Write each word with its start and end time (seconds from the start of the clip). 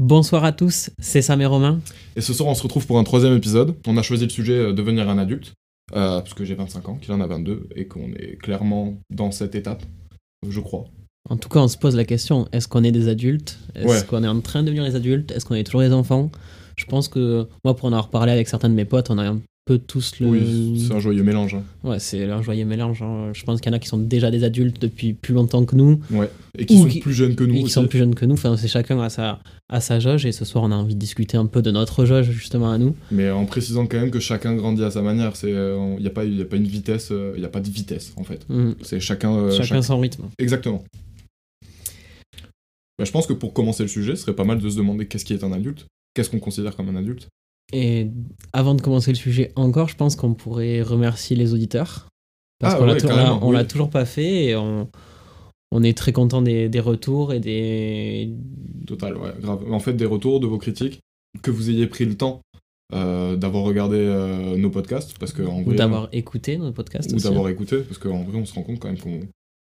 Bonsoir 0.00 0.44
à 0.44 0.52
tous, 0.52 0.90
c'est 0.98 1.22
Sam 1.22 1.40
et 1.40 1.46
Romain. 1.46 1.80
Et 2.16 2.20
ce 2.20 2.34
soir, 2.34 2.48
on 2.50 2.54
se 2.54 2.62
retrouve 2.62 2.86
pour 2.86 2.98
un 2.98 3.04
troisième 3.04 3.34
épisode. 3.34 3.74
On 3.86 3.96
a 3.96 4.02
choisi 4.02 4.24
le 4.24 4.30
sujet 4.30 4.52
euh, 4.58 4.72
devenir 4.74 5.08
un 5.08 5.16
adulte, 5.16 5.54
euh, 5.94 6.18
parce 6.20 6.34
que 6.34 6.44
j'ai 6.44 6.54
25 6.54 6.88
ans, 6.90 6.96
qu'il 6.96 7.12
en 7.14 7.20
a 7.22 7.26
22, 7.26 7.68
et 7.74 7.86
qu'on 7.86 8.12
est 8.12 8.36
clairement 8.36 8.98
dans 9.10 9.30
cette 9.30 9.54
étape, 9.54 9.82
je 10.46 10.60
crois. 10.60 10.84
En 11.30 11.38
tout 11.38 11.48
cas, 11.48 11.60
on 11.60 11.68
se 11.68 11.78
pose 11.78 11.96
la 11.96 12.04
question 12.04 12.46
est-ce 12.52 12.68
qu'on 12.68 12.84
est 12.84 12.92
des 12.92 13.08
adultes? 13.08 13.58
Est-ce 13.74 13.86
Ouais. 13.86 14.04
qu'on 14.06 14.22
est 14.22 14.28
en 14.28 14.40
train 14.42 14.60
de 14.62 14.66
devenir 14.66 14.84
des 14.84 14.96
adultes? 14.96 15.30
Est-ce 15.32 15.46
qu'on 15.46 15.54
est 15.54 15.64
toujours 15.64 15.80
des 15.80 15.92
enfants? 15.92 16.30
Je 16.76 16.84
pense 16.84 17.08
que 17.08 17.48
moi, 17.64 17.74
pour 17.74 17.86
en 17.86 17.92
avoir 17.92 18.10
parlé 18.10 18.32
avec 18.32 18.48
certains 18.48 18.68
de 18.68 18.74
mes 18.74 18.84
potes, 18.84 19.08
on 19.10 19.16
a 19.18 19.34
peu 19.66 19.78
tous 19.78 20.20
le. 20.20 20.28
Oui, 20.28 20.80
c'est 20.86 20.94
un 20.94 21.00
joyeux 21.00 21.24
mélange. 21.24 21.54
hein. 21.54 21.62
Ouais, 21.82 21.98
c'est 21.98 22.22
un 22.24 22.40
joyeux 22.40 22.64
mélange. 22.64 23.02
hein. 23.02 23.32
Je 23.34 23.42
pense 23.44 23.60
qu'il 23.60 23.70
y 23.70 23.74
en 23.74 23.76
a 23.76 23.80
qui 23.80 23.88
sont 23.88 23.98
déjà 23.98 24.30
des 24.30 24.44
adultes 24.44 24.80
depuis 24.80 25.12
plus 25.12 25.34
longtemps 25.34 25.64
que 25.64 25.74
nous, 25.74 26.00
Ouais. 26.12 26.30
Et 26.56 26.64
qui 26.66 26.76
Ou 26.76 26.82
sont 26.82 26.88
qui- 26.88 27.00
plus 27.00 27.12
jeunes 27.12 27.34
que 27.34 27.42
nous 27.42 27.56
et 27.56 27.62
qui 27.64 27.70
sont 27.70 27.86
plus 27.88 27.98
jeunes 27.98 28.14
que 28.14 28.24
nous. 28.24 28.34
Enfin, 28.34 28.56
c'est 28.56 28.68
chacun 28.68 29.00
à 29.00 29.10
sa, 29.10 29.40
à 29.68 29.80
sa 29.80 29.98
jauge. 29.98 30.24
Et 30.24 30.30
ce 30.32 30.44
soir, 30.44 30.62
on 30.64 30.70
a 30.70 30.76
envie 30.76 30.94
de 30.94 31.00
discuter 31.00 31.36
un 31.36 31.46
peu 31.46 31.62
de 31.62 31.72
notre 31.72 32.04
jauge, 32.04 32.30
justement, 32.30 32.70
à 32.70 32.78
nous. 32.78 32.94
Mais 33.10 33.28
en 33.28 33.44
précisant 33.44 33.86
quand 33.86 33.98
même 33.98 34.12
que 34.12 34.20
chacun 34.20 34.54
grandit 34.54 34.84
à 34.84 34.90
sa 34.92 35.02
manière. 35.02 35.32
Il 35.42 35.48
n'y 36.00 36.06
a, 36.06 36.10
pas- 36.10 36.24
y 36.24 36.40
a 36.40 36.44
pas 36.44 36.56
une 36.56 36.64
vitesse, 36.68 37.10
il 37.34 37.40
n'y 37.40 37.44
a 37.44 37.48
pas 37.50 37.60
de 37.60 37.68
vitesse 37.68 38.12
en 38.16 38.22
fait. 38.24 38.48
Mhm. 38.48 38.76
C'est 38.82 39.00
chacun. 39.00 39.34
euh, 39.34 39.50
chacun 39.50 39.64
chaque- 39.64 39.84
son 39.84 39.98
rythme. 39.98 40.22
Exactement. 40.38 40.84
Bah, 42.98 43.04
je 43.04 43.10
pense 43.10 43.26
que 43.26 43.32
pour 43.32 43.52
commencer 43.52 43.82
le 43.82 43.88
sujet, 43.88 44.14
ce 44.16 44.22
serait 44.22 44.36
pas 44.36 44.44
mal 44.44 44.58
de 44.60 44.70
se 44.70 44.76
demander 44.76 45.06
qu'est-ce 45.06 45.24
qui 45.24 45.34
est 45.34 45.42
un 45.44 45.52
adulte 45.52 45.86
Qu'est-ce 46.14 46.30
qu'on 46.30 46.38
considère 46.38 46.74
comme 46.76 46.88
un 46.88 46.96
adulte 46.96 47.28
Et 47.72 48.08
avant 48.52 48.74
de 48.74 48.80
commencer 48.82 49.10
le 49.10 49.16
sujet 49.16 49.52
encore, 49.56 49.88
je 49.88 49.96
pense 49.96 50.16
qu'on 50.16 50.34
pourrait 50.34 50.82
remercier 50.82 51.36
les 51.36 51.52
auditeurs. 51.52 52.08
Parce 52.58 52.74
Ah 52.74 52.78
qu'on 52.78 52.86
ouais, 52.88 53.38
on 53.42 53.50
l'a- 53.50 53.64
toujours 53.64 53.90
pas 53.90 54.04
fait 54.06 54.46
et 54.46 54.56
on, 54.56 54.88
on 55.72 55.82
est 55.82 55.96
très 55.96 56.12
content 56.12 56.42
des, 56.42 56.68
des 56.68 56.80
retours 56.80 57.32
et 57.32 57.40
des. 57.40 58.32
Total, 58.86 59.16
ouais, 59.16 59.32
grave. 59.40 59.70
En 59.70 59.80
fait, 59.80 59.94
des 59.94 60.06
retours 60.06 60.40
de 60.40 60.46
vos 60.46 60.58
critiques, 60.58 61.00
que 61.42 61.50
vous 61.50 61.68
ayez 61.70 61.86
pris 61.86 62.04
le 62.06 62.16
temps 62.16 62.40
euh, 62.94 63.36
d'avoir 63.36 63.64
regardé 63.64 63.96
euh, 63.98 64.56
nos 64.56 64.70
podcasts, 64.70 65.18
parce 65.18 65.32
que 65.32 65.42
en 65.42 65.62
ou 65.64 65.74
d'avoir 65.74 66.08
écouté 66.12 66.56
nos 66.56 66.72
podcasts. 66.72 67.12
ou 67.12 67.16
d'avoir 67.16 67.48
écouté, 67.48 67.78
parce 67.80 67.98
qu'en 67.98 68.22
vrai, 68.22 68.38
on 68.38 68.46
se 68.46 68.54
rend 68.54 68.62
compte 68.62 68.78
quand 68.78 68.88
même 68.88 68.98
qu'on 68.98 69.20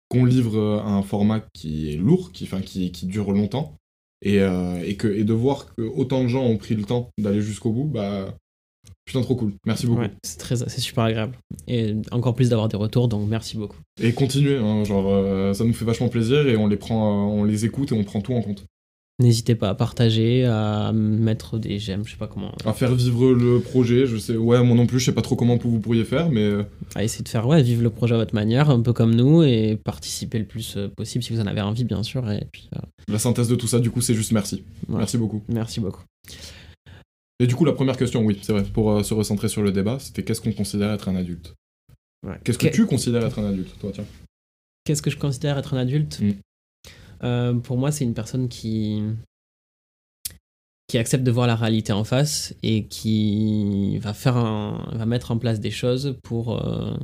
qu'on 0.09 0.25
livre 0.25 0.59
euh, 0.59 0.81
un 0.83 1.03
format 1.03 1.41
qui 1.55 1.93
est 1.93 1.97
lourd, 1.97 2.33
qui, 2.33 2.43
enfin, 2.45 2.61
qui, 2.61 2.91
qui 2.91 3.07
dure 3.07 3.31
longtemps, 3.31 3.77
et, 4.23 4.41
euh, 4.41 4.83
et, 4.85 4.97
que, 4.97 5.09
et 5.09 5.25
de 5.25 5.33
voir 5.33 5.75
que 5.75 5.83
autant 5.83 6.23
de 6.23 6.29
gens 6.29 6.45
ont 6.45 6.57
pris 6.57 6.75
le 6.75 6.85
temps 6.85 7.11
d'aller 7.19 7.41
jusqu'au 7.41 7.71
bout, 7.73 7.85
bah 7.85 8.35
putain, 9.05 9.23
trop 9.23 9.35
cool. 9.35 9.55
Merci 9.67 9.87
beaucoup. 9.87 10.01
Ouais, 10.01 10.11
c'est 10.23 10.39
très, 10.39 10.57
c'est 10.57 10.81
super 10.81 11.05
agréable. 11.05 11.37
Et 11.67 11.95
encore 12.13 12.35
plus 12.35 12.51
d'avoir 12.51 12.69
des 12.69 12.77
retours, 12.77 13.09
donc 13.09 13.29
merci 13.29 13.57
beaucoup. 13.57 13.79
Et 14.01 14.13
continuez, 14.13 14.57
hein, 14.57 14.85
genre, 14.85 15.07
euh, 15.09 15.53
ça 15.53 15.65
nous 15.65 15.73
fait 15.73 15.85
vachement 15.85 16.09
plaisir 16.09 16.47
et 16.47 16.57
on 16.57 16.67
les 16.67 16.77
prend, 16.77 17.09
euh, 17.09 17.41
on 17.41 17.45
les 17.45 17.65
écoute 17.65 17.93
et 17.93 17.95
on 17.95 18.05
prend 18.05 18.21
tout 18.21 18.35
en 18.35 18.43
compte. 18.43 18.65
N'hésitez 19.21 19.55
pas 19.55 19.69
à 19.69 19.75
partager, 19.75 20.47
à 20.47 20.93
mettre 20.93 21.59
des 21.59 21.79
j'aime, 21.79 22.05
je 22.07 22.13
sais 22.13 22.17
pas 22.17 22.27
comment. 22.27 22.53
À 22.65 22.73
faire 22.73 22.95
vivre 22.95 23.33
le 23.33 23.61
projet, 23.61 24.07
je 24.07 24.17
sais, 24.17 24.35
ouais, 24.37 24.63
moi 24.65 24.75
non 24.75 24.87
plus, 24.87 24.99
je 24.99 25.05
sais 25.05 25.13
pas 25.15 25.21
trop 25.21 25.37
comment 25.37 25.59
vous 25.63 25.79
pourriez 25.79 26.05
faire, 26.05 26.31
mais 26.31 26.41
euh, 26.43 26.63
À 26.95 27.05
essayer 27.05 27.23
de 27.23 27.29
faire 27.29 27.47
ouais, 27.47 27.63
vivre 27.63 27.83
le 27.83 27.91
projet 27.91 28.15
à 28.15 28.19
votre 28.19 28.35
manière, 28.35 28.71
un 28.71 28.81
peu 28.81 28.93
comme 28.95 29.15
nous, 29.15 29.43
et 29.43 29.77
participer 29.77 30.39
le 30.39 30.47
plus 30.47 30.77
euh, 30.79 30.89
possible 30.89 31.23
si 31.23 31.33
vous 31.35 31.41
en 31.41 31.47
avez 31.47 31.61
envie, 31.61 31.85
bien 31.85 32.03
sûr. 32.03 32.31
Et 32.31 32.47
puis, 32.51 32.69
euh, 32.77 32.81
la 33.09 33.19
synthèse 33.19 33.49
de 33.49 33.57
tout 33.57 33.67
ça, 33.67 33.79
du 33.79 33.91
coup, 33.91 34.01
c'est 34.01 34.15
juste 34.15 34.33
merci. 34.33 34.65
Merci 34.89 35.19
beaucoup. 35.19 35.43
Merci 35.49 35.81
beaucoup. 35.81 36.03
Et 37.39 37.47
du 37.47 37.55
coup, 37.55 37.65
la 37.65 37.73
première 37.73 37.97
question, 37.97 38.23
oui, 38.25 38.39
c'est 38.43 38.53
vrai, 38.53 38.65
pour 38.65 38.91
euh, 38.91 39.03
se 39.03 39.13
recentrer 39.15 39.49
sur 39.49 39.63
le 39.63 39.71
débat, 39.73 39.99
c'était 39.99 40.23
qu'est-ce 40.23 40.41
qu'on 40.41 40.53
considère 40.53 40.93
être 40.93 41.09
un 41.09 41.17
adulte? 41.17 41.55
Ouais. 42.27 42.37
Qu'est-ce 42.45 42.59
que 42.59 42.69
Que- 42.69 42.73
tu 42.75 42.87
considères 42.87 43.25
être 43.27 43.39
un 43.39 43.49
adulte, 43.49 43.79
toi, 43.81 43.91
tiens? 43.95 44.05
Qu'est-ce 44.85 45.03
que 45.03 45.11
je 45.11 45.19
considère 45.19 45.59
être 45.59 45.75
un 45.75 45.79
adulte? 45.79 46.21
Mm. 46.21 46.33
Euh, 47.23 47.55
Pour 47.55 47.77
moi, 47.79 47.93
c'est 47.93 48.05
une 48.05 48.15
personne 48.15 48.49
qui 48.49 49.03
qui 50.89 50.99
accepte 50.99 51.23
de 51.23 51.31
voir 51.31 51.47
la 51.47 51.55
réalité 51.55 51.93
en 51.93 52.03
face 52.03 52.53
et 52.65 52.87
qui 52.89 53.99
va 53.99 54.13
faire 54.13 54.37
un, 54.37 54.91
va 54.93 55.07
mettre 55.07 55.31
en 55.31 55.39
place 55.39 55.61
des 55.61 55.71
choses 55.71 56.19
pour 56.25 56.67
euh, 56.67 56.97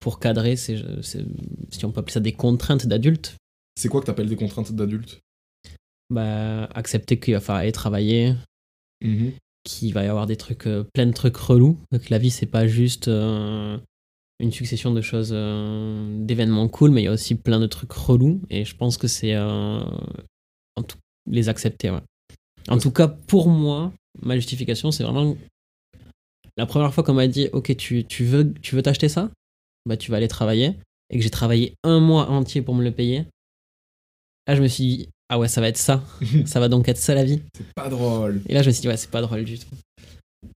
pour 0.00 0.20
cadrer 0.20 0.56
ces, 0.56 0.82
ces- 1.02 1.24
si 1.70 1.84
on 1.86 1.90
peut 1.92 2.00
appeler 2.00 2.12
ça 2.12 2.20
des 2.20 2.32
contraintes 2.34 2.86
d'adulte. 2.86 3.36
C'est 3.80 3.88
quoi 3.88 4.02
que 4.02 4.06
t'appelles 4.06 4.28
des 4.28 4.36
contraintes 4.36 4.72
d'adulte 4.72 5.20
Bah, 6.10 6.64
accepter 6.74 7.18
qu'il 7.18 7.32
va 7.32 7.40
falloir 7.40 7.62
aller 7.62 7.72
travailler, 7.72 8.34
Mhm. 9.02 9.32
qu'il 9.64 9.94
va 9.94 10.04
y 10.04 10.08
avoir 10.08 10.26
des 10.26 10.36
trucs, 10.36 10.66
euh, 10.66 10.84
plein 10.92 11.06
de 11.06 11.12
trucs 11.12 11.36
relous, 11.38 11.78
que 11.92 12.10
la 12.10 12.18
vie 12.18 12.30
c'est 12.30 12.44
pas 12.44 12.66
juste 12.66 13.08
euh, 13.08 13.78
une 14.40 14.52
succession 14.52 14.92
de 14.92 15.00
choses, 15.00 15.30
euh, 15.32 16.24
d'événements 16.24 16.68
cool, 16.68 16.90
mais 16.90 17.02
il 17.02 17.04
y 17.04 17.08
a 17.08 17.12
aussi 17.12 17.34
plein 17.36 17.60
de 17.60 17.66
trucs 17.66 17.92
relous, 17.92 18.40
et 18.50 18.64
je 18.64 18.74
pense 18.76 18.96
que 18.98 19.06
c'est 19.08 19.34
euh, 19.34 19.80
en 20.76 20.82
tout- 20.82 20.98
les 21.30 21.48
accepter. 21.48 21.90
ouais. 21.90 22.00
En 22.68 22.78
tout 22.78 22.90
cas, 22.90 23.08
pour 23.08 23.48
moi, 23.48 23.92
ma 24.22 24.34
justification, 24.36 24.90
c'est 24.90 25.04
vraiment 25.04 25.36
la 26.56 26.66
première 26.66 26.92
fois 26.94 27.04
qu'on 27.04 27.14
m'a 27.14 27.26
dit, 27.28 27.48
ok, 27.52 27.76
tu, 27.76 28.04
tu 28.04 28.24
veux 28.24 28.52
tu 28.62 28.74
veux 28.76 28.82
t'acheter 28.82 29.08
ça, 29.08 29.30
bah 29.86 29.96
tu 29.96 30.10
vas 30.10 30.16
aller 30.18 30.28
travailler, 30.28 30.74
et 31.10 31.16
que 31.18 31.22
j'ai 31.22 31.30
travaillé 31.30 31.74
un 31.84 32.00
mois 32.00 32.28
entier 32.30 32.62
pour 32.62 32.74
me 32.74 32.82
le 32.84 32.90
payer. 32.92 33.26
Là, 34.46 34.54
je 34.56 34.62
me 34.62 34.68
suis 34.68 34.84
dit, 34.84 35.08
ah 35.30 35.38
ouais, 35.38 35.48
ça 35.48 35.60
va 35.60 35.68
être 35.68 35.78
ça, 35.78 36.02
ça 36.46 36.60
va 36.60 36.68
donc 36.68 36.88
être 36.88 36.98
ça 36.98 37.14
la 37.14 37.24
vie. 37.24 37.40
C'est 37.56 37.72
pas 37.74 37.88
drôle. 37.88 38.42
Et 38.48 38.54
là, 38.54 38.62
je 38.62 38.68
me 38.68 38.72
suis 38.72 38.82
dit, 38.82 38.88
ouais, 38.88 38.96
c'est 38.96 39.10
pas 39.10 39.22
drôle 39.22 39.44
du 39.44 39.58
tout. 39.58 39.66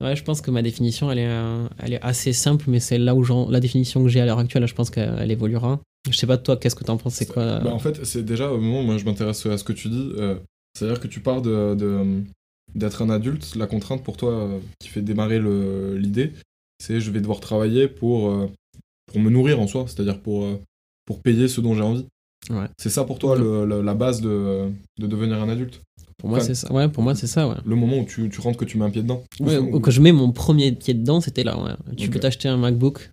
Ouais, 0.00 0.14
je 0.16 0.22
pense 0.24 0.40
que 0.40 0.50
ma 0.50 0.62
définition, 0.62 1.10
elle 1.10 1.18
est, 1.18 1.26
euh, 1.28 1.66
elle 1.78 1.94
est 1.94 2.02
assez 2.02 2.32
simple, 2.32 2.66
mais 2.68 2.80
c'est 2.80 2.98
là 2.98 3.14
où 3.14 3.24
j'en- 3.24 3.48
la 3.50 3.60
définition 3.60 4.02
que 4.02 4.08
j'ai 4.08 4.20
à 4.20 4.26
l'heure 4.26 4.38
actuelle, 4.38 4.66
je 4.66 4.74
pense 4.74 4.90
qu'elle 4.90 5.30
évoluera. 5.30 5.80
Je 6.10 6.16
sais 6.16 6.26
pas, 6.26 6.38
toi, 6.38 6.56
qu'est-ce 6.56 6.76
que 6.76 6.84
t'en 6.84 6.96
penses 6.96 7.14
C'est 7.14 7.26
quoi 7.32 7.42
euh, 7.42 7.60
Bah, 7.60 7.72
en 7.74 7.78
fait, 7.78 8.04
c'est 8.04 8.24
déjà 8.24 8.50
au 8.52 8.58
moment 8.58 8.80
où 8.80 8.84
moi 8.84 8.98
je 8.98 9.04
m'intéresse 9.04 9.44
à 9.46 9.58
ce 9.58 9.64
que 9.64 9.72
tu 9.72 9.88
dis. 9.88 10.12
euh, 10.16 10.36
C'est-à-dire 10.76 11.00
que 11.00 11.08
tu 11.08 11.20
pars 11.20 11.42
de, 11.42 11.74
de- 11.74 12.22
d'être 12.74 13.02
un 13.02 13.10
adulte. 13.10 13.54
La 13.56 13.66
contrainte 13.66 14.04
pour 14.04 14.16
toi 14.16 14.32
euh, 14.32 14.58
qui 14.78 14.88
fait 14.88 15.02
démarrer 15.02 15.38
le- 15.40 15.96
l'idée, 15.96 16.32
c'est 16.78 17.00
je 17.00 17.10
vais 17.10 17.20
devoir 17.20 17.40
travailler 17.40 17.88
pour, 17.88 18.28
euh, 18.30 18.46
pour 19.06 19.18
me 19.20 19.28
nourrir 19.30 19.58
en 19.60 19.66
soi, 19.66 19.84
c'est-à-dire 19.88 20.20
pour, 20.20 20.44
euh, 20.44 20.54
pour 21.04 21.20
payer 21.20 21.48
ce 21.48 21.60
dont 21.60 21.74
j'ai 21.74 21.82
envie. 21.82 22.06
Ouais. 22.50 22.66
C'est 22.78 22.90
ça 22.90 23.02
pour 23.04 23.18
toi 23.18 23.36
le- 23.36 23.64
le- 23.66 23.82
la 23.82 23.94
base 23.94 24.20
de, 24.20 24.68
de 24.98 25.06
devenir 25.08 25.42
un 25.42 25.48
adulte? 25.48 25.80
Pour 26.18 26.28
moi, 26.30 26.38
enfin, 26.38 26.46
c'est 26.48 26.54
ça. 26.54 26.72
Ouais, 26.72 26.88
pour 26.88 27.02
moi, 27.02 27.14
c'est 27.14 27.26
ça, 27.28 27.48
ouais. 27.48 27.54
Le 27.64 27.76
moment 27.76 27.98
où 27.98 28.04
tu, 28.04 28.28
tu 28.28 28.40
rentres, 28.40 28.58
que 28.58 28.64
tu 28.64 28.76
mets 28.76 28.84
un 28.84 28.90
pied 28.90 29.02
dedans. 29.02 29.22
Ouais, 29.40 29.56
Ou- 29.58 29.76
ou 29.76 29.80
que 29.80 29.90
je 29.90 30.00
mets 30.00 30.12
mon 30.12 30.32
premier 30.32 30.72
pied 30.72 30.94
dedans, 30.94 31.20
c'était 31.20 31.44
là. 31.44 31.56
ouais. 31.62 31.72
Tu 31.96 32.10
peux 32.10 32.18
t'acheter 32.18 32.48
un 32.48 32.56
MacBook, 32.56 33.10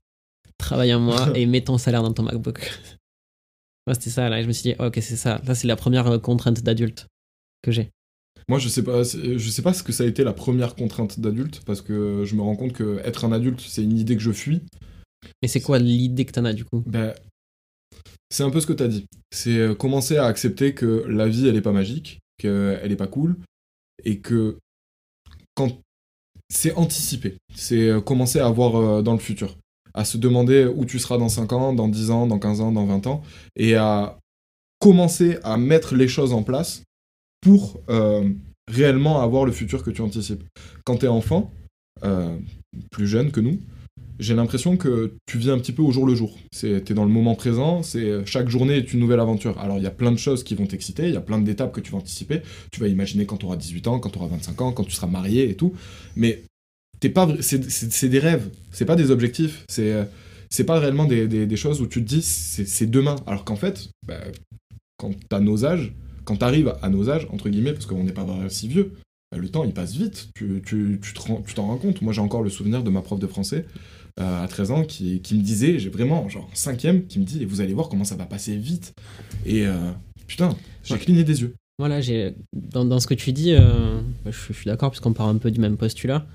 travaille 0.57 0.92
un 0.92 1.00
mois 1.00 1.30
et 1.38 1.46
mets 1.46 1.62
ton 1.62 1.78
salaire 1.78 2.02
dans 2.02 2.13
ton 2.13 2.24
MacBook. 2.24 2.60
ouais, 3.88 3.94
c'était 3.94 4.10
ça, 4.10 4.28
là. 4.30 4.40
Et 4.40 4.44
je 4.44 4.48
me 4.48 4.54
suis 4.54 4.72
dit, 4.72 4.75
ok, 4.80 4.96
c'est 5.02 5.16
ça. 5.18 5.40
Là, 5.46 5.54
c'est 5.56 5.68
la 5.68 5.75
première 5.75 6.07
euh, 6.07 6.18
contrainte 6.19 6.62
d'adulte 6.63 7.06
que 7.62 7.72
j'ai. 7.72 7.92
Moi, 8.50 8.60
je 8.60 8.69
sais 8.69 8.84
pas, 8.84 9.02
je 9.04 9.50
sais 9.50 9.62
pas 9.63 9.74
ce 9.74 9.81
que 9.81 9.92
ça 9.92 10.04
a 10.04 10.08
été 10.08 10.24
la 10.24 10.34
première 10.34 10.75
contrainte 10.75 11.19
d'adulte, 11.19 11.62
parce 11.66 11.81
que 11.81 12.25
je 12.25 12.36
me 12.36 12.42
rends 12.42 12.56
compte 12.56 12.74
que 12.74 13.00
être 13.04 13.25
un 13.25 13.31
adulte, 13.31 13.60
c'est 13.62 13.84
une 13.84 13.98
idée 13.98 14.16
que 14.16 14.22
je 14.22 14.31
fuis. 14.31 14.62
Mais 15.42 15.48
c'est 15.48 15.62
quoi 15.62 15.80
l'idée 15.80 16.25
que 16.25 16.31
t'en 16.31 16.46
as, 16.46 16.54
du 16.54 16.63
coup? 16.66 16.84
Ben, 16.86 17.13
c'est 18.30 18.44
un 18.44 18.50
peu 18.51 18.60
ce 18.60 18.68
que 18.68 18.74
tu 18.74 18.84
as 18.84 18.88
dit. 18.88 19.06
C'est 19.31 19.58
euh, 19.58 19.74
commencer 19.75 20.18
à 20.18 20.25
accepter 20.25 20.74
que 20.75 21.06
la 21.08 21.28
vie, 21.28 21.48
elle 21.48 21.56
est 21.56 21.62
pas 21.62 21.72
magique, 21.72 22.19
qu'elle 22.38 22.92
est 22.92 22.98
pas 22.98 23.08
cool, 23.08 23.38
et 24.04 24.20
que 24.20 24.58
quand 25.56 25.70
c'est 26.50 26.74
anticiper, 26.74 27.38
c'est 27.56 27.90
euh, 27.90 28.02
commencer 28.02 28.40
à 28.40 28.50
voir 28.50 28.76
euh, 28.76 29.02
dans 29.02 29.14
le 29.14 29.20
futur, 29.20 29.58
à 29.94 30.06
se 30.06 30.18
demander 30.18 30.66
où 30.66 30.86
tu 30.86 31.00
seras 31.00 31.18
dans 31.18 31.30
5 31.30 31.54
ans, 31.54 31.74
dans 31.74 31.88
10 31.88 32.12
ans, 32.12 32.28
dans 32.28 32.40
15 32.40 32.62
ans, 32.62 32.72
dans 32.72 32.86
20 32.86 33.08
ans, 33.08 33.24
et 33.56 33.76
à 33.76 34.20
commencer 34.80 35.40
à 35.44 35.58
mettre 35.58 35.96
les 35.96 36.08
choses 36.08 36.34
en 36.34 36.44
place 36.44 36.84
pour 37.42 37.80
réellement 38.68 39.22
avoir 39.22 39.46
le 39.46 39.52
futur 39.52 39.84
que 39.84 39.90
tu 39.90 40.02
anticipes. 40.02 40.44
Quand 40.84 40.98
tu 40.98 41.06
es 41.06 41.08
enfant, 41.08 41.52
plus 42.92 43.08
jeune 43.08 43.32
que 43.32 43.40
nous, 43.40 43.60
j'ai 44.20 44.36
l'impression 44.36 44.78
que 44.78 45.14
tu 45.26 45.38
vis 45.38 45.50
un 45.50 45.58
petit 45.58 45.72
peu 45.72 45.82
au 45.82 45.92
jour 45.92 46.06
le 46.06 46.16
jour. 46.16 46.38
Tu 46.58 46.68
es 46.68 46.94
dans 46.94 47.04
le 47.04 47.12
moment 47.12 47.36
présent, 47.36 47.82
chaque 48.26 48.50
journée 48.50 48.78
est 48.78 48.94
une 48.94 49.00
nouvelle 49.00 49.20
aventure. 49.20 49.60
Alors 49.60 49.78
il 49.78 49.84
y 49.84 49.88
a 49.88 49.92
plein 49.92 50.12
de 50.12 50.18
choses 50.18 50.44
qui 50.44 50.56
vont 50.56 50.66
t'exciter, 50.66 51.08
il 51.08 51.14
y 51.14 51.18
a 51.18 51.22
plein 51.22 51.40
d'étapes 51.40 51.74
que 51.74 51.82
tu 51.82 51.92
vas 51.92 51.98
anticiper. 51.98 52.42
Tu 52.72 52.80
vas 52.80 52.88
imaginer 52.88 53.26
quand 53.26 53.38
tu 53.38 53.46
auras 53.46 53.58
18 53.58 53.88
ans, 53.88 54.00
quand 54.00 54.10
tu 54.10 54.20
auras 54.20 54.28
25 54.28 54.62
ans, 54.62 54.72
quand 54.72 54.84
tu 54.84 54.92
seras 54.92 55.08
marié 55.08 55.50
et 55.50 55.56
tout. 55.56 55.74
Mais 56.16 56.44
t'es 57.00 57.10
pas, 57.10 57.28
c'est 57.42 58.10
des 58.10 58.20
rêves, 58.20 58.50
c'est 58.72 58.86
pas 58.86 58.96
des 58.96 59.12
objectifs. 59.12 59.66
C'est 59.68 60.64
pas 60.64 60.80
réellement 60.80 61.06
des, 61.06 61.56
choses 61.58 61.82
où 61.82 61.88
tu 61.88 62.04
te 62.04 62.08
dis 62.08 62.22
c'est 62.22 62.90
demain. 62.90 63.18
Alors 63.28 63.44
qu'en 63.44 63.58
fait, 63.58 63.90
bah, 64.08 64.20
quand 64.98 65.12
t'as 65.30 65.40
nos 65.40 65.66
âges, 65.66 65.94
quand 66.24 66.38
t'arrives 66.38 66.74
à 66.82 66.90
nos 66.90 67.10
âges, 67.10 67.28
entre 67.32 67.50
guillemets, 67.50 67.74
parce 67.74 67.86
qu'on 67.86 68.04
n'est 68.04 68.14
pas 68.14 68.26
si 68.50 68.68
vieux, 68.68 68.94
le 69.31 69.50
temps 69.50 69.63
il 69.63 69.74
passe 69.74 69.94
vite. 69.95 70.30
Tu 70.36 70.62
t'en 70.62 70.62
tu, 70.62 71.00
tu 71.45 71.54
t'en 71.54 71.68
rends 71.68 71.77
compte. 71.77 72.01
Moi 72.01 72.13
j'ai 72.13 72.22
encore 72.22 72.44
le 72.44 72.50
souvenir 72.50 72.83
de 72.83 72.89
ma 72.89 73.01
prof 73.01 73.19
de 73.19 73.27
français 73.27 73.66
euh, 74.18 74.44
à 74.44 74.48
13 74.48 74.72
ans 74.72 74.83
qui, 74.86 75.22
qui 75.22 75.36
me 75.36 75.42
disait, 75.42 75.77
j'ai 75.77 75.89
vraiment, 75.89 76.30
genre, 76.30 76.50
cinquième, 76.54 77.06
qui 77.06 77.19
me 77.19 77.25
dit, 77.25 77.44
vous 77.44 77.60
allez 77.60 77.74
voir 77.74 77.89
comment 77.89 78.06
ça 78.06 78.16
va 78.16 78.25
passer 78.25 78.56
vite. 78.56 78.94
Et 79.45 79.68
euh, 79.68 79.92
putain, 80.25 80.56
j'ai 80.83 80.98
cligné 80.98 81.25
des 81.25 81.42
yeux. 81.42 81.54
Voilà, 81.77 82.00
j'ai 82.00 82.33
dans, 82.54 82.86
dans, 82.86 83.01
ce 83.01 83.07
que 83.07 83.13
tu 83.13 83.33
dis, 83.33 83.51
euh, 83.51 84.00
je, 84.25 84.54
suis 84.54 84.68
d'accord, 84.68 84.92
puisqu'on 84.92 85.12
part 85.12 85.27
un 85.27 85.38
peu 85.38 85.51
du 85.51 85.60
même 85.60 85.75
postulat. 85.75 86.25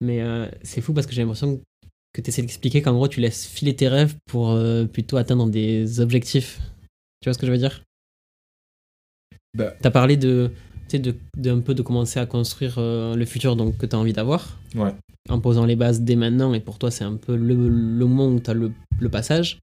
Mais 0.00 0.20
c'est 0.64 0.80
fou 0.80 0.92
parce 0.92 1.06
que 1.06 1.12
j'ai 1.12 1.22
l'impression 1.22 1.60
que 2.12 2.20
tu 2.20 2.28
essaies 2.28 2.42
d'expliquer 2.42 2.82
qu'en 2.82 2.92
gros, 2.92 3.06
tu 3.06 3.20
laisses 3.20 3.46
filer 3.46 3.76
tes 3.76 3.86
rêves 3.86 4.16
pour 4.26 4.58
plutôt 4.92 5.16
atteindre 5.16 5.48
des 5.48 6.00
objectifs. 6.00 6.58
Tu 7.20 7.28
vois 7.28 7.34
ce 7.34 7.38
que 7.38 7.46
je 7.46 7.52
veux 7.52 7.58
dire? 7.58 7.84
Bah. 9.54 9.76
T'as 9.80 9.92
parlé 9.92 10.16
de, 10.16 10.50
de, 10.98 11.14
de, 11.36 11.50
un 11.50 11.60
peu 11.60 11.74
de 11.74 11.82
commencer 11.82 12.20
à 12.20 12.26
construire 12.26 12.74
le 12.78 13.24
futur 13.24 13.56
donc, 13.56 13.76
que 13.76 13.86
tu 13.86 13.96
as 13.96 13.98
envie 13.98 14.12
d'avoir. 14.12 14.58
Ouais 14.74 14.92
en 15.28 15.40
posant 15.40 15.66
les 15.66 15.76
bases 15.76 16.00
dès 16.00 16.16
maintenant, 16.16 16.54
et 16.54 16.60
pour 16.60 16.78
toi, 16.78 16.90
c'est 16.90 17.04
un 17.04 17.16
peu 17.16 17.36
le, 17.36 17.54
le 17.54 18.06
moment 18.06 18.28
où 18.28 18.40
tu 18.40 18.50
as 18.50 18.54
le, 18.54 18.72
le, 18.98 19.08
passage. 19.08 19.60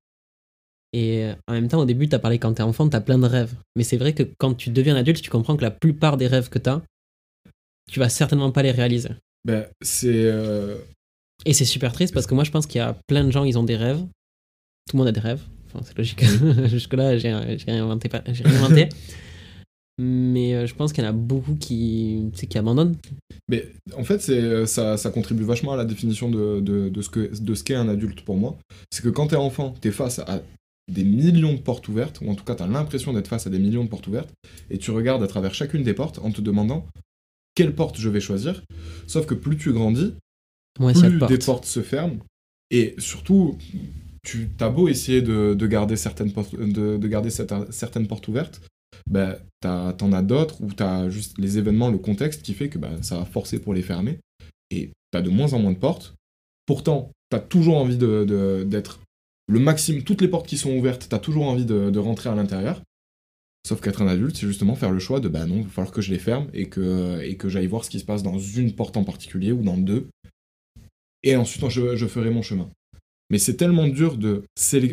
Et 0.93 1.25
euh, 1.25 1.33
en 1.47 1.53
même 1.53 1.67
temps, 1.67 1.79
au 1.79 1.85
début, 1.85 2.07
tu 2.07 2.15
as 2.15 2.19
parlé 2.19 2.39
quand 2.39 2.53
tu 2.53 2.61
es 2.61 2.65
enfant, 2.65 2.87
tu 2.89 2.95
as 2.95 3.01
plein 3.01 3.19
de 3.19 3.25
rêves. 3.25 3.53
Mais 3.75 3.83
c'est 3.83 3.97
vrai 3.97 4.13
que 4.13 4.23
quand 4.37 4.53
tu 4.53 4.69
deviens 4.69 4.95
adulte, 4.95 5.21
tu 5.21 5.29
comprends 5.29 5.57
que 5.57 5.61
la 5.61 5.71
plupart 5.71 6.17
des 6.17 6.27
rêves 6.27 6.49
que 6.49 6.59
tu 6.59 6.69
as, 6.69 6.81
tu 7.91 7.99
vas 7.99 8.09
certainement 8.09 8.51
pas 8.51 8.63
les 8.63 8.71
réaliser. 8.71 9.09
Ben, 9.45 9.67
c'est. 9.81 10.07
Euh, 10.11 10.77
et 11.45 11.53
c'est 11.53 11.65
super 11.65 11.93
triste 11.93 12.13
parce 12.13 12.27
que 12.27 12.33
moi, 12.33 12.43
je 12.43 12.51
pense 12.51 12.65
qu'il 12.65 12.79
y 12.79 12.81
a 12.81 12.97
plein 13.07 13.23
de 13.23 13.31
gens, 13.31 13.43
ils 13.43 13.57
ont 13.57 13.63
des 13.63 13.77
rêves. 13.77 13.99
Tout 14.89 14.95
le 14.95 14.99
monde 14.99 15.07
a 15.07 15.11
des 15.11 15.19
rêves. 15.19 15.41
Enfin, 15.67 15.85
c'est 15.85 15.97
logique. 15.97 16.23
Jusque-là, 16.65 17.17
j'ai 17.17 17.33
rien 17.33 17.83
inventé. 17.83 18.09
Rien 18.25 18.45
inventé. 18.45 18.89
mais 19.99 20.55
euh, 20.55 20.65
je 20.65 20.73
pense 20.73 20.93
qu'il 20.93 21.03
y 21.03 21.07
en 21.07 21.09
a 21.09 21.13
beaucoup 21.13 21.55
qui, 21.55 22.31
qui 22.33 22.57
abandonnent. 22.57 22.95
Mais 23.49 23.67
en 23.97 24.05
fait, 24.05 24.21
c'est, 24.21 24.65
ça, 24.65 24.95
ça, 24.95 25.11
contribue 25.11 25.43
vachement 25.43 25.73
à 25.73 25.77
la 25.77 25.83
définition 25.83 26.29
de, 26.29 26.61
de, 26.61 26.87
de 26.87 27.01
ce, 27.01 27.63
qu'est 27.63 27.75
un 27.75 27.89
adulte 27.89 28.21
pour 28.21 28.37
moi. 28.37 28.57
C'est 28.91 29.03
que 29.03 29.09
quand 29.09 29.27
t'es 29.27 29.35
enfant, 29.35 29.75
t'es 29.81 29.91
face 29.91 30.19
à 30.19 30.41
des 30.89 31.03
millions 31.03 31.53
de 31.53 31.59
portes 31.59 31.87
ouvertes, 31.89 32.21
ou 32.21 32.29
en 32.31 32.35
tout 32.35 32.45
cas 32.45 32.55
t'as 32.55 32.65
l'impression 32.67 33.11
d'être 33.11 33.27
face 33.27 33.45
à 33.45 33.49
des 33.49 33.59
millions 33.59 33.83
de 33.83 33.89
portes 33.89 34.07
ouvertes, 34.07 34.33
et 34.69 34.77
tu 34.77 34.91
regardes 34.91 35.21
à 35.21 35.27
travers 35.27 35.53
chacune 35.53 35.83
des 35.83 35.93
portes 35.93 36.19
en 36.19 36.31
te 36.31 36.39
demandant 36.39 36.87
quelle 37.53 37.75
porte 37.75 37.99
je 37.99 38.09
vais 38.09 38.21
choisir. 38.21 38.63
Sauf 39.05 39.25
que 39.25 39.33
plus 39.33 39.57
tu 39.57 39.73
grandis, 39.73 40.13
plus 40.75 41.19
des 41.27 41.37
portes 41.39 41.65
se 41.65 41.81
ferment, 41.81 42.19
et 42.71 42.95
surtout, 42.99 43.57
tu 44.23 44.49
as 44.61 44.69
beau 44.69 44.87
essayer 44.87 45.21
de, 45.21 45.53
de 45.53 45.67
garder 45.67 45.97
certaines 45.97 46.31
portes, 46.31 46.55
de, 46.55 46.97
de 46.97 47.07
garder 47.09 47.29
cette, 47.29 47.53
certaines 47.71 48.07
portes 48.07 48.27
ouvertes, 48.29 48.61
bah, 49.09 49.39
t'en 49.61 50.11
as, 50.11 50.21
d'autres 50.21 50.61
où 50.61 50.71
t'as 50.71 51.09
juste 51.09 51.37
les 51.37 51.57
événements, 51.57 51.89
le 51.89 51.97
contexte 51.97 52.41
qui 52.41 52.53
fait 52.53 52.69
que 52.69 52.77
bah, 52.77 52.91
ça 53.01 53.17
va 53.17 53.25
forcer 53.25 53.59
pour 53.59 53.73
les 53.73 53.81
fermer. 53.81 54.19
Et 54.71 54.91
t'as 55.11 55.21
de 55.21 55.29
moins 55.29 55.53
en 55.53 55.59
moins 55.59 55.71
de 55.71 55.77
portes. 55.77 56.15
Pourtant, 56.65 57.11
t'as 57.29 57.39
toujours 57.39 57.77
envie 57.77 57.97
d'être 57.97 58.25
de, 58.25 58.73
le 59.47 59.59
maximum. 59.59 60.03
Toutes 60.03 60.21
les 60.21 60.27
portes 60.27 60.47
qui 60.47 60.57
sont 60.57 60.75
ouvertes, 60.75 61.07
t'as 61.09 61.19
toujours 61.19 61.45
envie 61.45 61.65
de, 61.65 61.99
rentrer 61.99 62.29
à 62.29 62.35
l'intérieur. 62.35 62.81
Sauf 63.67 63.81
qu'être 63.81 64.01
un 64.01 64.07
adulte, 64.07 64.37
c'est 64.37 64.47
justement 64.47 64.75
faire 64.75 64.91
le 64.91 64.99
choix 64.99 65.19
de 65.19 65.27
bah 65.27 65.45
non, 65.45 65.57
il 65.57 65.63
va 65.63 65.69
falloir 65.69 65.93
que 65.93 66.01
je 66.01 66.11
les 66.11 66.19
ferme 66.19 66.47
et 66.53 66.69
que, 66.69 67.21
et 67.21 67.35
que 67.35 67.49
j'aille 67.49 67.67
voir 67.67 67.83
ce 67.83 67.89
qui 67.89 67.99
se 67.99 68.05
passe 68.05 68.23
dans 68.23 68.39
une 68.39 68.73
porte 68.73 68.95
en 68.95 69.03
particulier 69.03 69.51
ou 69.51 69.63
dans 69.63 69.77
deux. 69.77 70.07
Et 71.23 71.35
ensuite, 71.35 71.67
je 71.67 72.07
ferai 72.07 72.29
mon 72.29 72.41
chemin. 72.41 72.69
Mais 73.29 73.37
c'est 73.37 73.55
tellement 73.55 73.87
dur 73.87 74.17
de 74.17 74.43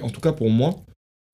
En 0.03 0.11
tout 0.11 0.21
cas, 0.21 0.33
pour 0.33 0.51
moi, 0.51 0.85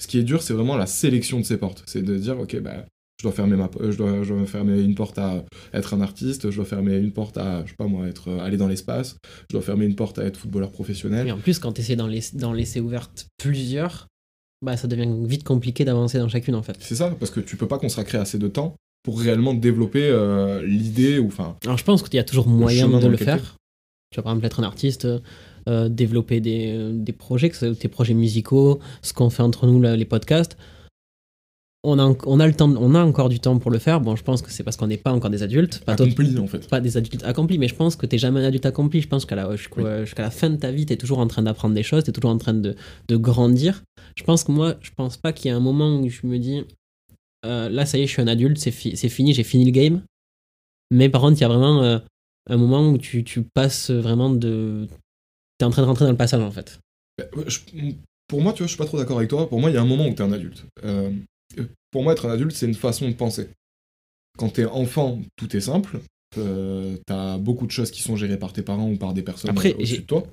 ce 0.02 0.08
qui 0.08 0.19
est 0.19 0.25
dur, 0.25 0.43
c'est 0.43 0.52
vraiment 0.52 0.76
la 0.76 0.87
sélection 0.87 1.38
de 1.38 1.44
ces 1.44 1.56
portes. 1.56 1.84
C'est 1.87 2.02
de 2.02 2.16
dire, 2.16 2.37
ok, 2.40 2.58
bah, 2.60 2.87
je 3.20 3.22
dois 3.22 3.32
fermer 3.32 3.54
ma, 3.54 3.70
je 3.81 3.96
dois, 3.96 4.25
je 4.25 4.34
dois, 4.34 4.44
fermer 4.46 4.81
une 4.81 4.96
porte 4.96 5.16
à 5.16 5.44
être 5.72 5.94
un 5.94 6.00
artiste, 6.00 6.50
je 6.50 6.56
dois 6.56 6.64
fermer 6.64 6.96
une 6.96 7.12
porte 7.12 7.38
à, 7.38 7.62
je 7.64 7.70
sais 7.70 7.76
pas 7.76 7.87
moi, 7.87 8.08
être 8.08 8.28
euh, 8.28 8.40
aller 8.40 8.56
dans 8.56 8.66
l'espace, 8.66 9.16
je 9.49 9.54
dois 9.54 9.62
fermer 9.62 9.84
une 9.84 9.94
porte 9.94 10.19
à 10.19 10.25
être 10.25 10.37
footballeur 10.37 10.72
professionnel. 10.72 11.28
Et 11.28 11.31
en 11.31 11.38
plus, 11.38 11.60
quand 11.60 11.75
tu 11.75 11.82
essaies 11.82 11.94
d'en 11.94 12.08
laisser, 12.08 12.37
laisser 12.52 12.81
ouvertes 12.81 13.28
plusieurs, 13.38 14.08
bah 14.60 14.76
ça 14.76 14.88
devient 14.88 15.08
vite 15.25 15.44
compliqué 15.44 15.84
d'avancer 15.84 16.19
dans 16.19 16.28
chacune 16.28 16.56
en 16.56 16.64
fait. 16.64 16.76
C'est 16.81 16.96
ça, 16.96 17.14
parce 17.20 17.31
que 17.31 17.38
tu 17.38 17.56
peux 17.56 17.69
pas 17.69 17.78
consacrer 17.78 18.19
assez 18.19 18.38
de 18.38 18.49
temps 18.49 18.75
pour 19.04 19.20
réellement 19.20 19.54
développer 19.54 20.02
euh, 20.02 20.66
l'idée 20.66 21.20
ou 21.20 21.28
enfin. 21.28 21.56
Alors 21.64 21.78
je 21.78 21.84
pense 21.84 22.02
qu'il 22.02 22.14
y 22.14 22.20
a 22.20 22.25
toujours 22.25 22.49
moyen 22.49 22.88
de 22.88 23.06
le 23.06 23.16
faire. 23.16 23.56
Tu 24.10 24.16
vas 24.16 24.25
par 24.25 24.32
exemple 24.32 24.46
être 24.46 24.58
un 24.58 24.64
artiste, 24.64 25.06
euh, 25.69 25.88
développer 25.88 26.41
des, 26.41 26.93
des, 26.93 27.12
projets, 27.12 27.50
que 27.50 27.56
ce 27.56 27.67
soit 27.67 27.81
des 27.81 27.88
projets 27.88 28.14
musicaux, 28.14 28.81
ce 29.03 29.12
qu'on 29.12 29.31
fait 29.31 29.43
entre 29.43 29.67
nous, 29.67 29.81
les 29.81 30.05
podcasts. 30.05 30.56
On 31.85 31.99
a, 31.99 32.14
on, 32.26 32.38
a 32.38 32.47
le 32.47 32.55
temps, 32.55 32.73
on 32.76 32.94
a 32.94 33.03
encore 33.03 33.29
du 33.29 33.41
temps 33.41 33.59
pour 33.59 33.73
le 33.73 33.81
faire. 33.81 34.00
Bon, 34.00 34.14
je 34.14 34.23
pense 34.23 34.41
que 34.41 34.53
c'est 34.53 34.62
parce 34.62 34.76
qu'on 34.76 34.87
n'est 34.87 34.97
pas 34.97 35.12
encore 35.12 35.31
des 35.31 35.43
adultes. 35.43 35.82
Pas 35.85 35.94
accomplis, 35.94 36.38
en 36.38 36.47
fait. 36.47 36.69
Pas 36.69 36.81
des 36.81 36.97
adultes 36.97 37.25
accomplis, 37.25 37.59
mais 37.59 37.67
je 37.67 37.75
pense 37.75 37.97
que 37.97 38.06
tu 38.06 38.14
n'es 38.14 38.20
jamais 38.20 38.38
un 38.38 38.44
adulte 38.44 38.67
accompli. 38.67 39.00
Je 39.00 39.09
pense 39.09 39.26
qu'à 39.26 39.35
la, 39.35 39.50
jusqu'à 39.56 40.23
la 40.23 40.31
fin 40.31 40.50
de 40.50 40.56
ta 40.56 40.70
vie, 40.70 40.87
tu 40.87 40.93
es 40.93 40.97
toujours 40.97 41.19
en 41.19 41.26
train 41.26 41.43
d'apprendre 41.43 41.75
des 41.75 41.82
choses, 41.82 42.05
tu 42.05 42.11
es 42.11 42.12
toujours 42.12 42.31
en 42.31 42.38
train 42.38 42.55
de, 42.55 42.76
de, 43.09 43.17
grandir. 43.17 43.82
Je 44.14 44.23
pense 44.23 44.44
que 44.44 44.53
moi, 44.53 44.76
je 44.81 44.91
pense 44.97 45.17
pas 45.17 45.32
qu'il 45.32 45.50
y 45.50 45.55
ait 45.55 45.56
un 45.56 45.61
moment 45.61 45.99
où 45.99 46.09
je 46.09 46.25
me 46.25 46.38
dis 46.38 46.62
euh, 47.44 47.69
là, 47.69 47.85
ça 47.87 47.99
y 47.99 48.03
est, 48.03 48.06
je 48.06 48.12
suis 48.12 48.23
un 48.23 48.29
adulte, 48.29 48.59
c'est, 48.59 48.70
fini, 48.70 49.35
j'ai 49.35 49.42
fini 49.42 49.64
le 49.64 49.73
game. 49.73 50.02
Mais 50.92 51.09
par 51.09 51.21
contre, 51.21 51.38
il 51.38 51.40
y 51.40 51.45
a 51.45 51.49
vraiment 51.49 51.83
euh, 51.83 51.99
un 52.49 52.57
moment 52.57 52.88
où 52.88 52.99
tu, 52.99 53.25
tu 53.25 53.42
passes 53.42 53.90
vraiment 53.90 54.31
de 54.31 54.87
en 55.64 55.71
train 55.71 55.83
de 55.83 55.87
rentrer 55.87 56.04
dans 56.04 56.11
le 56.11 56.16
passage 56.16 56.40
en 56.40 56.50
fait. 56.50 56.78
Bah, 57.19 57.25
pour 58.28 58.40
moi, 58.40 58.52
tu 58.52 58.59
vois, 58.59 58.66
je 58.66 58.73
suis 58.73 58.78
pas 58.78 58.87
trop 58.87 58.97
d'accord 58.97 59.19
avec 59.19 59.28
toi. 59.28 59.47
Pour 59.49 59.61
moi, 59.61 59.71
il 59.71 59.75
y 59.75 59.76
a 59.76 59.83
un 59.83 59.87
moment 59.87 60.07
où 60.07 60.14
tu 60.14 60.23
es 60.23 60.25
un 60.25 60.33
adulte. 60.33 60.64
Euh, 60.85 61.12
pour 61.90 62.02
moi, 62.02 62.12
être 62.12 62.26
un 62.26 62.31
adulte, 62.31 62.52
c'est 62.52 62.66
une 62.66 62.75
façon 62.75 63.09
de 63.09 63.14
penser. 63.14 63.50
Quand 64.38 64.49
tu 64.49 64.62
es 64.62 64.64
enfant, 64.64 65.21
tout 65.37 65.54
est 65.54 65.61
simple. 65.61 66.00
Euh, 66.38 66.97
tu 67.07 67.12
as 67.12 67.37
beaucoup 67.37 67.66
de 67.66 67.71
choses 67.71 67.90
qui 67.90 68.00
sont 68.00 68.16
gérées 68.16 68.38
par 68.38 68.54
tes 68.54 68.62
parents 68.62 68.90
ou 68.90 68.97
par 68.97 69.12
des 69.12 69.23
personnes 69.23 69.50
Après, 69.50 69.75
au-dessus 69.75 69.99
de 69.99 70.07
toi. 70.07 70.26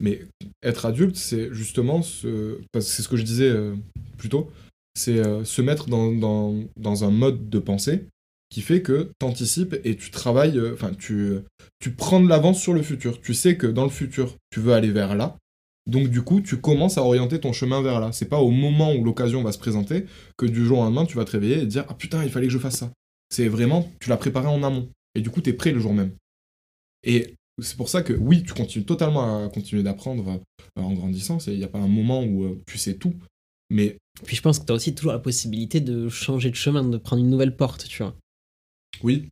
Mais 0.00 0.20
être 0.62 0.84
adulte, 0.84 1.16
c'est 1.16 1.52
justement 1.52 2.02
ce. 2.02 2.60
C'est 2.74 3.02
ce 3.02 3.08
que 3.08 3.16
je 3.16 3.22
disais 3.22 3.48
euh, 3.48 3.74
plus 4.18 4.28
tôt. 4.28 4.50
C'est 4.94 5.22
se 5.44 5.62
mettre 5.62 5.88
dans, 5.88 6.12
dans, 6.12 6.54
dans, 6.76 7.04
un 7.04 7.10
mode 7.10 7.48
de 7.48 7.60
pensée 7.60 8.04
qui 8.50 8.62
fait 8.62 8.82
que 8.82 9.12
tu 9.20 9.26
anticipes 9.26 9.76
et 9.84 9.96
tu 9.96 10.10
travailles, 10.10 10.58
euh, 10.58 10.74
enfin, 10.74 10.92
tu, 10.94 11.38
tu 11.80 11.92
prends 11.92 12.20
de 12.20 12.28
l'avance 12.28 12.60
sur 12.60 12.72
le 12.72 12.82
futur. 12.82 13.20
Tu 13.20 13.34
sais 13.34 13.56
que 13.56 13.66
dans 13.66 13.84
le 13.84 13.90
futur, 13.90 14.36
tu 14.50 14.60
veux 14.60 14.72
aller 14.72 14.90
vers 14.90 15.14
là. 15.14 15.36
Donc, 15.86 16.08
du 16.08 16.22
coup, 16.22 16.40
tu 16.40 16.58
commences 16.58 16.98
à 16.98 17.02
orienter 17.02 17.40
ton 17.40 17.52
chemin 17.52 17.82
vers 17.82 18.00
là. 18.00 18.12
C'est 18.12 18.28
pas 18.28 18.38
au 18.38 18.50
moment 18.50 18.92
où 18.94 19.04
l'occasion 19.04 19.42
va 19.42 19.52
se 19.52 19.58
présenter 19.58 20.04
que 20.36 20.46
du 20.46 20.64
jour 20.64 20.78
au 20.78 20.82
lendemain, 20.82 21.06
tu 21.06 21.16
vas 21.16 21.24
te 21.24 21.32
réveiller 21.32 21.60
et 21.60 21.66
dire 21.66 21.84
Ah 21.88 21.94
putain, 21.94 22.22
il 22.24 22.30
fallait 22.30 22.46
que 22.46 22.52
je 22.52 22.58
fasse 22.58 22.76
ça. 22.76 22.92
C'est 23.30 23.48
vraiment, 23.48 23.90
tu 24.00 24.10
l'as 24.10 24.16
préparé 24.16 24.46
en 24.46 24.62
amont. 24.62 24.88
Et 25.14 25.20
du 25.20 25.30
coup, 25.30 25.40
tu 25.40 25.50
es 25.50 25.54
prêt 25.54 25.72
le 25.72 25.80
jour 25.80 25.94
même. 25.94 26.12
Et 27.04 27.34
c'est 27.60 27.76
pour 27.76 27.88
ça 27.88 28.02
que 28.02 28.12
oui, 28.12 28.42
tu 28.42 28.52
continues 28.54 28.84
totalement 28.84 29.44
à 29.44 29.48
continuer 29.48 29.82
d'apprendre 29.82 30.40
euh, 30.78 30.80
en 30.80 30.92
grandissant. 30.92 31.38
Il 31.46 31.58
n'y 31.58 31.64
a 31.64 31.68
pas 31.68 31.78
un 31.78 31.88
moment 31.88 32.22
où 32.22 32.44
euh, 32.44 32.62
tu 32.66 32.78
sais 32.78 32.94
tout. 32.94 33.14
Mais. 33.70 33.96
Puis 34.24 34.36
je 34.36 34.42
pense 34.42 34.58
que 34.58 34.64
tu 34.64 34.72
as 34.72 34.74
aussi 34.74 34.94
toujours 34.94 35.12
la 35.12 35.18
possibilité 35.18 35.80
de 35.80 36.08
changer 36.08 36.50
de 36.50 36.54
chemin, 36.54 36.84
de 36.84 36.96
prendre 36.98 37.22
une 37.22 37.30
nouvelle 37.30 37.56
porte, 37.56 37.86
tu 37.88 38.02
vois. 38.02 38.14
Oui. 39.02 39.28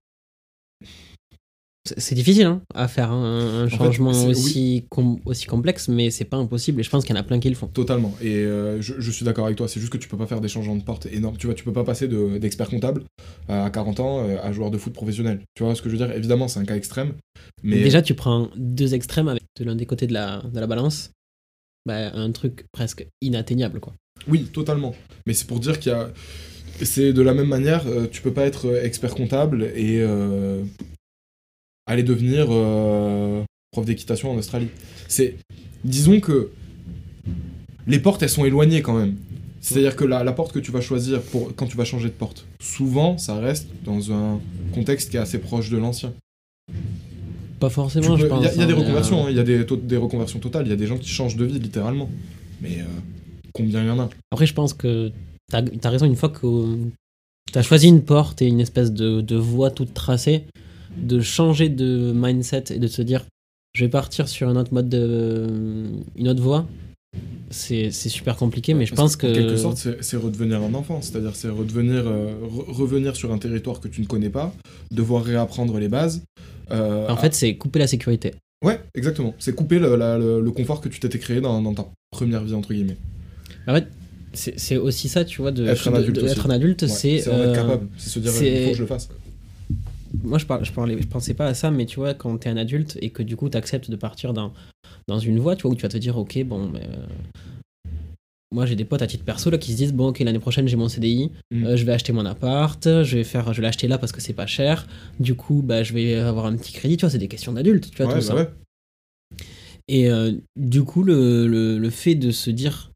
C'est 1.96 2.14
difficile 2.14 2.46
hein, 2.46 2.62
à 2.74 2.88
faire 2.88 3.12
un, 3.12 3.68
changement 3.68 4.10
aussi, 4.10 4.86
aussi 5.24 5.46
complexe, 5.46 5.88
mais 5.88 6.10
c'est 6.10 6.24
pas 6.24 6.36
impossible 6.36 6.80
et 6.80 6.82
je 6.82 6.90
pense 6.90 7.04
qu'il 7.04 7.14
y 7.14 7.18
en 7.18 7.20
a 7.20 7.24
plein 7.24 7.38
qui 7.38 7.48
le 7.48 7.54
font. 7.54 7.68
Totalement. 7.68 8.12
Et 8.20 8.38
euh, 8.38 8.80
je, 8.80 9.10
suis 9.10 9.24
d'accord 9.24 9.46
avec 9.46 9.56
toi, 9.56 9.68
c'est 9.68 9.78
juste 9.78 9.92
que 9.92 9.98
tu 9.98 10.08
peux 10.08 10.16
pas 10.16 10.26
faire 10.26 10.40
des 10.40 10.48
changements 10.48 10.74
de 10.74 10.82
porte 10.82 11.06
énormes. 11.06 11.36
Tu 11.36 11.46
vois, 11.46 11.54
tu 11.54 11.64
peux 11.64 11.72
pas 11.72 11.84
passer 11.84 12.08
d'expert 12.08 12.68
comptable 12.68 13.04
à 13.48 13.70
40 13.70 14.00
ans 14.00 14.28
euh, 14.28 14.36
à 14.42 14.52
joueur 14.52 14.70
de 14.70 14.78
foot 14.78 14.92
professionnel. 14.92 15.42
Tu 15.54 15.62
vois 15.62 15.74
ce 15.74 15.82
que 15.82 15.88
je 15.88 15.96
veux 15.96 16.04
dire? 16.04 16.14
Évidemment, 16.14 16.48
c'est 16.48 16.58
un 16.58 16.64
cas 16.64 16.76
extrême. 16.76 17.14
Mais... 17.62 17.82
Déjà, 17.82 18.02
tu 18.02 18.14
prends 18.14 18.48
deux 18.56 18.94
extrêmes 18.94 19.28
avec 19.28 19.42
de 19.58 19.64
l'un 19.64 19.76
des 19.76 19.86
côtés 19.86 20.06
de 20.06 20.12
la, 20.12 20.42
de 20.42 20.58
la 20.58 20.66
balance, 20.66 21.12
bah, 21.86 22.12
un 22.14 22.32
truc 22.32 22.66
presque 22.72 23.06
inatteignable. 23.22 23.78
quoi. 23.80 23.94
Oui, 24.28 24.44
totalement. 24.44 24.94
Mais 25.26 25.34
c'est 25.34 25.46
pour 25.46 25.60
dire 25.60 25.78
qu'il 25.78 25.92
y 25.92 25.94
a. 25.94 26.10
C'est 26.82 27.12
de 27.12 27.22
la 27.22 27.34
même 27.34 27.48
manière, 27.48 27.86
euh, 27.86 28.06
tu 28.10 28.20
peux 28.22 28.32
pas 28.32 28.44
être 28.46 28.66
euh, 28.68 28.84
expert 28.84 29.14
comptable 29.14 29.64
et 29.74 30.00
euh, 30.00 30.62
aller 31.86 32.02
devenir 32.02 32.46
euh, 32.50 33.42
prof 33.72 33.84
d'équitation 33.86 34.30
en 34.30 34.36
Australie. 34.36 34.68
C'est. 35.08 35.36
Disons 35.84 36.20
que 36.20 36.50
les 37.86 37.98
portes, 38.00 38.22
elles 38.22 38.28
sont 38.28 38.44
éloignées 38.44 38.82
quand 38.82 38.94
même. 38.98 39.14
C'est-à-dire 39.60 39.96
que 39.96 40.04
la, 40.04 40.22
la 40.24 40.32
porte 40.32 40.52
que 40.52 40.58
tu 40.58 40.70
vas 40.70 40.80
choisir 40.80 41.20
pour, 41.22 41.54
quand 41.54 41.66
tu 41.66 41.76
vas 41.76 41.84
changer 41.84 42.08
de 42.08 42.14
porte, 42.14 42.46
souvent, 42.60 43.18
ça 43.18 43.38
reste 43.38 43.68
dans 43.84 44.12
un 44.12 44.40
contexte 44.74 45.10
qui 45.10 45.16
est 45.16 45.20
assez 45.20 45.38
proche 45.38 45.70
de 45.70 45.76
l'ancien. 45.76 46.12
Pas 47.58 47.70
forcément, 47.70 48.16
peux- 48.16 48.22
je 48.22 48.26
pense. 48.26 48.44
il 48.54 48.60
y 48.60 48.62
a 48.62 48.66
des 48.66 48.72
hein, 48.72 48.76
reconversions, 48.76 49.26
hein, 49.26 49.30
il 49.30 49.36
y 49.36 49.40
a 49.40 49.44
des, 49.44 49.64
des 49.64 49.96
reconversions 49.96 50.38
totales, 50.38 50.66
il 50.66 50.70
y 50.70 50.72
a 50.72 50.76
des 50.76 50.86
gens 50.86 50.98
qui 50.98 51.08
changent 51.08 51.36
de 51.36 51.44
vie 51.44 51.58
littéralement. 51.58 52.10
Mais 52.60 52.80
euh, 52.80 52.84
combien 53.54 53.82
il 53.82 53.86
y 53.86 53.90
en 53.90 53.98
a? 53.98 54.08
Après, 54.30 54.46
je 54.46 54.54
pense 54.54 54.72
que 54.74 55.10
t'as 55.50 55.62
as 55.84 55.90
raison, 55.90 56.06
une 56.06 56.16
fois 56.16 56.28
que 56.30 56.76
t'as 57.52 57.62
choisi 57.62 57.88
une 57.88 58.02
porte 58.02 58.42
et 58.42 58.46
une 58.46 58.60
espèce 58.60 58.92
de, 58.92 59.20
de 59.20 59.36
voie 59.36 59.70
toute 59.70 59.94
tracée, 59.94 60.44
de 60.96 61.20
changer 61.20 61.68
de 61.68 62.12
mindset 62.14 62.64
et 62.70 62.78
de 62.78 62.86
se 62.86 63.02
dire 63.02 63.24
je 63.74 63.84
vais 63.84 63.90
partir 63.90 64.28
sur 64.28 64.48
un 64.48 64.56
autre 64.56 64.72
mode 64.72 64.88
de. 64.88 65.46
une 66.16 66.28
autre 66.28 66.42
voie, 66.42 66.66
c'est 67.50 67.90
super 67.90 68.36
compliqué, 68.36 68.74
mais 68.74 68.86
je 68.86 68.94
Parce 68.94 69.02
pense 69.14 69.16
que. 69.16 69.32
quelque 69.32 69.56
sorte, 69.56 69.76
c'est 70.00 70.16
redevenir 70.16 70.62
un 70.62 70.74
enfant. 70.74 71.00
C'est-à-dire, 71.02 71.36
c'est 71.36 71.48
redevenir, 71.50 72.04
euh, 72.06 72.32
re- 72.42 72.72
revenir 72.72 73.14
sur 73.16 73.32
un 73.32 73.38
territoire 73.38 73.80
que 73.80 73.88
tu 73.88 74.00
ne 74.00 74.06
connais 74.06 74.30
pas, 74.30 74.52
devoir 74.90 75.24
réapprendre 75.24 75.78
les 75.78 75.88
bases. 75.88 76.22
euh, 76.70 77.06
En 77.08 77.16
fait, 77.16 77.34
c'est 77.34 77.54
couper 77.56 77.78
la 77.78 77.86
sécurité. 77.86 78.34
Ouais, 78.64 78.80
exactement. 78.94 79.34
C'est 79.38 79.54
couper 79.54 79.78
le, 79.78 79.94
la- 79.96 80.16
le- 80.18 80.40
le 80.40 80.50
confort 80.50 80.80
que 80.80 80.88
tu 80.88 80.98
t'étais 80.98 81.18
créé 81.18 81.40
dans, 81.42 81.60
dans 81.62 81.74
ta 81.74 81.86
première 82.10 82.42
vie, 82.42 82.54
entre 82.54 82.72
guillemets. 82.72 82.96
En 83.68 83.74
fait, 83.74 83.88
c'est 84.36 84.76
aussi 84.76 85.08
ça, 85.08 85.24
tu 85.24 85.40
vois, 85.40 85.50
de 85.52 85.66
Être 85.66 85.88
un 85.88 85.94
adulte 85.94 86.16
de- 86.20 86.26
être 86.26 86.46
un 86.46 86.50
adulte, 86.50 86.82
Ouais, 86.82 86.88
c'est. 86.88 87.14
être 87.16 87.28
euh, 87.28 87.54
capable. 87.54 87.88
C'est 87.96 88.10
se 88.10 88.18
dire, 88.18 88.30
il 88.42 88.64
faut 88.64 88.70
que 88.70 88.76
je 88.76 88.82
le 88.82 88.86
fasse. 88.86 89.08
moi 90.22 90.38
je, 90.38 90.46
parle, 90.46 90.64
je, 90.64 90.72
parlais, 90.72 90.96
je 91.00 91.06
pensais 91.06 91.34
pas 91.34 91.46
à 91.46 91.54
ça, 91.54 91.70
mais 91.70 91.86
tu 91.86 91.96
vois, 91.96 92.14
quand 92.14 92.36
t'es 92.38 92.48
un 92.48 92.56
adulte 92.56 92.98
et 93.02 93.10
que 93.10 93.22
du 93.22 93.36
coup 93.36 93.48
t'acceptes 93.48 93.90
de 93.90 93.96
partir 93.96 94.32
dans, 94.32 94.52
dans 95.08 95.18
une 95.18 95.38
voie, 95.38 95.56
tu 95.56 95.62
vois, 95.62 95.72
où 95.72 95.74
tu 95.74 95.82
vas 95.82 95.88
te 95.88 95.96
dire, 95.98 96.16
ok, 96.18 96.42
bon, 96.44 96.68
ben, 96.68 96.80
euh, 96.82 97.06
moi 98.52 98.64
j'ai 98.66 98.76
des 98.76 98.84
potes 98.84 99.02
à 99.02 99.06
titre 99.06 99.24
perso 99.24 99.50
là 99.50 99.58
qui 99.58 99.72
se 99.72 99.76
disent, 99.76 99.92
bon, 99.92 100.08
ok, 100.08 100.20
l'année 100.20 100.38
prochaine 100.38 100.68
j'ai 100.68 100.76
mon 100.76 100.88
CDI, 100.88 101.30
Mm. 101.50 101.64
euh, 101.66 101.76
je 101.76 101.84
vais 101.84 101.92
acheter 101.92 102.12
mon 102.12 102.24
appart, 102.26 102.82
je 103.02 103.16
vais 103.16 103.24
faire, 103.24 103.52
je 103.52 103.60
vais 103.60 103.66
l'acheter 103.66 103.88
là 103.88 103.98
parce 103.98 104.12
que 104.12 104.20
c'est 104.20 104.32
pas 104.32 104.46
cher, 104.46 104.86
du 105.20 105.34
coup, 105.34 105.62
bah, 105.62 105.82
je 105.82 105.92
vais 105.92 106.14
avoir 106.16 106.46
un 106.46 106.56
petit 106.56 106.72
crédit, 106.72 106.96
tu 106.96 107.02
vois, 107.02 107.10
c'est 107.10 107.18
des 107.18 107.28
questions 107.28 107.52
d'adultes, 107.52 107.90
tu 107.90 107.96
vois, 108.02 108.06
Ouais, 108.06 108.12
tout 108.20 108.26
bah 108.26 108.34
ça. 108.34 108.34
ouais. 108.36 108.48
Et 109.88 110.10
euh, 110.10 110.32
du 110.56 110.82
coup, 110.82 111.02
le, 111.02 111.46
le, 111.46 111.78
le 111.78 111.90
fait 111.90 112.14
de 112.16 112.30
se 112.30 112.50
dire, 112.50 112.92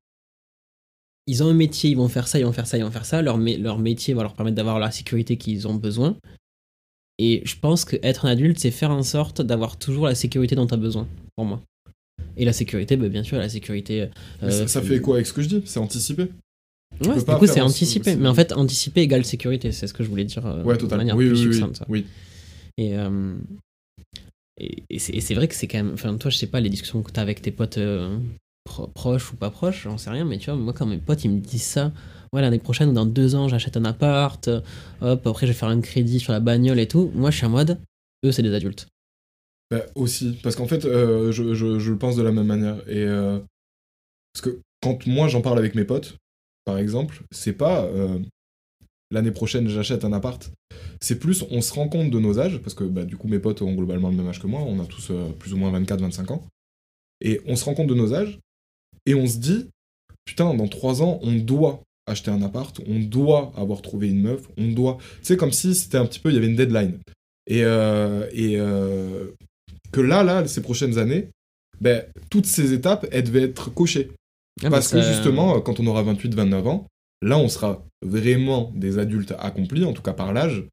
ils 1.30 1.42
ont 1.42 1.48
un 1.48 1.54
métier, 1.54 1.90
ils 1.90 1.96
vont 1.96 2.08
faire 2.08 2.26
ça, 2.28 2.38
ils 2.38 2.44
vont 2.44 2.52
faire 2.52 2.66
ça, 2.66 2.76
ils 2.78 2.84
vont 2.84 2.90
faire 2.90 3.04
ça, 3.06 3.22
leur, 3.22 3.38
mé- 3.38 3.58
leur 3.60 3.78
métier 3.78 4.14
va 4.14 4.22
leur 4.22 4.34
permettre 4.34 4.56
d'avoir 4.56 4.78
la 4.78 4.90
sécurité 4.90 5.36
qu'ils 5.36 5.66
ont 5.68 5.74
besoin. 5.74 6.16
Et 7.18 7.42
je 7.44 7.54
pense 7.58 7.84
que 7.84 7.96
être 8.02 8.24
un 8.24 8.30
adulte, 8.30 8.58
c'est 8.58 8.70
faire 8.70 8.90
en 8.90 9.02
sorte 9.02 9.42
d'avoir 9.42 9.76
toujours 9.78 10.06
la 10.06 10.14
sécurité 10.14 10.54
dont 10.56 10.66
tu 10.66 10.74
as 10.74 10.78
besoin, 10.78 11.06
pour 11.36 11.44
moi. 11.44 11.60
Et 12.36 12.44
la 12.44 12.52
sécurité, 12.52 12.96
bah, 12.96 13.08
bien 13.08 13.22
sûr, 13.22 13.36
la 13.38 13.48
sécurité. 13.48 14.08
Euh, 14.42 14.50
ça, 14.50 14.66
ça 14.68 14.82
fait 14.82 15.00
quoi 15.00 15.16
avec 15.16 15.26
ce 15.26 15.32
que 15.32 15.42
je 15.42 15.48
dis? 15.48 15.62
C'est 15.66 15.78
anticiper. 15.80 16.22
Ouais, 17.02 17.14
du 17.14 17.24
coup, 17.36 17.46
c'est 17.46 17.60
c'est- 18.04 18.16
Mais 18.16 18.28
en 18.28 18.34
fait, 18.34 18.52
anticiper 18.52 19.02
égale 19.02 19.24
sécurité, 19.24 19.72
c'est 19.72 19.86
ce 19.86 19.94
que 19.94 20.02
je 20.02 20.08
voulais 20.08 20.24
dire 20.24 20.44
euh, 20.46 20.62
Ouais, 20.64 20.74
de 20.74 20.80
totalement. 20.80 20.98
manière 21.02 21.16
Oui, 21.16 21.28
plus 21.28 21.38
oui, 21.40 21.46
oui, 21.46 21.52
succincte. 21.54 21.82
oui. 21.88 22.06
Et, 22.78 22.96
euh, 22.96 23.34
et, 24.58 24.98
c'est 24.98 25.14
et 25.14 25.20
c'est 25.20 25.34
vrai 25.34 25.48
que 25.48 25.54
c'est 25.54 25.66
quand 25.66 25.78
même. 25.78 25.92
Enfin, 25.94 26.16
toi, 26.16 26.30
je 26.30 26.36
sais 26.38 26.46
pas, 26.46 26.60
les 26.60 26.68
discussions 26.70 27.02
que 27.02 27.12
tu 27.12 27.18
as 27.20 27.22
avec 27.22 27.40
tes 27.42 27.50
potes 27.50 27.78
euh, 27.78 28.18
pro- 28.80 28.88
proches 28.88 29.32
ou 29.32 29.36
pas 29.36 29.50
proches, 29.50 29.82
j'en 29.84 29.98
sais 29.98 30.10
rien, 30.10 30.24
mais 30.24 30.38
tu 30.38 30.50
vois, 30.50 30.58
moi, 30.58 30.72
quand 30.72 30.86
mes 30.86 30.98
potes, 30.98 31.24
ils 31.24 31.30
me 31.30 31.40
disent 31.40 31.62
ça, 31.62 31.92
ouais, 32.32 32.40
l'année 32.40 32.58
prochaine 32.58 32.88
ou 32.90 32.92
dans 32.92 33.06
deux 33.06 33.34
ans, 33.34 33.48
j'achète 33.48 33.76
un 33.76 33.84
appart, 33.84 34.48
hop, 35.00 35.26
après, 35.26 35.46
je 35.46 35.52
vais 35.52 35.58
faire 35.58 35.68
un 35.68 35.80
crédit 35.80 36.20
sur 36.20 36.32
la 36.32 36.40
bagnole 36.40 36.78
et 36.80 36.88
tout. 36.88 37.10
Moi, 37.14 37.30
je 37.30 37.36
suis 37.38 37.46
en 37.46 37.50
mode, 37.50 37.78
eux, 38.24 38.32
c'est 38.32 38.42
des 38.42 38.54
adultes. 38.54 38.86
Bah, 39.70 39.82
aussi, 39.94 40.36
parce 40.42 40.56
qu'en 40.56 40.66
fait, 40.66 40.84
euh, 40.84 41.30
je, 41.32 41.54
je- 41.54 41.90
le 41.90 41.98
pense 41.98 42.16
de 42.16 42.22
la 42.22 42.32
même 42.32 42.46
manière. 42.46 42.76
Et 42.88 43.04
euh, 43.04 43.38
parce 44.32 44.42
que 44.42 44.60
quand 44.82 45.06
moi 45.06 45.28
j'en 45.28 45.42
parle 45.42 45.58
avec 45.58 45.74
mes 45.74 45.84
potes, 45.84 46.16
par 46.64 46.78
exemple, 46.78 47.22
c'est 47.30 47.52
pas 47.52 47.84
euh, 47.84 48.18
l'année 49.10 49.30
prochaine 49.30 49.68
j'achète 49.68 50.04
un 50.04 50.12
appart. 50.12 50.50
C'est 51.00 51.18
plus 51.18 51.44
on 51.50 51.60
se 51.60 51.72
rend 51.72 51.88
compte 51.88 52.10
de 52.10 52.18
nos 52.18 52.38
âges, 52.40 52.58
parce 52.58 52.74
que 52.74 52.84
bah, 52.84 53.04
du 53.04 53.16
coup 53.16 53.28
mes 53.28 53.38
potes 53.38 53.62
ont 53.62 53.72
globalement 53.74 54.10
le 54.10 54.16
même 54.16 54.28
âge 54.28 54.40
que 54.40 54.46
moi, 54.48 54.60
on 54.62 54.80
a 54.80 54.86
tous 54.86 55.12
plus 55.38 55.52
ou 55.52 55.56
moins 55.56 55.70
24-25 55.78 56.32
ans. 56.32 56.44
Et 57.20 57.40
on 57.46 57.54
se 57.54 57.64
rend 57.64 57.74
compte 57.74 57.88
de 57.88 57.94
nos 57.94 58.14
âges, 58.14 58.38
et 59.10 59.14
on 59.16 59.26
se 59.26 59.38
dit, 59.38 59.66
putain, 60.24 60.54
dans 60.54 60.68
3 60.68 61.02
ans, 61.02 61.18
on 61.22 61.32
doit 61.32 61.82
acheter 62.06 62.30
un 62.30 62.42
appart, 62.42 62.80
on 62.86 63.00
doit 63.00 63.52
avoir 63.56 63.82
trouvé 63.82 64.08
une 64.08 64.22
meuf, 64.22 64.48
on 64.56 64.68
doit. 64.68 64.98
Sais, 65.22 65.36
comme 65.36 65.50
si 65.50 65.74
c'était 65.74 65.98
un 65.98 66.06
petit 66.06 66.20
peu, 66.20 66.30
il 66.30 66.36
y 66.36 66.38
avait 66.38 66.46
une 66.46 66.54
deadline. 66.54 66.98
Et, 67.48 67.64
euh, 67.64 68.28
et 68.32 68.54
euh, 68.60 69.26
que 69.90 70.00
là, 70.00 70.22
là, 70.22 70.46
ces 70.46 70.62
prochaines 70.62 70.98
années, 70.98 71.28
ben, 71.80 72.04
toutes 72.30 72.46
ces 72.46 72.72
étapes, 72.72 73.04
elles 73.10 73.24
devaient 73.24 73.42
être 73.42 73.74
cochées. 73.74 74.12
Ah, 74.62 74.70
Parce 74.70 74.92
que 74.92 75.02
justement, 75.02 75.60
quand 75.60 75.80
on 75.80 75.86
aura 75.88 76.04
28-29 76.04 76.68
ans, 76.68 76.86
là, 77.20 77.36
on 77.36 77.48
sera 77.48 77.84
vraiment 78.06 78.70
des 78.76 78.98
adultes 78.98 79.34
accomplis, 79.40 79.84
en 79.84 79.92
tout 79.92 80.02
cas 80.02 80.12
par 80.12 80.32
l'âge, 80.32 80.64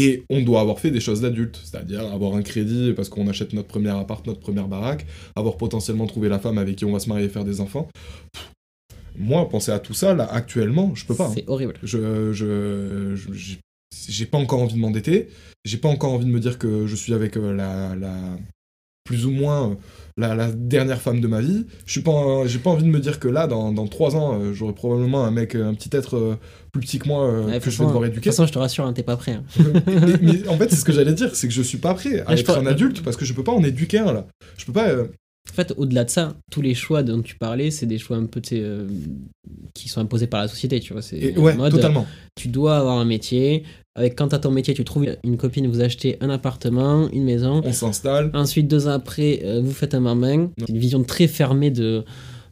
et 0.00 0.22
on 0.30 0.40
doit 0.42 0.60
avoir 0.60 0.78
fait 0.78 0.90
des 0.90 1.00
choses 1.00 1.20
d'adultes, 1.22 1.60
c'est-à-dire 1.64 2.00
avoir 2.12 2.34
un 2.34 2.42
crédit 2.42 2.92
parce 2.94 3.08
qu'on 3.08 3.26
achète 3.28 3.52
notre 3.52 3.68
premier 3.68 3.90
appart, 3.90 4.24
notre 4.26 4.40
première 4.40 4.68
baraque, 4.68 5.04
avoir 5.36 5.56
potentiellement 5.56 6.06
trouvé 6.06 6.28
la 6.28 6.38
femme 6.38 6.56
avec 6.58 6.76
qui 6.76 6.84
on 6.84 6.92
va 6.92 7.00
se 7.00 7.08
marier 7.08 7.24
et 7.26 7.28
faire 7.28 7.44
des 7.44 7.60
enfants. 7.60 7.88
Pff, 8.32 8.50
moi, 9.18 9.48
penser 9.48 9.72
à 9.72 9.80
tout 9.80 9.94
ça, 9.94 10.14
là, 10.14 10.24
actuellement, 10.32 10.94
je 10.94 11.04
peux 11.04 11.14
pas. 11.16 11.26
hein. 11.26 11.32
C'est 11.34 11.48
horrible. 11.48 11.74
Je, 11.82 12.32
je, 12.32 13.16
j'ai- 14.06 14.26
pas 14.26 14.38
encore 14.38 14.62
envie 14.62 14.74
de 14.74 14.78
m'endetter. 14.78 15.28
J'ai 15.64 15.78
pas 15.78 15.88
encore 15.88 16.12
envie 16.12 16.26
de 16.26 16.30
me 16.30 16.38
dire 16.40 16.58
que 16.58 16.86
je 16.86 16.94
suis 16.94 17.12
avec 17.14 17.36
euh, 17.36 17.52
la, 17.52 17.96
la 17.96 18.14
plus 19.08 19.24
ou 19.24 19.30
moins 19.30 19.70
euh, 19.70 19.74
la, 20.18 20.34
la 20.34 20.52
dernière 20.52 21.00
femme 21.00 21.20
de 21.22 21.26
ma 21.28 21.40
vie. 21.40 21.64
Je 21.86 21.92
suis 21.92 22.02
pas, 22.02 22.46
j'ai 22.46 22.58
pas 22.58 22.68
envie 22.68 22.82
de 22.84 22.88
me 22.90 23.00
dire 23.00 23.18
que 23.18 23.26
là, 23.28 23.46
dans, 23.46 23.72
dans 23.72 23.86
trois 23.86 24.14
ans, 24.16 24.38
euh, 24.38 24.52
j'aurai 24.52 24.74
probablement 24.74 25.24
un 25.24 25.30
mec, 25.30 25.54
un 25.54 25.72
petit 25.72 25.88
être 25.96 26.16
euh, 26.18 26.34
plus 26.72 26.82
petit 26.82 26.98
que 26.98 27.08
moi 27.08 27.26
euh, 27.26 27.46
Ouais, 27.46 27.58
que 27.58 27.70
je 27.70 27.78
vais 27.78 27.86
devoir 27.86 28.02
De 28.02 28.08
éduquer. 28.08 28.24
toute 28.28 28.32
façon, 28.36 28.46
je 28.46 28.52
te 28.52 28.58
rassure, 28.58 28.84
hein, 28.84 28.92
t'es 28.92 29.02
pas 29.02 29.16
prêt. 29.16 29.32
hein. 29.32 29.44
mais, 29.86 30.18
mais 30.20 30.48
en 30.48 30.58
fait, 30.58 30.68
c'est 30.68 30.76
ce 30.76 30.84
que 30.84 30.92
j'allais 30.92 31.14
dire, 31.14 31.34
c'est 31.34 31.48
que 31.48 31.54
je 31.54 31.62
suis 31.62 31.78
pas 31.78 31.94
prêt 31.94 32.20
à 32.26 32.34
être 32.34 32.58
un 32.58 32.66
adulte 32.66 33.02
parce 33.02 33.16
que 33.16 33.24
je 33.24 33.32
peux 33.32 33.44
pas 33.44 33.52
en 33.52 33.62
éduquer 33.64 34.00
un 34.00 34.12
là. 34.12 34.26
Je 34.58 34.66
peux 34.66 34.72
pas. 34.74 34.88
euh, 34.90 35.06
En 35.50 35.54
fait, 35.54 35.72
au-delà 35.78 36.04
de 36.04 36.10
ça, 36.10 36.36
tous 36.50 36.60
les 36.60 36.74
choix 36.74 37.02
dont 37.02 37.22
tu 37.22 37.36
parlais, 37.36 37.70
c'est 37.70 37.86
des 37.86 37.96
choix 37.98 38.18
un 38.18 38.26
peu 38.26 38.42
euh, 38.52 38.86
qui 39.74 39.88
sont 39.88 40.00
imposés 40.02 40.26
par 40.26 40.42
la 40.42 40.48
société, 40.48 40.80
tu 40.80 40.92
vois. 40.92 41.00
C'est 41.00 41.38
ouais, 41.38 41.54
mode, 41.54 41.72
totalement. 41.72 42.06
tu 42.34 42.48
dois 42.48 42.76
avoir 42.76 42.98
un 42.98 43.06
métier. 43.06 43.62
Avec 43.98 44.16
quand 44.16 44.28
t'as 44.28 44.38
ton 44.38 44.50
métier, 44.52 44.72
tu 44.74 44.84
trouves 44.84 45.06
une 45.24 45.36
copine, 45.36 45.66
vous 45.66 45.80
achetez 45.80 46.16
un 46.20 46.30
appartement, 46.30 47.08
une 47.10 47.24
maison. 47.24 47.60
On 47.64 47.72
s'installe. 47.72 48.30
Ensuite, 48.34 48.68
deux 48.68 48.86
ans 48.86 48.92
après, 48.92 49.40
euh, 49.44 49.60
vous 49.62 49.72
faites 49.72 49.94
un 49.94 50.00
main. 50.00 50.50
C'est 50.58 50.68
une 50.68 50.78
vision 50.78 51.02
très 51.02 51.26
fermée 51.26 51.70
de, 51.70 52.04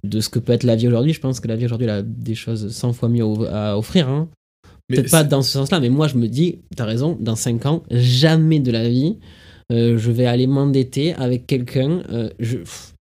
de 0.05 0.21
ce 0.21 0.29
que 0.29 0.39
peut 0.41 0.53
être 0.53 0.65
la 0.65 0.77
vie 0.77 0.89
aujourd'hui. 0.89 1.13
Je 1.13 1.21
pense 1.21 1.39
que 1.41 1.49
la 1.49 1.57
vie 1.57 1.65
aujourd'hui, 1.67 1.87
elle 1.87 1.95
a 1.95 2.03
des 2.03 2.35
choses 2.35 2.71
100 2.73 2.93
fois 2.93 3.09
mieux 3.09 3.25
à 3.51 3.79
offrir. 3.79 4.09
hein. 4.09 4.29
Peut-être 4.89 5.11
pas 5.11 5.25
dans 5.25 5.43
ce 5.43 5.51
sens-là, 5.53 5.81
mais 5.81 5.89
moi, 5.89 6.07
je 6.09 6.17
me 6.17 6.29
dis, 6.29 6.61
t'as 6.77 6.85
raison, 6.85 7.17
dans 7.21 7.35
5 7.37 7.67
ans, 7.67 7.83
jamais 7.91 8.61
de 8.61 8.71
la 8.71 8.89
vie, 8.89 9.19
euh, 9.73 9.99
je 9.99 10.11
vais 10.13 10.27
aller 10.27 10.47
m'endetter 10.47 11.13
avec 11.15 11.47
quelqu'un. 11.47 12.03
euh, 12.13 12.29
je, 12.39 12.59
pff, 12.59 12.93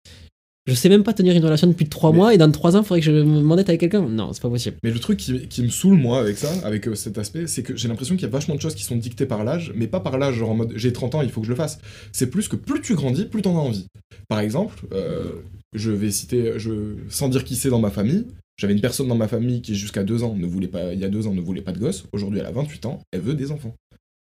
je 0.67 0.73
sais 0.73 0.89
même 0.89 1.03
pas 1.03 1.13
tenir 1.13 1.35
une 1.35 1.43
relation 1.43 1.67
depuis 1.67 1.87
3 1.87 2.11
Mais- 2.11 2.17
mois 2.17 2.33
et 2.33 2.37
dans 2.37 2.49
3 2.51 2.75
ans, 2.75 2.81
il 2.81 2.85
faudrait 2.85 2.99
que 3.01 3.05
je 3.05 3.11
m'endette 3.23 3.69
avec 3.69 3.81
quelqu'un. 3.81 4.01
Non, 4.07 4.33
c'est 4.33 4.41
pas 4.41 4.49
possible. 4.49 4.77
Mais 4.83 4.91
le 4.91 4.99
truc 4.99 5.17
qui, 5.17 5.47
qui 5.47 5.61
me 5.63 5.69
saoule, 5.69 5.97
moi, 5.97 6.19
avec 6.19 6.37
ça, 6.37 6.51
avec 6.65 6.87
euh, 6.87 6.95
cet 6.95 7.17
aspect, 7.17 7.47
c'est 7.47 7.61
que 7.63 7.75
j'ai 7.75 7.87
l'impression 7.87 8.15
qu'il 8.15 8.23
y 8.23 8.25
a 8.25 8.31
vachement 8.31 8.55
de 8.55 8.61
choses 8.61 8.75
qui 8.75 8.83
sont 8.83 8.95
dictées 8.95 9.25
par 9.25 9.43
l'âge, 9.43 9.71
mais 9.75 9.87
pas 9.87 9.99
par 9.99 10.17
l'âge, 10.17 10.35
genre 10.35 10.49
en 10.51 10.55
mode 10.55 10.73
j'ai 10.75 10.91
30 10.91 11.15
ans, 11.15 11.21
il 11.21 11.29
faut 11.29 11.41
que 11.41 11.47
je 11.47 11.51
le 11.51 11.55
fasse. 11.57 11.79
C'est 12.11 12.29
plus 12.29 12.47
que 12.47 12.55
plus 12.55 12.81
tu 12.81 12.95
grandis, 12.95 13.25
plus 13.25 13.41
t'en 13.43 13.55
as 13.57 13.61
envie. 13.61 13.85
Par 14.27 14.39
exemple, 14.39 14.85
euh, 14.93 15.25
je 15.73 15.91
vais 15.91 16.09
citer, 16.11 16.53
je, 16.57 16.95
sans 17.09 17.29
dire 17.29 17.43
qui 17.43 17.55
c'est 17.55 17.69
dans 17.69 17.79
ma 17.79 17.91
famille, 17.91 18.25
j'avais 18.57 18.73
une 18.73 18.81
personne 18.81 19.07
dans 19.09 19.15
ma 19.15 19.27
famille 19.27 19.61
qui, 19.61 19.75
jusqu'à 19.75 20.03
2 20.03 20.23
ans, 20.23 20.33
ne 20.35 20.45
voulait 20.47 20.69
pas, 20.69 20.93
il 20.93 20.99
y 20.99 21.03
a 21.03 21.09
2 21.09 21.27
ans, 21.27 21.33
ne 21.33 21.41
voulait 21.41 21.61
pas 21.61 21.73
de 21.73 21.79
gosse. 21.79 22.05
Aujourd'hui, 22.13 22.39
elle 22.39 22.45
a 22.45 22.51
28 22.51 22.85
ans, 22.85 23.01
elle 23.11 23.19
veut 23.21 23.33
des 23.33 23.51
enfants. 23.51 23.75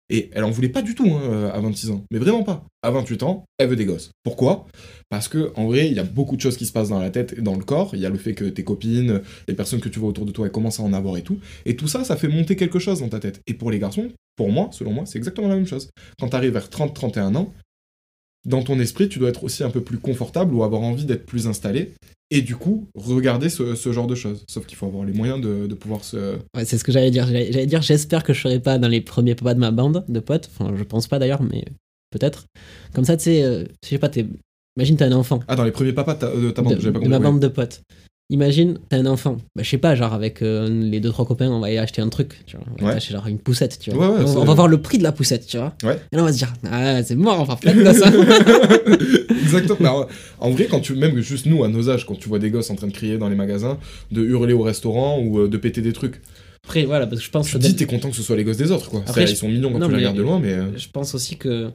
Et 0.09 0.29
elle 0.33 0.43
en 0.43 0.51
voulait 0.51 0.69
pas 0.69 0.81
du 0.81 0.95
tout 0.95 1.09
hein, 1.09 1.51
à 1.53 1.59
26 1.59 1.91
ans, 1.91 2.03
mais 2.11 2.19
vraiment 2.19 2.43
pas. 2.43 2.65
À 2.81 2.91
28 2.91 3.23
ans, 3.23 3.45
elle 3.57 3.69
veut 3.69 3.75
des 3.75 3.85
gosses. 3.85 4.11
Pourquoi? 4.23 4.67
Parce 5.09 5.27
que 5.27 5.51
en 5.55 5.67
vrai, 5.67 5.87
il 5.87 5.93
y 5.93 5.99
a 5.99 6.03
beaucoup 6.03 6.35
de 6.35 6.41
choses 6.41 6.57
qui 6.57 6.65
se 6.65 6.71
passent 6.71 6.89
dans 6.89 6.99
la 6.99 7.09
tête 7.09 7.35
et 7.37 7.41
dans 7.41 7.55
le 7.55 7.63
corps. 7.63 7.91
Il 7.93 7.99
y 7.99 8.05
a 8.05 8.09
le 8.09 8.17
fait 8.17 8.33
que 8.33 8.45
tes 8.45 8.63
copines, 8.63 9.21
les 9.47 9.53
personnes 9.53 9.81
que 9.81 9.89
tu 9.89 9.99
vois 9.99 10.09
autour 10.09 10.25
de 10.25 10.31
toi, 10.31 10.45
elles 10.45 10.51
commencent 10.51 10.79
à 10.79 10.83
en 10.83 10.93
avoir 10.93 11.17
et 11.17 11.23
tout. 11.23 11.39
Et 11.65 11.75
tout 11.75 11.87
ça, 11.87 12.03
ça 12.03 12.15
fait 12.15 12.29
monter 12.29 12.55
quelque 12.55 12.79
chose 12.79 12.99
dans 13.01 13.09
ta 13.09 13.19
tête. 13.19 13.41
Et 13.47 13.53
pour 13.53 13.71
les 13.71 13.79
garçons, 13.79 14.09
pour 14.37 14.49
moi, 14.49 14.69
selon 14.71 14.93
moi, 14.93 15.05
c'est 15.05 15.17
exactement 15.17 15.47
la 15.47 15.55
même 15.55 15.67
chose. 15.67 15.89
Quand 16.19 16.29
tu 16.29 16.35
arrives 16.35 16.53
vers 16.53 16.69
30-31 16.69 17.35
ans, 17.35 17.53
dans 18.45 18.63
ton 18.63 18.79
esprit, 18.79 19.09
tu 19.09 19.19
dois 19.19 19.29
être 19.29 19.43
aussi 19.43 19.63
un 19.63 19.69
peu 19.69 19.81
plus 19.81 19.97
confortable 19.97 20.53
ou 20.53 20.63
avoir 20.63 20.81
envie 20.81 21.05
d'être 21.05 21.25
plus 21.25 21.47
installé. 21.47 21.93
Et 22.29 22.41
du 22.41 22.55
coup, 22.57 22.87
regarder 22.93 23.49
ce, 23.49 23.75
ce 23.75 23.91
genre 23.93 24.07
de 24.07 24.15
choses. 24.15 24.43
Sauf 24.49 24.65
qu'il 24.65 24.77
faut 24.77 24.85
avoir 24.85 25.05
les 25.05 25.13
moyens 25.13 25.39
de, 25.39 25.65
de 25.65 25.73
pouvoir 25.75 26.03
se... 26.03 26.35
Ouais, 26.55 26.65
c'est 26.65 26.77
ce 26.77 26.83
que 26.83 26.91
j'allais 26.91 27.11
dire. 27.11 27.25
J'allais 27.25 27.65
dire, 27.65 27.81
j'espère 27.81 28.23
que 28.23 28.33
je 28.33 28.41
serai 28.41 28.59
pas 28.59 28.77
dans 28.77 28.89
les 28.89 28.99
premiers 28.99 29.35
pas 29.35 29.53
de 29.53 29.59
ma 29.59 29.71
bande 29.71 30.03
de 30.09 30.19
potes. 30.19 30.49
Enfin, 30.53 30.73
je 30.75 30.83
pense 30.83 31.07
pas 31.07 31.19
d'ailleurs, 31.19 31.41
mais 31.41 31.63
peut-être. 32.11 32.45
Comme 32.93 33.05
ça, 33.05 33.15
tu 33.15 33.23
sais, 33.23 33.43
euh, 33.43 33.63
je 33.83 33.89
sais 33.89 33.97
pas, 33.97 34.09
t'es. 34.09 34.25
Imagine, 34.75 34.97
t'as 34.97 35.07
un 35.07 35.13
enfant. 35.13 35.39
Ah, 35.47 35.55
dans 35.55 35.63
les 35.63 35.71
premiers 35.71 35.93
papas 35.93 36.15
de 36.15 36.19
ta, 36.51 36.61
de 36.61 36.67
bande, 36.67 36.75
de, 36.75 36.81
j'avais 36.81 36.93
pas 36.93 36.99
de 36.99 37.05
compris. 37.05 37.09
ma 37.09 37.17
ouais. 37.17 37.23
bande 37.23 37.39
de 37.39 37.47
potes. 37.47 37.81
Imagine, 38.29 38.77
t'as 38.89 38.97
un 38.97 39.05
enfant. 39.05 39.37
Bah, 39.55 39.63
je 39.63 39.69
sais 39.69 39.77
pas, 39.77 39.95
genre 39.95 40.13
avec 40.13 40.41
euh, 40.41 40.67
les 40.69 40.99
deux 40.99 41.09
trois 41.11 41.25
copains, 41.25 41.49
on 41.49 41.59
va 41.59 41.67
aller 41.67 41.77
acheter 41.77 42.01
un 42.01 42.09
truc, 42.09 42.43
tu 42.45 42.57
vois. 42.57 42.65
On 42.79 42.83
va 42.83 42.89
Ouais. 42.91 42.95
acheter 42.97 43.13
genre 43.13 43.27
une 43.27 43.39
poussette, 43.39 43.79
tu 43.79 43.91
vois. 43.91 44.09
Ouais, 44.17 44.23
ouais, 44.23 44.29
on, 44.29 44.41
on 44.41 44.45
va 44.45 44.53
voir 44.53 44.67
le 44.67 44.81
prix 44.81 44.97
de 44.97 45.03
la 45.03 45.11
poussette, 45.11 45.45
tu 45.47 45.57
vois. 45.57 45.73
Ouais. 45.83 45.99
Et 46.11 46.15
là, 46.15 46.23
on 46.23 46.25
va 46.25 46.33
se 46.33 46.37
dire, 46.37 46.53
ah, 46.71 47.01
c'est 47.03 47.15
mort, 47.15 47.39
on 47.39 47.43
va 47.43 47.55
faire 47.55 47.73
de 47.75 47.85
hein. 47.85 49.27
Exactement. 49.41 49.77
Mais 49.79 50.07
en- 50.39 50.51
vrai, 50.51 50.67
quand 50.69 50.79
tu, 50.79 50.93
même 50.95 51.19
juste 51.21 51.45
nous, 51.45 51.63
à 51.63 51.67
nos 51.67 51.89
âges, 51.89 52.05
quand 52.05 52.15
tu 52.19 52.27
vois 52.29 52.39
des 52.39 52.49
gosses 52.51 52.69
en 52.69 52.75
train 52.75 52.87
de 52.87 52.93
crier 52.93 53.17
dans 53.17 53.29
les 53.29 53.35
magasins, 53.35 53.77
de 54.11 54.23
hurler 54.23 54.53
au 54.53 54.61
restaurant 54.61 55.19
ou 55.21 55.39
euh, 55.39 55.47
de 55.47 55.57
péter 55.57 55.81
des 55.81 55.93
trucs, 55.93 56.21
Après, 56.65 56.83
voilà, 56.85 57.07
parce 57.07 57.21
que 57.21 57.25
je 57.25 57.31
pense 57.31 57.47
tu 57.47 57.53
que 57.53 57.59
dis, 57.59 57.75
t'es 57.75 57.85
content 57.85 58.09
que 58.09 58.15
ce 58.15 58.23
soit 58.23 58.35
les 58.35 58.43
gosses 58.43 58.57
des 58.57 58.71
autres, 58.71 58.89
quoi. 58.89 59.01
Après, 59.07 59.25
je- 59.25 59.31
Ils 59.31 59.37
sont 59.37 59.47
mignons 59.47 59.71
quand 59.71 59.79
Non, 59.79 59.85
tu 59.87 59.91
les 59.93 59.97
regardes 59.99 60.17
de 60.17 60.21
loin, 60.21 60.39
mais. 60.39 60.51
euh, 60.53 60.77
je 60.77 60.87
pense 60.91 61.15
aussi 61.15 61.37
que. 61.37 61.69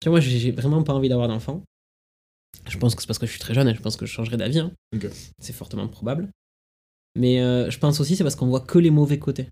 Tu 0.00 0.08
vois, 0.08 0.18
moi, 0.18 0.20
j'ai 0.20 0.36
j'ai 0.38 0.50
vraiment 0.50 0.82
pas 0.82 0.94
envie 0.94 1.08
d'avoir 1.08 1.28
d'enfant. 1.28 1.62
Je 2.68 2.78
pense 2.78 2.94
que 2.94 3.02
c'est 3.02 3.06
parce 3.06 3.18
que 3.18 3.26
je 3.26 3.30
suis 3.32 3.40
très 3.40 3.54
jeune 3.54 3.68
et 3.68 3.74
je 3.74 3.80
pense 3.80 3.96
que 3.96 4.06
je 4.06 4.12
changerai 4.12 4.36
d'avis. 4.36 4.58
hein. 4.60 4.72
C'est 5.40 5.52
fortement 5.52 5.88
probable. 5.88 6.28
Mais 7.18 7.40
euh, 7.40 7.70
je 7.70 7.78
pense 7.78 8.00
aussi 8.00 8.16
c'est 8.16 8.22
parce 8.24 8.36
qu'on 8.36 8.46
voit 8.46 8.60
que 8.60 8.78
les 8.78 8.90
mauvais 8.90 9.18
côtés. 9.18 9.48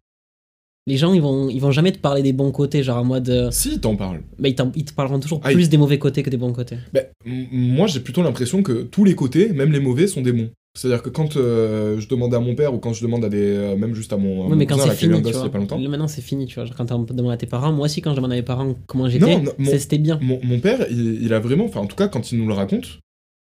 Les 0.86 0.96
gens, 0.96 1.12
ils 1.12 1.20
vont, 1.20 1.50
ils 1.50 1.60
vont 1.60 1.70
jamais 1.72 1.92
te 1.92 1.98
parler 1.98 2.22
des 2.22 2.32
bons 2.32 2.50
côtés, 2.52 2.82
genre 2.82 2.96
en 2.98 3.04
mode. 3.04 3.28
euh, 3.28 3.50
Si, 3.50 3.78
t'en 3.80 3.96
parles. 3.96 4.22
Mais 4.38 4.50
ils, 4.50 4.54
t'en- 4.54 4.72
ils 4.74 4.84
te 4.86 4.94
parleront 4.94 5.20
toujours 5.20 5.40
Ah, 5.44 5.52
plus 5.52 5.64
ils- 5.64 5.68
des 5.68 5.76
mauvais 5.76 5.98
côtés 5.98 6.22
que 6.22 6.30
des 6.30 6.38
bons 6.38 6.52
côtés. 6.54 6.78
M- 7.26 7.46
moi, 7.52 7.86
j'ai 7.86 8.00
plutôt 8.00 8.22
l'impression 8.22 8.62
que 8.62 8.82
tous 8.84 9.04
les 9.04 9.14
côtés, 9.14 9.50
même 9.52 9.72
les 9.72 9.80
mauvais, 9.80 10.06
sont 10.06 10.22
des 10.22 10.32
bons. 10.32 10.50
C'est-à-dire 10.78 11.02
que 11.02 11.08
quand 11.10 11.36
euh, 11.36 11.98
je 11.98 12.08
demande 12.08 12.32
à 12.32 12.38
mon 12.40 12.54
père 12.54 12.72
ou 12.72 12.78
quand 12.78 12.92
je 12.92 13.02
demande 13.02 13.24
à 13.24 13.28
des. 13.28 13.38
euh, 13.42 13.76
même 13.76 13.94
juste 13.94 14.12
à 14.12 14.16
mon, 14.16 14.48
mon 14.48 14.54
mais 14.56 14.66
quand 14.66 14.78
c'est 14.78 14.94
fini, 14.94 15.20
tu 15.22 15.32
vois. 15.32 15.50
pas 15.50 15.58
longtemps. 15.58 15.78
Maintenant, 15.78 16.06
c'est 16.08 16.20
fini, 16.22 16.46
tu 16.46 16.60
vois. 16.60 16.68
Quand 16.76 16.86
tu 16.86 17.14
demandes 17.14 17.32
à 17.32 17.36
tes 17.36 17.46
parents, 17.46 17.72
moi 17.72 17.86
aussi, 17.86 18.00
quand 18.00 18.12
je 18.12 18.16
demande 18.16 18.32
à 18.32 18.36
mes 18.36 18.42
parents 18.42 18.76
comment 18.86 19.08
j'étais, 19.08 19.42
c'était 19.78 19.98
bien. 19.98 20.18
Mon, 20.22 20.38
mon 20.44 20.60
père, 20.60 20.86
il, 20.90 21.22
il 21.22 21.32
a 21.34 21.40
vraiment. 21.40 21.64
Enfin, 21.64 21.80
en 21.80 21.86
tout 21.86 21.96
cas, 21.96 22.06
quand 22.08 22.30
il 22.30 22.38
nous 22.38 22.46
le 22.46 22.54
raconte, 22.54 23.00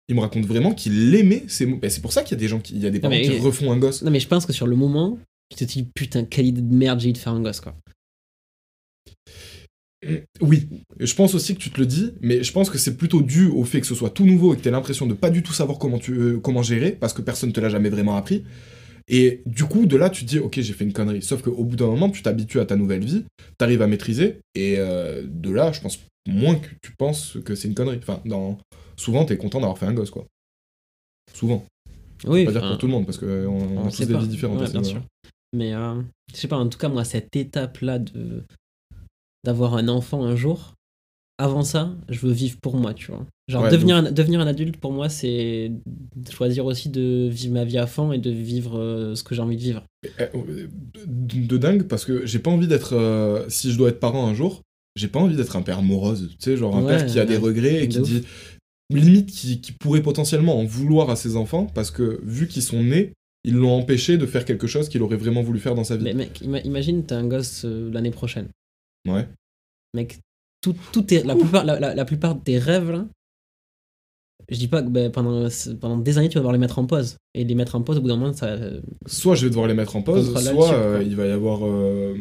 il 0.07 0.15
me 0.15 0.21
raconte 0.21 0.45
vraiment 0.45 0.73
qu'il 0.73 1.13
aimait 1.15 1.43
ces 1.47 1.65
mots. 1.65 1.77
Ben, 1.81 1.89
c'est 1.89 2.01
pour 2.01 2.13
ça 2.13 2.23
qu'il 2.23 2.37
y 2.37 2.39
a 2.39 2.41
des 2.41 2.47
gens 2.47 2.59
qui. 2.59 2.75
Il 2.75 2.81
y 2.83 2.87
a 2.87 2.89
des 2.89 2.99
parents 3.01 3.13
mais- 3.13 3.21
qui 3.23 3.37
refont 3.39 3.71
un 3.73 3.77
gosse. 3.77 4.03
Non, 4.03 4.11
mais 4.11 4.21
je 4.21 4.27
pense 4.27 4.45
que 4.45 4.53
sur 4.53 4.65
le 4.67 4.77
moment, 4.77 5.17
tu 5.49 5.65
te 5.65 5.69
dis, 5.69 5.83
putain, 5.83 6.23
quelle 6.23 6.45
idée 6.45 6.61
de 6.61 6.73
merde 6.73 7.01
j'ai 7.01 7.09
eu 7.09 7.13
de 7.13 7.17
faire 7.17 7.33
un 7.33 7.41
gosse, 7.41 7.59
quoi. 7.59 7.75
Oui, 10.41 10.67
je 10.99 11.13
pense 11.15 11.33
aussi 11.33 11.55
que 11.55 11.59
tu 11.59 11.71
te 11.71 11.79
le 11.79 11.87
dis, 11.87 12.13
mais 12.21 12.43
je 12.43 12.51
pense 12.51 12.69
que 12.69 12.77
c'est 12.77 12.97
plutôt 12.97 13.21
dû 13.21 13.47
au 13.47 13.63
fait 13.63 13.81
que 13.81 13.87
ce 13.87 13.95
soit 13.95 14.11
tout 14.11 14.25
nouveau 14.25 14.53
et 14.53 14.57
que 14.57 14.61
tu 14.61 14.69
l'impression 14.69 15.07
de 15.07 15.13
pas 15.15 15.31
du 15.31 15.41
tout 15.41 15.53
savoir 15.53 15.79
comment, 15.79 15.97
tu, 15.97 16.13
euh, 16.13 16.39
comment 16.39 16.61
gérer, 16.61 16.91
parce 16.91 17.13
que 17.13 17.21
personne 17.23 17.51
te 17.51 17.59
l'a 17.59 17.69
jamais 17.69 17.89
vraiment 17.89 18.15
appris. 18.15 18.43
Et 19.07 19.41
du 19.45 19.63
coup, 19.63 19.85
de 19.85 19.95
là, 19.95 20.09
tu 20.09 20.23
te 20.23 20.29
dis, 20.29 20.37
ok, 20.37 20.59
j'ai 20.59 20.73
fait 20.73 20.83
une 20.83 20.93
connerie. 20.93 21.21
Sauf 21.21 21.41
qu'au 21.41 21.63
bout 21.63 21.75
d'un 21.75 21.87
moment, 21.87 22.09
tu 22.09 22.21
t'habitues 22.21 22.59
à 22.59 22.65
ta 22.65 22.75
nouvelle 22.75 23.03
vie, 23.03 23.23
t'arrives 23.57 23.81
à 23.81 23.87
maîtriser, 23.87 24.39
et 24.53 24.75
euh, 24.77 25.23
de 25.25 25.49
là, 25.49 25.71
je 25.71 25.81
pense 25.81 25.99
moins 26.27 26.55
que 26.55 26.67
tu 26.81 26.91
penses 26.91 27.37
que 27.43 27.55
c'est 27.55 27.67
une 27.67 27.73
connerie. 27.75 27.99
Enfin, 28.01 28.21
dans... 28.25 28.59
souvent, 28.97 29.25
t'es 29.25 29.37
content 29.37 29.59
d'avoir 29.59 29.79
fait 29.79 29.85
un 29.87 29.93
gosse, 29.93 30.11
quoi. 30.11 30.25
Souvent. 31.33 31.65
Oui, 32.25 32.45
Pas 32.45 32.51
dire 32.51 32.67
pour 32.67 32.77
tout 32.77 32.87
le 32.87 32.91
monde, 32.91 33.05
parce 33.05 33.17
qu'on 33.17 33.27
on 33.27 33.87
a 33.87 33.91
tous 33.91 34.05
des 34.05 34.13
pas. 34.13 34.19
vies 34.19 34.27
différentes. 34.27 34.59
Ouais, 34.59 34.67
ce 34.67 34.73
bien 34.73 34.83
sûr. 34.83 35.01
Mais 35.53 35.73
euh, 35.73 36.01
je 36.31 36.37
sais 36.37 36.47
pas, 36.47 36.57
en 36.57 36.67
tout 36.67 36.77
cas, 36.77 36.89
moi, 36.89 37.03
cette 37.05 37.35
étape-là 37.35 37.99
de 37.99 38.43
d'avoir 39.43 39.75
un 39.75 39.87
enfant 39.87 40.23
un 40.23 40.35
jour, 40.35 40.73
avant 41.39 41.63
ça, 41.63 41.95
je 42.09 42.19
veux 42.19 42.31
vivre 42.31 42.57
pour 42.61 42.75
moi, 42.77 42.93
tu 42.93 43.11
vois. 43.11 43.25
Genre, 43.47 43.63
Ouais, 43.63 43.71
devenir, 43.71 43.95
un, 43.97 44.11
devenir 44.11 44.39
un 44.41 44.47
adulte, 44.47 44.77
pour 44.77 44.91
moi, 44.91 45.07
c'est 45.07 45.71
choisir 46.31 46.65
aussi 46.65 46.89
de 46.89 47.27
vivre 47.31 47.53
ma 47.53 47.63
vie 47.63 47.77
à 47.77 47.87
fond 47.87 48.11
et 48.11 48.17
de 48.17 48.31
vivre 48.31 48.77
euh, 48.79 49.15
ce 49.15 49.23
que 49.23 49.35
j'ai 49.35 49.41
envie 49.41 49.55
de 49.55 49.61
vivre. 49.61 49.83
Eh, 50.03 50.23
euh, 50.35 50.67
De, 51.05 51.45
de 51.47 51.57
dingue, 51.57 51.83
parce 51.83 52.05
que 52.05 52.25
j'ai 52.25 52.39
pas 52.39 52.49
envie 52.51 52.67
d'être. 52.67 52.93
euh, 52.93 53.45
si 53.49 53.71
je 53.71 53.77
dois 53.77 53.89
être 53.89 53.99
parent 53.99 54.27
un 54.27 54.33
jour, 54.33 54.61
j'ai 54.95 55.07
pas 55.07 55.19
envie 55.19 55.35
d'être 55.35 55.55
un 55.55 55.61
père 55.61 55.81
morose. 55.83 56.29
Tu 56.31 56.35
sais, 56.39 56.57
genre 56.57 56.75
un 56.75 56.81
Ouais, 56.81 56.87
père 56.97 57.05
qui 57.05 57.19
a 57.19 57.25
des 57.25 57.37
regrets 57.37 57.83
et 57.83 57.89
qui 57.89 57.99
ouf. 57.99 58.07
dit. 58.07 58.23
Limite, 58.91 59.29
qui, 59.29 59.59
qui 59.59 59.73
pourrait 59.73 60.01
potentiellement 60.01 60.57
en 60.59 60.63
vouloir 60.65 61.09
à 61.09 61.15
ses 61.17 61.35
enfants, 61.35 61.65
parce 61.65 61.91
que 61.91 62.21
vu 62.23 62.47
qu'ils 62.47 62.63
sont 62.63 62.81
nés, 62.83 63.13
ils 63.43 63.53
l'ont 63.53 63.73
empêché 63.77 64.17
de 64.17 64.25
faire 64.25 64.45
quelque 64.45 64.65
chose 64.65 64.87
qu'il 64.89 65.01
aurait 65.03 65.17
vraiment 65.17 65.41
voulu 65.43 65.59
faire 65.59 65.75
dans 65.75 65.83
sa 65.83 65.97
vie. 65.97 66.05
Mais 66.05 66.13
mec, 66.13 66.41
ima- 66.41 66.61
imagine, 66.65 67.03
t'as 67.05 67.17
un 67.17 67.27
gosse 67.27 67.63
euh, 67.65 67.91
l'année 67.91 68.11
prochaine. 68.11 68.47
Ouais. 69.07 69.27
Mec, 69.93 70.19
tout, 70.61 70.75
tout 70.91 71.13
est, 71.13 71.23
la, 71.23 71.35
plupart, 71.35 71.63
la, 71.65 71.79
la- 71.79 71.95
la 71.95 72.05
plupart 72.05 72.35
des 72.35 72.57
rêves, 72.59 72.91
là, 72.91 73.05
je 74.49 74.57
dis 74.57 74.67
pas 74.67 74.81
que 74.81 74.87
ben, 74.89 75.11
pendant, 75.11 75.47
pendant 75.81 75.97
des 75.97 76.17
années, 76.17 76.29
tu 76.29 76.35
vas 76.35 76.39
devoir 76.41 76.53
les 76.53 76.59
mettre 76.59 76.79
en 76.79 76.85
pause. 76.85 77.17
Et 77.33 77.43
les 77.43 77.55
mettre 77.55 77.75
en 77.75 77.81
pause, 77.81 77.97
au 77.97 78.01
bout 78.01 78.07
d'un 78.07 78.15
moment, 78.17 78.33
ça. 78.33 78.57
Soit 79.05 79.35
je 79.35 79.43
vais 79.45 79.49
devoir 79.49 79.67
les 79.67 79.73
mettre 79.73 79.95
en 79.95 80.01
pause, 80.01 80.31
soit 80.41 80.73
euh, 80.73 81.03
il 81.05 81.15
va 81.15 81.25
y 81.27 81.31
avoir. 81.31 81.65
euh, 81.65 82.15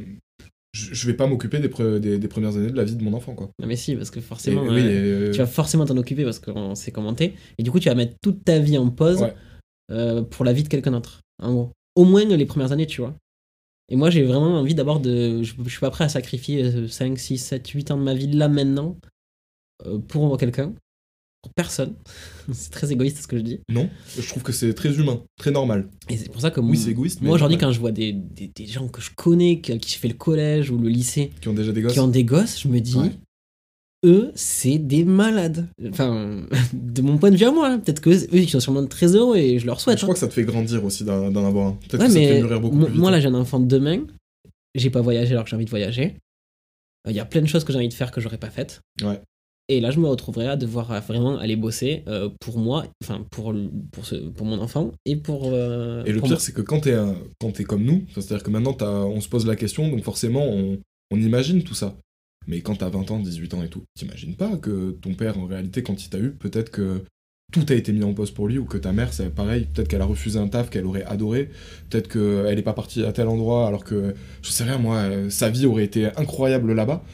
je, 0.72 0.92
je 0.94 1.06
vais 1.06 1.14
pas 1.14 1.26
m'occuper 1.26 1.58
des, 1.60 1.68
pre- 1.68 1.98
des, 1.98 2.18
des 2.18 2.28
premières 2.28 2.56
années 2.56 2.70
de 2.70 2.76
la 2.76 2.84
vie 2.84 2.96
de 2.96 3.02
mon 3.04 3.14
enfant, 3.14 3.34
quoi. 3.34 3.50
Non, 3.60 3.66
mais 3.66 3.76
si, 3.76 3.94
parce 3.96 4.10
que 4.10 4.18
Et- 4.18 4.22
forcément. 4.22 4.62
oui, 4.62 4.80
euh, 4.84 5.28
et- 5.28 5.30
tu 5.30 5.38
vas 5.38 5.46
forcément 5.46 5.84
t'en 5.86 5.96
occuper 5.96 6.24
parce 6.24 6.38
qu'on 6.40 6.74
s'est 6.74 6.92
commenté. 6.92 7.34
Et 7.58 7.62
du 7.62 7.70
coup, 7.70 7.78
tu 7.80 7.88
vas 7.88 7.94
mettre 7.94 8.14
toute 8.22 8.44
ta 8.44 8.58
vie 8.58 8.76
en 8.76 8.90
pause 8.90 9.22
Ouais. 9.22 10.22
pour 10.30 10.44
la 10.44 10.52
vie 10.52 10.62
de 10.64 10.68
quelqu'un 10.68 10.90
d'autre. 10.92 11.20
En 11.42 11.52
gros. 11.52 11.72
Au 11.94 12.04
moins 12.04 12.24
les 12.24 12.46
premières 12.46 12.72
années, 12.72 12.86
tu 12.86 13.00
vois. 13.00 13.14
Et 13.88 13.96
moi, 13.96 14.10
j'ai 14.10 14.22
vraiment 14.24 14.58
envie 14.58 14.74
d'abord 14.74 15.00
de. 15.00 15.42
Je, 15.42 15.54
je 15.64 15.68
suis 15.70 15.80
pas 15.80 15.90
prêt 15.90 16.04
à 16.04 16.08
sacrifier 16.08 16.64
euh, 16.64 16.88
5, 16.88 17.18
6, 17.18 17.38
7, 17.38 17.68
8 17.68 17.90
ans 17.92 17.96
de 17.98 18.02
ma 18.02 18.14
vie 18.14 18.26
là 18.26 18.48
maintenant 18.48 18.96
euh, 19.86 19.98
pour 19.98 20.36
quelqu'un. 20.38 20.74
Pour 21.42 21.52
personne. 21.54 21.94
c'est 22.52 22.70
très 22.70 22.90
égoïste 22.90 23.18
ce 23.18 23.28
que 23.28 23.36
je 23.36 23.42
dis. 23.42 23.60
Non, 23.68 23.88
je 24.18 24.26
trouve 24.28 24.42
que 24.42 24.50
c'est 24.50 24.74
très 24.74 24.92
humain, 24.98 25.22
très 25.38 25.52
normal. 25.52 25.88
Et 26.08 26.16
c'est 26.16 26.28
pour 26.32 26.40
ça 26.40 26.50
que 26.50 26.58
Oui, 26.58 26.66
moi- 26.66 26.76
c'est 26.76 26.90
égoïste, 26.90 27.20
Moi, 27.22 27.34
aujourd'hui, 27.34 27.58
quand 27.58 27.70
je 27.70 27.78
vois 27.78 27.92
des, 27.92 28.12
des, 28.12 28.48
des 28.48 28.66
gens 28.66 28.88
que 28.88 29.00
je 29.00 29.10
connais, 29.14 29.60
qui, 29.60 29.78
qui 29.78 29.96
fait 29.96 30.08
le 30.08 30.14
collège 30.14 30.70
ou 30.72 30.78
le 30.78 30.88
lycée, 30.88 31.30
Qui 31.40 31.48
ont 31.48 31.52
déjà 31.54 31.70
des 31.70 31.82
gosses. 31.82 31.92
qui 31.92 32.00
ont 32.00 32.08
des 32.08 32.24
gosses, 32.24 32.60
je 32.60 32.66
me 32.66 32.80
dis, 32.80 32.96
Ouais. 32.96 33.12
Eux, 34.04 34.30
c'est 34.34 34.78
des 34.78 35.04
malades. 35.04 35.66
Enfin, 35.88 36.42
de 36.72 37.02
mon 37.02 37.18
point 37.18 37.30
de 37.30 37.36
vue 37.36 37.44
à 37.46 37.50
moi, 37.52 37.68
hein. 37.68 37.78
peut-être 37.78 38.00
que 38.00 38.10
eux, 38.10 38.26
ils 38.32 38.48
sont 38.48 38.60
sûrement 38.60 38.86
très 38.86 39.14
heureux 39.16 39.36
et 39.36 39.58
je 39.58 39.66
leur 39.66 39.80
souhaite. 39.80 39.98
Je 39.98 40.02
crois 40.04 40.14
que 40.14 40.20
ça 40.20 40.28
te 40.28 40.32
fait 40.34 40.44
grandir 40.44 40.84
aussi 40.84 41.04
d'en 41.04 41.34
avoir 41.44 41.68
un. 41.68 41.72
Peut-être 41.88 42.00
Ouais, 42.00 42.06
que 42.06 42.12
ça 42.12 42.18
te 42.20 42.24
fait 42.26 42.40
mûrir 42.42 42.60
beaucoup 42.60 42.76
moi, 42.76 42.86
plus 42.86 42.92
vite. 42.92 43.00
moi, 43.00 43.10
là, 43.10 43.20
j'ai 43.20 43.28
un 43.28 43.34
enfant 43.34 43.60
de 43.60 43.66
demain. 43.66 44.00
J'ai 44.74 44.90
pas 44.90 45.00
voyagé 45.00 45.32
alors 45.32 45.44
que 45.44 45.50
j'ai 45.50 45.56
envie 45.56 45.64
de 45.64 45.70
voyager. 45.70 46.16
Euh, 47.06 47.10
Il 47.10 47.16
y 47.16 47.20
a 47.20 47.24
plein 47.24 47.40
de 47.40 47.46
choses 47.46 47.64
que 47.64 47.72
j'ai 47.72 47.78
envie 47.78 47.88
de 47.88 47.94
faire 47.94 48.10
que 48.10 48.20
j'aurais 48.20 48.38
pas 48.38 48.50
faites. 48.50 48.80
Ouais. 49.02 49.20
Et 49.68 49.80
là, 49.80 49.90
je 49.90 49.98
me 49.98 50.06
retrouverai 50.06 50.46
à 50.46 50.56
devoir 50.56 51.00
vraiment 51.02 51.38
aller 51.38 51.56
bosser 51.56 52.04
euh, 52.06 52.28
pour 52.40 52.58
moi, 52.58 52.84
enfin 53.02 53.26
pour, 53.32 53.52
pour, 53.90 54.06
ce, 54.06 54.14
pour 54.14 54.46
mon 54.46 54.60
enfant 54.60 54.92
et 55.06 55.16
pour. 55.16 55.50
euh, 55.52 56.04
Et 56.04 56.12
le 56.12 56.20
pour 56.20 56.28
pire, 56.28 56.40
c'est 56.40 56.52
que 56.52 56.60
quand 56.62 56.80
t'es 56.80 56.94
quand 57.40 57.50
t'es 57.50 57.64
comme 57.64 57.82
nous, 57.82 58.04
c'est-à-dire 58.14 58.44
que 58.44 58.50
maintenant 58.50 58.76
on 58.80 59.20
se 59.20 59.28
pose 59.28 59.44
la 59.44 59.56
question, 59.56 59.88
donc 59.88 60.04
forcément 60.04 60.46
on, 60.46 60.78
on 61.10 61.16
imagine 61.20 61.64
tout 61.64 61.74
ça. 61.74 61.96
Mais 62.46 62.60
quand 62.60 62.76
t'as 62.76 62.88
20 62.88 63.10
ans, 63.10 63.18
18 63.20 63.54
ans 63.54 63.62
et 63.62 63.68
tout, 63.68 63.82
t'imagines 63.94 64.34
pas 64.36 64.56
que 64.56 64.92
ton 65.02 65.14
père, 65.14 65.38
en 65.38 65.46
réalité, 65.46 65.82
quand 65.82 66.04
il 66.04 66.08
t'a 66.10 66.18
eu, 66.18 66.30
peut-être 66.32 66.70
que 66.70 67.02
tout 67.52 67.64
a 67.68 67.74
été 67.74 67.92
mis 67.92 68.02
en 68.04 68.12
pause 68.14 68.30
pour 68.32 68.48
lui, 68.48 68.58
ou 68.58 68.64
que 68.64 68.78
ta 68.78 68.92
mère, 68.92 69.12
c'est 69.12 69.30
pareil, 69.34 69.66
peut-être 69.72 69.88
qu'elle 69.88 70.02
a 70.02 70.06
refusé 70.06 70.38
un 70.38 70.48
taf 70.48 70.68
qu'elle 70.70 70.84
aurait 70.86 71.04
adoré, 71.04 71.50
peut-être 71.90 72.08
qu'elle 72.08 72.58
est 72.58 72.62
pas 72.62 72.72
partie 72.72 73.04
à 73.04 73.12
tel 73.12 73.28
endroit 73.28 73.66
alors 73.68 73.84
que, 73.84 74.14
je 74.42 74.50
sais 74.50 74.64
rien, 74.64 74.78
moi, 74.78 75.30
sa 75.30 75.48
vie 75.50 75.66
aurait 75.66 75.84
été 75.84 76.06
incroyable 76.16 76.72
là-bas. 76.72 77.04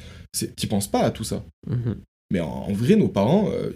T'y 0.56 0.66
penses 0.66 0.90
pas 0.90 1.00
à 1.02 1.10
tout 1.10 1.24
ça. 1.24 1.44
Mhm. 1.66 1.96
Mais 2.30 2.40
en, 2.40 2.48
en 2.48 2.72
vrai, 2.72 2.96
nos 2.96 3.08
parents, 3.08 3.50
euh, 3.52 3.70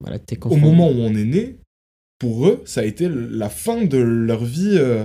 Voilà, 0.00 0.18
au 0.50 0.56
moment 0.60 0.88
où 0.90 0.96
on 0.96 1.14
est 1.14 1.24
né, 1.24 1.56
pour 2.18 2.46
eux, 2.46 2.62
ça 2.66 2.82
a 2.82 2.84
été 2.84 3.08
la 3.08 3.48
fin 3.48 3.84
de 3.84 3.96
leur 3.98 4.44
vie 4.44 4.76
euh, 4.76 5.04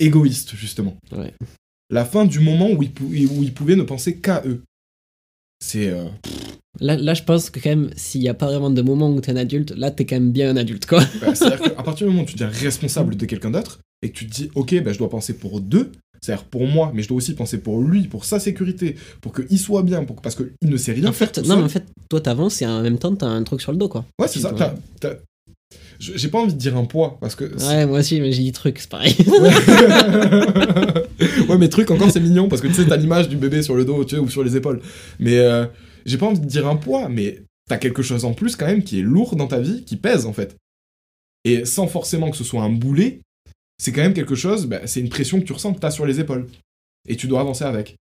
égoïste, 0.00 0.56
justement. 0.56 0.96
Ouais. 1.12 1.32
La 1.88 2.04
fin 2.04 2.24
du 2.24 2.40
moment 2.40 2.70
où 2.70 2.82
ils, 2.82 2.90
pou- 2.92 3.04
où 3.06 3.42
ils 3.44 3.54
pouvaient 3.54 3.76
ne 3.76 3.82
penser 3.84 4.16
qu'à 4.16 4.42
eux. 4.46 4.62
C'est. 5.60 5.88
euh, 5.88 6.04
Là, 6.80 6.96
là, 6.96 7.14
je 7.14 7.22
pense 7.24 7.50
que 7.50 7.58
quand 7.60 7.68
même, 7.70 7.90
s'il 7.96 8.20
n'y 8.22 8.28
a 8.28 8.34
pas 8.34 8.46
vraiment 8.46 8.70
de 8.70 8.80
moment 8.80 9.10
où 9.10 9.20
t'es 9.20 9.32
un 9.32 9.36
adulte, 9.36 9.72
là, 9.76 9.90
t'es 9.90 10.06
quand 10.06 10.16
même 10.16 10.30
bien 10.32 10.50
un 10.50 10.56
adulte, 10.56 10.86
quoi. 10.86 11.00
bah, 11.20 11.34
C'est-à-dire 11.34 11.60
qu'à 11.76 11.82
partir 11.82 12.06
du 12.06 12.12
moment 12.12 12.22
où 12.22 12.26
tu 12.26 12.34
deviens 12.36 12.48
responsable 12.48 13.16
de 13.16 13.26
quelqu'un 13.26 13.50
d'autre 13.50 13.80
et 14.02 14.10
que 14.10 14.16
tu 14.16 14.26
te 14.26 14.32
dis, 14.34 14.50
ok, 14.54 14.82
bah, 14.82 14.92
je 14.92 14.98
dois 14.98 15.10
penser 15.10 15.34
pour 15.34 15.60
deux, 15.60 15.90
c'est-à-dire 16.22 16.44
pour 16.44 16.66
moi, 16.66 16.92
mais 16.94 17.02
je 17.02 17.08
dois 17.08 17.16
aussi 17.18 17.34
penser 17.34 17.58
pour 17.58 17.80
lui, 17.82 18.04
pour 18.06 18.24
sa 18.24 18.38
sécurité, 18.40 18.94
pour 19.20 19.34
qu'il 19.34 19.58
soit 19.58 19.82
bien, 19.82 20.04
pour, 20.04 20.16
parce 20.22 20.36
qu'il 20.36 20.52
ne 20.62 20.76
sait 20.76 20.92
rien 20.92 21.06
en 21.08 21.12
faire. 21.12 21.28
fait, 21.28 21.38
non, 21.38 21.44
seul. 21.44 21.56
mais 21.58 21.64
en 21.64 21.68
fait, 21.68 21.84
toi, 22.08 22.20
t'avances 22.20 22.62
et 22.62 22.66
en 22.66 22.82
même 22.82 22.98
temps, 22.98 23.14
t'as 23.14 23.26
un 23.26 23.42
truc 23.42 23.60
sur 23.60 23.72
le 23.72 23.78
dos, 23.78 23.88
quoi. 23.88 24.06
Ouais, 24.18 24.28
c'est 24.28 24.40
ça. 24.40 24.52
T'as- 25.00 25.16
J'ai 26.00 26.28
pas 26.28 26.38
envie 26.38 26.54
de 26.54 26.58
dire 26.58 26.78
un 26.78 26.86
poids, 26.86 27.18
parce 27.20 27.34
que. 27.34 27.44
Ouais, 27.68 27.84
moi 27.84 27.98
aussi, 27.98 28.20
mais 28.22 28.32
j'ai 28.32 28.42
dit 28.42 28.52
truc, 28.52 28.78
c'est 28.78 28.88
pareil. 28.88 29.14
ouais, 31.48 31.58
mais 31.58 31.68
truc 31.68 31.90
encore, 31.90 32.10
c'est 32.10 32.20
mignon 32.20 32.48
parce 32.48 32.62
que 32.62 32.68
tu 32.68 32.74
sais, 32.74 32.86
t'as 32.86 32.96
l'image 32.96 33.28
du 33.28 33.36
bébé 33.36 33.62
sur 33.62 33.74
le 33.74 33.84
dos, 33.84 34.02
tu 34.04 34.16
sais, 34.16 34.20
ou 34.20 34.30
sur 34.30 34.42
les 34.42 34.56
épaules. 34.56 34.80
Mais 35.18 35.38
euh, 35.38 35.66
j'ai 36.06 36.16
pas 36.16 36.24
envie 36.24 36.40
de 36.40 36.46
dire 36.46 36.66
un 36.66 36.76
poids, 36.76 37.10
mais 37.10 37.42
t'as 37.68 37.76
quelque 37.76 38.02
chose 38.02 38.24
en 38.24 38.32
plus 38.32 38.56
quand 38.56 38.64
même 38.66 38.82
qui 38.82 39.00
est 39.00 39.02
lourd 39.02 39.36
dans 39.36 39.46
ta 39.46 39.60
vie, 39.60 39.84
qui 39.84 39.96
pèse 39.96 40.24
en 40.24 40.32
fait. 40.32 40.56
Et 41.44 41.66
sans 41.66 41.86
forcément 41.86 42.30
que 42.30 42.36
ce 42.38 42.44
soit 42.44 42.62
un 42.62 42.70
boulet, 42.70 43.20
c'est 43.76 43.92
quand 43.92 44.02
même 44.02 44.14
quelque 44.14 44.34
chose, 44.34 44.66
bah, 44.66 44.80
c'est 44.86 45.00
une 45.00 45.10
pression 45.10 45.38
que 45.38 45.44
tu 45.44 45.52
ressens 45.52 45.74
que 45.74 45.80
t'as 45.80 45.90
sur 45.90 46.06
les 46.06 46.18
épaules. 46.18 46.46
Et 47.08 47.16
tu 47.16 47.26
dois 47.26 47.40
avancer 47.40 47.64
avec. 47.64 47.96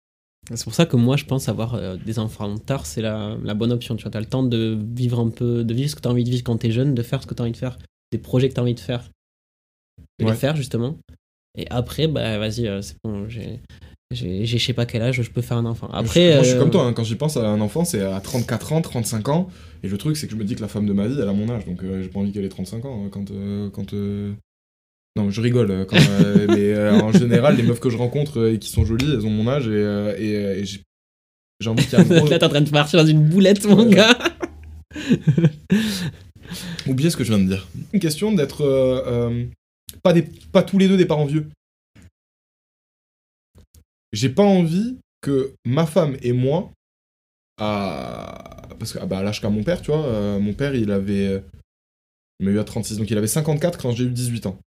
C'est 0.54 0.64
pour 0.64 0.74
ça 0.74 0.86
que 0.86 0.96
moi, 0.96 1.16
je 1.16 1.24
pense 1.24 1.48
avoir 1.48 1.74
euh, 1.74 1.96
des 1.96 2.18
enfants 2.18 2.56
tard, 2.58 2.86
c'est 2.86 3.02
la, 3.02 3.36
la 3.42 3.54
bonne 3.54 3.72
option. 3.72 3.96
Tu 3.96 4.02
vois, 4.02 4.10
t'as 4.12 4.20
le 4.20 4.26
temps 4.26 4.44
de 4.44 4.78
vivre 4.94 5.18
un 5.20 5.28
peu, 5.30 5.64
de 5.64 5.74
vivre 5.74 5.90
ce 5.90 5.96
que 5.96 6.00
t'as 6.00 6.10
envie 6.10 6.24
de 6.24 6.30
vivre 6.30 6.44
quand 6.44 6.56
t'es 6.56 6.70
jeune, 6.70 6.94
de 6.94 7.02
faire 7.02 7.20
ce 7.22 7.26
que 7.26 7.34
t'as 7.34 7.42
envie 7.42 7.52
de 7.52 7.56
faire, 7.56 7.78
des 8.12 8.18
projets 8.18 8.48
que 8.48 8.54
t'as 8.54 8.62
envie 8.62 8.74
de 8.74 8.80
faire, 8.80 9.10
de 10.20 10.24
Ouais. 10.24 10.30
les 10.32 10.36
faire 10.36 10.54
justement. 10.56 10.96
Et 11.58 11.66
après, 11.70 12.06
bah 12.06 12.38
vas-y, 12.38 12.68
euh, 12.68 12.80
c'est 12.82 12.96
bon, 13.02 13.28
j'ai, 13.28 13.60
j'ai, 14.12 14.44
j'ai 14.44 14.58
je 14.58 14.64
sais 14.66 14.72
pas 14.74 14.86
quel 14.86 15.02
âge, 15.02 15.20
je 15.20 15.30
peux 15.30 15.40
faire 15.42 15.56
un 15.56 15.64
enfant. 15.66 15.88
Après, 15.92 16.34
moi, 16.34 16.42
je 16.42 16.48
suis 16.48 16.56
euh, 16.56 16.60
comme 16.60 16.70
toi, 16.70 16.84
hein, 16.86 16.92
quand 16.92 17.02
j'y 17.04 17.16
pense 17.16 17.36
à 17.36 17.48
un 17.48 17.60
enfant, 17.60 17.84
c'est 17.84 18.02
à 18.02 18.20
34 18.20 18.72
ans, 18.74 18.82
35 18.82 19.28
ans. 19.30 19.48
Et 19.82 19.88
le 19.88 19.98
truc, 19.98 20.16
c'est 20.16 20.26
que 20.26 20.32
je 20.34 20.38
me 20.38 20.44
dis 20.44 20.54
que 20.54 20.60
la 20.60 20.68
femme 20.68 20.86
de 20.86 20.92
ma 20.92 21.06
vie, 21.08 21.16
elle 21.20 21.28
a 21.28 21.32
mon 21.32 21.48
âge. 21.48 21.64
Donc 21.66 21.80
j'ai 21.82 22.08
pas 22.08 22.20
envie 22.20 22.30
qu'elle 22.32 22.44
ait 22.44 22.48
35 22.48 22.84
ans 22.84 23.04
hein, 23.04 23.08
quand. 23.10 23.24
quand 23.72 23.92
euh, 23.94 24.32
Non, 25.16 25.30
je 25.30 25.40
rigole. 25.40 25.70
euh, 25.70 25.84
Quand, 25.86 25.96
euh, 25.96 26.46
mais 26.48 26.74
euh, 26.74 27.00
en 27.00 27.10
général, 27.12 27.56
les 27.56 27.62
meufs 27.62 27.80
que 27.80 27.88
je 27.90 27.96
rencontre 27.96 28.48
et 28.48 28.58
qui 28.58 28.68
sont 28.68 28.84
jolies, 28.84 29.10
elles 29.12 29.24
ont 29.26 29.30
mon 29.30 29.48
âge 29.48 29.66
et, 29.68 30.22
et, 30.22 30.32
et 30.60 30.64
j'ai 30.64 30.82
j'ai 31.58 31.70
envie 31.70 31.86
qu'il 31.86 31.98
y 31.98 32.02
ait 32.02 32.04
un 32.04 32.18
gros... 32.20 32.28
Là, 32.28 32.38
t'es 32.38 32.44
en 32.44 32.50
train 32.50 32.60
de 32.60 32.68
partir 32.68 33.00
dans 33.02 33.06
une 33.08 33.26
boulette, 33.30 33.64
mon 33.64 33.88
Ouais. 33.88 33.94
gars. 33.94 34.18
Oubliez 36.86 37.08
ce 37.08 37.16
que 37.16 37.24
je 37.24 37.32
viens 37.32 37.42
de 37.42 37.48
dire. 37.48 37.66
Une 37.94 38.00
question 38.00 38.30
d'être 38.32 38.60
euh, 38.60 39.02
euh, 39.06 39.44
pas, 40.02 40.12
des, 40.12 40.22
pas 40.52 40.62
tous 40.62 40.76
les 40.76 40.86
deux 40.86 40.98
des 40.98 41.06
parents 41.06 41.24
vieux. 41.24 41.48
J'ai 44.12 44.28
pas 44.28 44.42
envie 44.42 44.98
que 45.22 45.54
ma 45.64 45.86
femme 45.86 46.16
et 46.22 46.32
moi, 46.32 46.70
à, 47.58 48.68
parce 48.78 48.92
que, 48.92 48.98
ah 49.00 49.06
bah, 49.06 49.18
à 49.20 49.22
l'âge 49.22 49.40
qu'a 49.40 49.48
mon 49.48 49.62
père, 49.64 49.80
tu 49.80 49.90
vois, 49.90 50.04
euh, 50.04 50.38
mon 50.38 50.52
père 50.52 50.74
il 50.74 50.90
avait. 50.90 51.42
Il 52.38 52.44
m'a 52.46 52.52
eu 52.52 52.58
à 52.58 52.64
36, 52.64 52.98
donc 52.98 53.10
il 53.10 53.16
avait 53.16 53.26
54 53.26 53.78
quand 53.78 53.92
j'ai 53.92 54.04
eu 54.04 54.10
18 54.10 54.44
ans. 54.44 54.58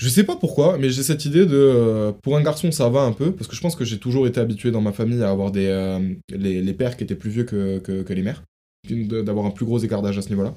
Je 0.00 0.08
sais 0.08 0.24
pas 0.24 0.34
pourquoi, 0.34 0.78
mais 0.78 0.88
j'ai 0.88 1.02
cette 1.02 1.26
idée 1.26 1.44
de. 1.44 1.56
euh, 1.56 2.10
pour 2.10 2.34
un 2.34 2.42
garçon, 2.42 2.72
ça 2.72 2.88
va 2.88 3.02
un 3.02 3.12
peu, 3.12 3.32
parce 3.32 3.46
que 3.46 3.54
je 3.54 3.60
pense 3.60 3.76
que 3.76 3.84
j'ai 3.84 3.98
toujours 3.98 4.26
été 4.26 4.40
habitué 4.40 4.70
dans 4.70 4.80
ma 4.80 4.92
famille 4.92 5.22
à 5.22 5.28
avoir 5.28 5.50
des, 5.50 5.66
euh, 5.66 6.14
les, 6.30 6.72
pères 6.72 6.96
qui 6.96 7.04
étaient 7.04 7.14
plus 7.14 7.28
vieux 7.28 7.44
que, 7.44 7.78
que, 7.80 8.12
les 8.14 8.22
mères, 8.22 8.42
d'avoir 8.88 9.44
un 9.44 9.50
plus 9.50 9.66
gros 9.66 9.78
écart 9.78 10.02
à 10.02 10.22
ce 10.22 10.28
niveau-là. 10.30 10.56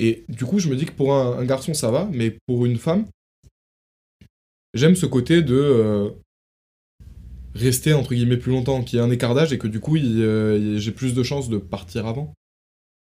Et 0.00 0.24
du 0.28 0.44
coup, 0.44 0.58
je 0.58 0.68
me 0.68 0.74
dis 0.74 0.84
que 0.84 0.90
pour 0.90 1.14
un, 1.14 1.44
garçon, 1.44 1.74
ça 1.74 1.92
va, 1.92 2.08
mais 2.12 2.36
pour 2.48 2.66
une 2.66 2.76
femme, 2.76 3.06
j'aime 4.74 4.96
ce 4.96 5.06
côté 5.06 5.42
de 5.42 5.54
euh, 5.54 6.10
rester, 7.54 7.92
entre 7.92 8.14
guillemets, 8.14 8.36
plus 8.36 8.50
longtemps, 8.50 8.82
qu'il 8.82 8.98
y 8.98 9.02
ait 9.02 9.04
un 9.04 9.12
écart 9.12 9.36
d'âge 9.36 9.52
et 9.52 9.58
que 9.58 9.68
du 9.68 9.78
coup, 9.78 9.96
j'ai 9.96 10.90
plus 10.90 11.14
de 11.14 11.22
chances 11.22 11.48
de 11.48 11.58
partir 11.58 12.08
avant. 12.08 12.34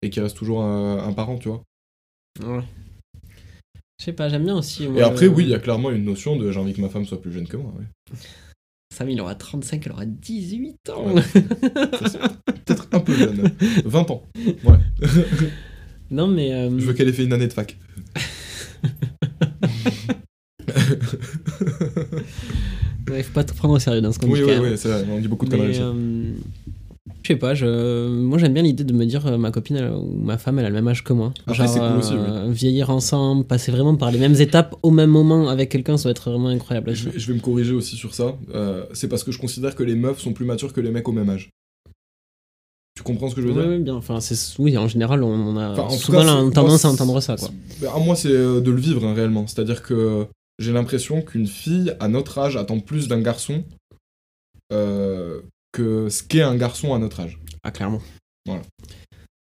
Et 0.03 0.11
qu'il 0.11 0.23
reste 0.23 0.37
toujours 0.37 0.63
un, 0.63 0.99
un 0.99 1.13
parent, 1.15 1.39
tu 1.39 1.49
vois. 1.49 1.63
Ouais. 2.45 2.65
Je 4.01 4.07
sais 4.07 4.13
pas, 4.15 4.31
j'aime 4.31 4.45
bien 4.45 4.57
aussi. 4.57 4.85
Et 4.97 5.03
après, 5.03 5.27
oui, 5.27 5.43
il 5.45 5.51
y 5.51 5.55
a 5.55 5.59
clairement 5.59 5.91
une 5.91 6.05
notion 6.07 6.35
de 6.35 6.51
j'ai 6.51 6.59
envie 6.59 6.73
que 6.73 6.81
ma 6.81 6.89
femme 6.89 7.05
soit 7.05 7.21
plus 7.21 7.33
jeune 7.33 7.47
que 7.47 7.59
moi. 7.59 7.71
ouais. 7.79 8.17
Sam, 8.97 9.11
il 9.11 9.21
aura 9.21 9.35
35, 9.35 9.83
elle 9.85 9.93
aura 9.93 10.07
18 10.07 10.89
ans. 10.89 11.13
Ouais. 11.13 11.23
Peut-être 11.23 12.89
un 12.93 13.01
peu 13.01 13.15
jeune. 13.15 13.51
20 13.85 14.11
ans. 14.11 14.23
Ouais. 14.65 14.79
non, 16.11 16.27
mais. 16.29 16.51
euh, 16.55 16.71
Je 16.79 16.87
veux 16.87 16.95
qu'elle 16.95 17.09
ait 17.09 17.13
fait 17.13 17.25
une 17.25 17.35
année 17.35 17.47
de 17.47 17.53
fac. 17.53 17.77
ouais, 23.11 23.23
faut 23.23 23.33
pas 23.33 23.45
tout 23.45 23.55
prendre 23.55 23.75
au 23.75 23.79
sérieux 23.79 24.01
dans 24.01 24.13
ce 24.13 24.19
qu'on 24.19 24.29
oui, 24.31 24.41
dit. 24.41 24.45
oui, 24.47 24.57
oui, 24.61 24.79
c'est 24.79 24.89
vrai. 24.89 25.05
On 25.11 25.21
dit 25.21 25.29
beaucoup 25.29 25.47
de 25.47 25.51
conneries. 25.51 25.79
Je 27.23 27.29
sais 27.29 27.37
pas, 27.37 27.55
je... 27.55 28.09
moi 28.09 28.39
j'aime 28.39 28.55
bien 28.55 28.63
l'idée 28.63 28.85
de 28.85 28.93
me 28.93 29.05
dire 29.05 29.27
euh, 29.27 29.37
ma 29.39 29.51
copine 29.51 29.77
elle- 29.77 29.93
ou 29.93 30.15
ma 30.23 30.39
femme 30.39 30.59
elle 30.59 30.65
a 30.67 30.69
le 30.69 30.75
même 30.75 30.89
âge 30.89 31.05
que 31.05 31.13
moi. 31.13 31.33
Après, 31.47 31.67
c'est 31.69 31.79
cool 31.79 31.99
aussi, 31.99 32.15
euh, 32.17 32.51
Vieillir 32.51 32.91
ensemble, 32.91 33.45
passer 33.45 33.71
vraiment 33.73 33.95
par 33.97 34.11
les 34.11 34.19
mêmes 34.19 34.35
étapes 34.35 34.75
au 34.83 34.91
même 34.91 35.11
moment 35.11 35.49
avec 35.49 35.69
quelqu'un, 35.69 35.97
ça 35.97 36.05
va 36.09 36.13
être 36.13 36.31
vraiment 36.31 36.49
incroyable. 36.49 36.95
Je 36.95 37.11
vais, 37.11 37.19
je 37.19 37.27
vais 37.29 37.35
me 37.35 37.41
corriger 37.41 37.73
aussi 37.73 37.97
sur 37.97 38.15
ça. 38.15 38.37
Euh, 38.55 38.85
c'est 38.95 39.09
parce 39.09 39.23
que 39.25 39.33
je 39.33 39.39
considère 39.39 39.75
que 39.75 39.83
les 39.83 39.95
meufs 39.95 40.19
sont 40.21 40.33
plus 40.33 40.45
matures 40.45 40.73
que 40.73 40.81
les 40.81 40.91
mecs 40.91 41.09
au 41.09 41.13
même 41.13 41.29
âge. 41.31 41.51
Tu 42.97 43.03
comprends 43.03 43.31
ce 43.31 43.35
que 43.35 43.41
je 43.41 43.47
veux 43.49 43.55
dire? 43.55 43.67
ouais, 43.67 43.79
bien. 43.79 43.95
Enfin, 43.95 44.21
c'est... 44.21 44.37
Oui, 44.59 44.77
en 44.77 44.87
général, 44.89 45.23
on 45.23 45.57
a 45.57 45.71
Enfin, 45.71 45.83
en 45.85 45.89
tout 45.89 45.97
souvent 45.97 46.19
cas, 46.21 46.25
la 46.45 46.51
tendance 46.51 46.83
moi, 46.85 46.91
à 46.91 46.93
entendre 46.95 47.21
ça. 47.21 47.37
Quoi. 47.37 47.49
c'est- 47.49 47.85
bah, 47.87 47.95
moi, 48.05 48.15
c'est 48.17 48.29
de 48.29 48.71
le 48.71 48.81
vivre 48.81 49.05
hein, 49.07 49.15
réellement. 49.15 49.47
C'est-à-dire 49.47 49.83
que 49.83 50.27
j'ai 50.59 50.73
l'impression 50.73 51.23
qu'une 51.23 51.47
fille 51.47 51.95
à 52.01 52.09
notre 52.09 52.39
âge 52.39 52.57
attend 52.59 52.79
plus 52.81 53.09
d'un 53.09 53.21
garçon 53.23 53.65
euh, 54.73 55.10
que 55.73 56.09
ce 56.09 56.23
qu'est 56.23 56.43
un 56.43 56.57
garçon 56.57 56.95
à 56.95 56.99
notre 56.99 57.21
âge. 57.21 57.39
Ah, 57.63 57.71
clairement. 57.71 58.01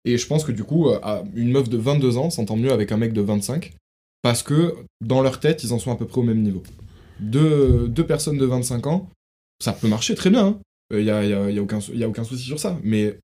Et 0.05 0.17
je 0.17 0.25
pense 0.27 0.43
que 0.43 0.51
du 0.51 0.63
coup, 0.63 0.87
euh, 0.89 0.99
à- 1.03 1.23
une 1.35 1.51
meuf 1.51 1.67
de 1.69 1.77
22 1.77 2.17
ans 2.17 2.29
s'entend 2.29 2.55
mieux 2.55 2.71
avec 2.71 2.91
un 2.91 2.97
mec 2.97 3.11
de 3.13 3.21
25 3.21 3.73
parce 4.21 4.41
que 4.41 4.75
dans 5.01 5.21
leur 5.21 5.39
tête, 5.39 5.63
ils 5.63 5.73
en 5.73 5.79
sont 5.79 5.91
à 5.91 5.95
peu 5.97 6.05
près 6.07 6.21
au 6.21 6.23
même 6.23 6.41
niveau. 6.41 6.63
Deux, 7.19 7.87
deux 7.87 8.05
personnes 8.05 8.37
de 8.37 8.45
25 8.45 8.87
ans, 8.87 9.09
ça 9.61 9.73
peut 9.73 9.87
marcher 9.87 10.15
très 10.15 10.29
bien. 10.29 10.59
Il 10.93 11.03
n'y 11.03 11.09
a, 11.09 11.25
y 11.25 11.33
a- 11.33 11.49
y 11.51 11.57
a 11.59 11.61
aucun, 11.61 11.81
sou- 11.81 11.93
y 11.93 12.03
a 12.03 12.07
aucun 12.09 12.23
souci 12.23 12.43
sur 12.43 12.59
ça. 12.59 12.79
Mais 12.83 13.17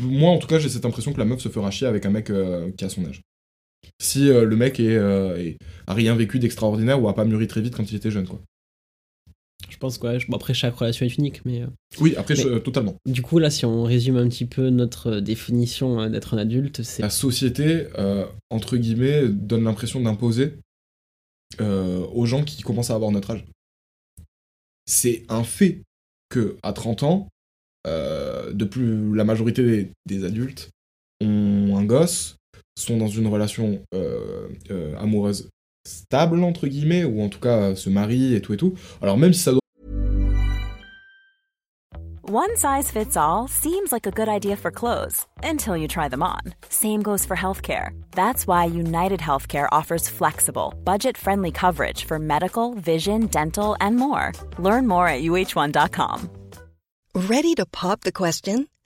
moi, 0.00 0.30
en 0.30 0.38
tout 0.38 0.46
cas, 0.46 0.58
j'ai 0.60 0.68
cette 0.68 0.84
impression 0.84 1.12
que 1.12 1.18
la 1.18 1.24
meuf 1.24 1.40
se 1.40 1.48
fera 1.48 1.70
chier 1.72 1.88
avec 1.88 2.06
un 2.06 2.10
mec 2.10 2.30
euh, 2.30 2.70
qui 2.76 2.84
a 2.84 2.88
son 2.88 3.04
âge. 3.06 3.20
Si 4.00 4.28
euh, 4.30 4.44
le 4.44 4.54
mec 4.56 4.78
est, 4.78 4.96
euh, 4.96 5.36
est- 5.36 5.58
a 5.88 5.94
rien 5.94 6.14
vécu 6.14 6.38
d'extraordinaire 6.38 7.02
ou 7.02 7.08
a 7.08 7.14
pas 7.14 7.24
mûri 7.24 7.48
très 7.48 7.60
vite 7.60 7.74
quand 7.74 7.90
il 7.90 7.96
était 7.96 8.10
jeune. 8.12 8.28
Quoi. 8.28 8.40
Je 9.68 9.76
pense 9.76 9.98
ouais, 9.98 10.18
je- 10.20 10.26
bon, 10.28 10.36
après 10.36 10.54
chaque 10.54 10.74
relation 10.76 11.04
est 11.04 11.16
unique, 11.18 11.44
mais 11.44 11.62
euh, 11.62 11.66
Oui, 12.00 12.14
après, 12.16 12.34
Mais- 12.34 12.42
je- 12.42 12.48
euh, 12.48 12.58
totalement. 12.60 12.96
du 13.06 13.22
coup 13.22 13.38
là, 13.38 13.50
si 13.50 13.64
on 13.66 13.82
résume 13.82 14.16
un 14.16 14.28
petit 14.28 14.46
peu 14.46 14.70
notre 14.70 15.14
euh, 15.16 15.20
définition 15.20 16.08
d'être 16.08 16.34
un 16.34 16.38
adulte, 16.38 16.82
c'est 16.82 17.02
la 17.02 17.10
société, 17.10 17.86
euh, 17.98 18.26
entre 18.50 18.76
guillemets, 18.76 19.28
donne 19.28 19.64
l'impression 19.64 20.00
d'imposer 20.00 20.54
euh, 21.60 22.06
aux 22.12 22.24
gens 22.26 22.44
qui 22.44 22.62
commencent 22.62 22.90
à 22.90 22.94
avoir 22.94 23.10
notre 23.10 23.32
âge. 23.32 23.44
C'est 24.86 25.24
un 25.28 25.44
fait 25.44 25.82
que 26.30 26.56
à 26.62 26.72
30 26.72 27.02
ans, 27.02 27.28
euh, 27.86 28.52
de 28.52 28.64
plus, 28.64 29.14
la 29.14 29.24
majorité 29.24 29.62
des, 29.64 29.90
des 30.06 30.24
adultes 30.24 30.70
ont 31.22 31.76
un 31.76 31.84
gosse, 31.84 32.36
sont 32.78 32.96
dans 32.96 33.08
une 33.08 33.26
relation 33.26 33.82
amoureuse 34.98 35.48
stable, 35.88 36.44
entre 36.44 36.66
guillemets, 36.66 37.04
ou 37.04 37.22
en 37.22 37.28
tout 37.28 37.40
cas 37.40 37.56
euh, 37.56 37.74
se 37.74 37.90
marient 37.90 38.34
et 38.34 38.40
tout 38.40 38.54
et 38.54 38.56
tout. 38.56 38.74
Alors 39.02 39.18
même 39.18 39.32
si 39.32 39.40
ça 39.40 39.52
doit 39.52 39.60
One 42.30 42.56
size 42.58 42.90
fits 42.90 43.16
all 43.16 43.48
seems 43.48 43.90
like 43.90 44.06
a 44.06 44.10
good 44.10 44.28
idea 44.28 44.54
for 44.54 44.70
clothes 44.70 45.26
until 45.42 45.78
you 45.78 45.88
try 45.88 46.08
them 46.08 46.22
on. 46.22 46.42
Same 46.68 47.00
goes 47.02 47.24
for 47.24 47.34
healthcare. 47.34 47.98
That's 48.10 48.46
why 48.46 48.66
United 48.66 49.18
Healthcare 49.18 49.66
offers 49.72 50.10
flexible, 50.10 50.74
budget 50.84 51.16
friendly 51.16 51.50
coverage 51.50 52.04
for 52.04 52.18
medical, 52.18 52.74
vision, 52.74 53.28
dental, 53.28 53.78
and 53.80 53.96
more. 53.96 54.34
Learn 54.58 54.86
more 54.86 55.08
at 55.08 55.22
uh1.com. 55.22 56.28
Ready 57.14 57.54
to 57.54 57.64
pop 57.64 58.02
the 58.02 58.12
question? 58.12 58.68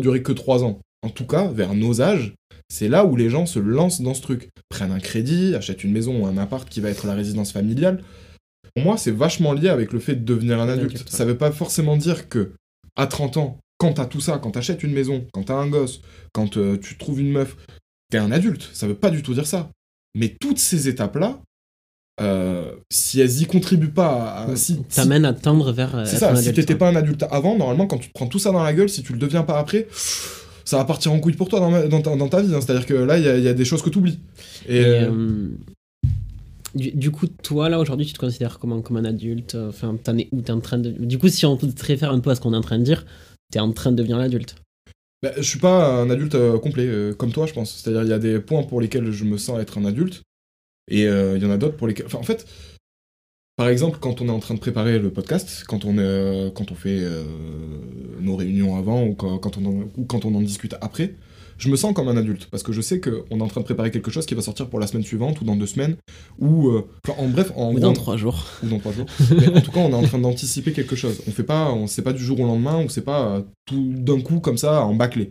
Durer 0.00 0.22
que 0.22 0.32
3 0.32 0.64
ans. 0.64 0.80
En 1.02 1.10
tout 1.10 1.26
cas, 1.26 1.48
vers 1.48 1.74
nos 1.74 2.00
âges, 2.00 2.34
c'est 2.68 2.88
là 2.88 3.04
où 3.04 3.16
les 3.16 3.30
gens 3.30 3.46
se 3.46 3.58
lancent 3.58 4.00
dans 4.00 4.14
ce 4.14 4.22
truc. 4.22 4.50
Prennent 4.68 4.92
un 4.92 5.00
crédit, 5.00 5.54
achètent 5.54 5.84
une 5.84 5.92
maison 5.92 6.22
ou 6.22 6.26
un 6.26 6.36
appart 6.36 6.68
qui 6.68 6.80
va 6.80 6.90
être 6.90 7.06
la 7.06 7.14
résidence 7.14 7.52
familiale. 7.52 8.02
Pour 8.74 8.84
moi, 8.84 8.96
c'est 8.96 9.10
vachement 9.10 9.52
lié 9.52 9.68
avec 9.68 9.92
le 9.92 10.00
fait 10.00 10.16
de 10.16 10.24
devenir 10.24 10.60
un 10.60 10.68
adulte. 10.68 10.96
adulte, 10.96 11.10
ouais. 11.10 11.16
Ça 11.16 11.24
veut 11.24 11.38
pas 11.38 11.52
forcément 11.52 11.96
dire 11.96 12.28
que, 12.28 12.52
à 12.96 13.06
30 13.06 13.36
ans, 13.36 13.60
quand 13.78 13.94
t'as 13.94 14.06
tout 14.06 14.20
ça, 14.20 14.38
quand 14.38 14.52
t'achètes 14.52 14.82
une 14.82 14.92
maison, 14.92 15.26
quand 15.32 15.44
t'as 15.44 15.54
un 15.54 15.68
gosse, 15.68 16.00
quand 16.32 16.56
euh, 16.56 16.76
tu 16.78 16.96
trouves 16.96 17.20
une 17.20 17.30
meuf, 17.30 17.56
t'es 18.10 18.18
un 18.18 18.32
adulte. 18.32 18.68
Ça 18.72 18.86
veut 18.86 18.94
pas 18.94 19.10
du 19.10 19.22
tout 19.22 19.34
dire 19.34 19.46
ça. 19.46 19.70
Mais 20.14 20.34
toutes 20.40 20.58
ces 20.58 20.88
étapes-là, 20.88 21.40
euh, 22.20 22.72
si 22.90 23.20
elles 23.20 23.42
y 23.42 23.46
contribuent 23.46 23.90
pas, 23.92 24.46
à, 24.48 24.56
si, 24.56 24.74
si- 24.88 24.96
t'amène 24.96 25.24
à 25.24 25.32
tendre 25.34 25.72
vers. 25.72 25.96
euh, 25.96 26.04
c'est 26.06 26.16
ça, 26.16 26.34
si 26.36 26.52
t'étais 26.52 26.74
pas 26.74 26.88
un 26.88 26.96
adulte 26.96 27.24
avant, 27.30 27.56
normalement, 27.58 27.86
quand 27.86 27.98
tu 27.98 28.08
te 28.08 28.14
prends 28.14 28.26
tout 28.26 28.38
ça 28.38 28.52
dans 28.52 28.62
la 28.62 28.72
gueule, 28.72 28.88
si 28.88 29.02
tu 29.02 29.12
le 29.12 29.18
deviens 29.18 29.42
pas 29.42 29.58
après, 29.58 29.86
ça 30.64 30.78
va 30.78 30.84
partir 30.84 31.12
en 31.12 31.20
couille 31.20 31.34
pour 31.34 31.48
toi 31.48 31.60
dans, 31.60 32.00
ta, 32.02 32.16
dans 32.16 32.28
ta 32.28 32.42
vie. 32.42 32.54
hein. 32.54 32.60
C'est-à-dire 32.60 32.86
que 32.86 32.94
là, 32.94 33.18
il 33.18 33.24
y, 33.24 33.28
a- 33.28 33.36
il 33.36 33.44
y 33.44 33.48
a 33.48 33.54
des 33.54 33.64
choses 33.64 33.82
que 33.82 33.90
t'oublies. 33.90 34.18
Et, 34.68 34.78
Et, 34.80 34.84
euh, 34.86 35.48
du, 36.74 36.90
du 36.92 37.10
coup, 37.10 37.26
toi, 37.26 37.68
là, 37.68 37.78
aujourd'hui, 37.78 38.06
tu 38.06 38.12
te 38.12 38.18
considères 38.18 38.58
comment 38.58 38.80
comme 38.82 38.96
un 38.98 39.04
adulte? 39.04 39.54
Enfin, 39.54 39.96
t'en 40.02 40.16
es 40.18 40.28
où? 40.32 40.42
T'es 40.42 40.52
en 40.52 40.60
train 40.60 40.78
de... 40.78 40.90
Du 40.90 41.18
coup, 41.18 41.28
si 41.28 41.46
on 41.46 41.56
te 41.56 41.66
réfère 41.84 42.12
un 42.12 42.20
peu 42.20 42.30
à 42.30 42.34
ce 42.34 42.40
qu'on 42.40 42.52
est 42.52 42.56
en 42.56 42.60
train 42.62 42.78
de 42.78 42.84
dire, 42.84 43.06
t'es 43.50 43.60
en 43.60 43.72
train 43.72 43.92
de 43.92 43.96
devenir 43.96 44.18
l'adulte. 44.18 44.56
bah, 45.22 45.30
je 45.36 45.42
suis 45.42 45.58
pas 45.58 46.00
un 46.00 46.10
adulte 46.10 46.34
euh, 46.34 46.58
complet, 46.58 46.86
euh, 46.86 47.14
comme 47.14 47.32
toi, 47.32 47.46
je 47.46 47.52
pense. 47.54 47.74
C'est-à-dire, 47.82 48.02
il 48.02 48.08
y 48.10 48.12
a 48.12 48.18
des 48.18 48.38
points 48.40 48.62
pour 48.62 48.80
lesquels 48.80 49.10
je 49.12 49.24
me 49.24 49.38
sens 49.38 49.58
être 49.60 49.78
un 49.78 49.84
adulte, 49.86 50.22
et 50.88 51.06
euh, 51.06 51.36
il 51.36 51.42
y 51.42 51.46
en 51.46 51.50
a 51.50 51.56
d'autres 51.56 51.76
pour 51.76 51.86
lesquels. 51.86 52.06
Enfin, 52.06 52.18
en 52.18 52.22
fait, 52.22 52.46
par 53.56 53.68
exemple, 53.68 53.98
quand 54.00 54.20
on 54.20 54.28
est 54.28 54.32
en 54.32 54.38
train 54.38 54.54
de 54.54 54.60
préparer 54.60 54.98
le 54.98 55.10
podcast, 55.10 55.64
quand 55.66 55.86
on, 55.86 55.94
est, 55.96 56.00
euh, 56.02 56.50
quand 56.50 56.72
on 56.72 56.74
fait 56.74 56.98
euh, 57.00 57.24
nos 58.20 58.36
réunions 58.36 58.76
avant, 58.76 59.04
ou 59.04 59.14
quand, 59.14 59.38
quand 59.38 59.56
on 59.56 59.64
en, 59.64 59.84
ou 59.96 60.04
quand 60.06 60.26
on 60.26 60.34
en 60.34 60.42
discute 60.42 60.74
après, 60.82 61.14
je 61.56 61.70
me 61.70 61.76
sens 61.76 61.94
comme 61.94 62.08
un 62.08 62.18
adulte, 62.18 62.48
parce 62.50 62.62
que 62.62 62.72
je 62.72 62.82
sais 62.82 63.00
qu'on 63.00 63.38
est 63.38 63.42
en 63.42 63.46
train 63.48 63.62
de 63.62 63.64
préparer 63.64 63.90
quelque 63.90 64.10
chose 64.10 64.26
qui 64.26 64.34
va 64.34 64.42
sortir 64.42 64.68
pour 64.68 64.78
la 64.78 64.86
semaine 64.86 65.04
suivante, 65.04 65.40
ou 65.40 65.44
dans 65.44 65.56
deux 65.56 65.64
semaines, 65.66 65.96
ou. 66.38 66.68
euh, 66.68 66.86
en 67.16 67.28
bref, 67.28 67.50
en 67.56 67.70
Ou 67.70 67.72
gros, 67.72 67.80
dans 67.80 67.92
trois 67.94 68.18
jours. 68.18 68.44
ou 68.62 68.66
dans 68.68 68.78
trois 68.78 68.92
jours. 68.92 69.06
Mais 69.30 69.48
en 69.48 69.62
tout 69.62 69.70
cas, 69.70 69.80
on 69.80 69.90
est 69.90 69.94
en 69.94 70.02
train 70.02 70.18
d'anticiper 70.18 70.72
quelque 70.72 70.94
chose. 70.96 71.22
On 71.26 71.30
fait 71.30 71.42
pas, 71.42 71.72
on 71.72 71.86
sait 71.86 72.02
pas 72.02 72.12
du 72.12 72.22
jour 72.22 72.38
au 72.40 72.44
lendemain, 72.44 72.76
on 72.76 72.90
sait 72.90 73.00
pas 73.00 73.42
tout 73.64 73.94
d'un 73.94 74.20
coup 74.20 74.40
comme 74.40 74.58
ça 74.58 74.84
en 74.84 74.94
bâclé. 74.94 75.30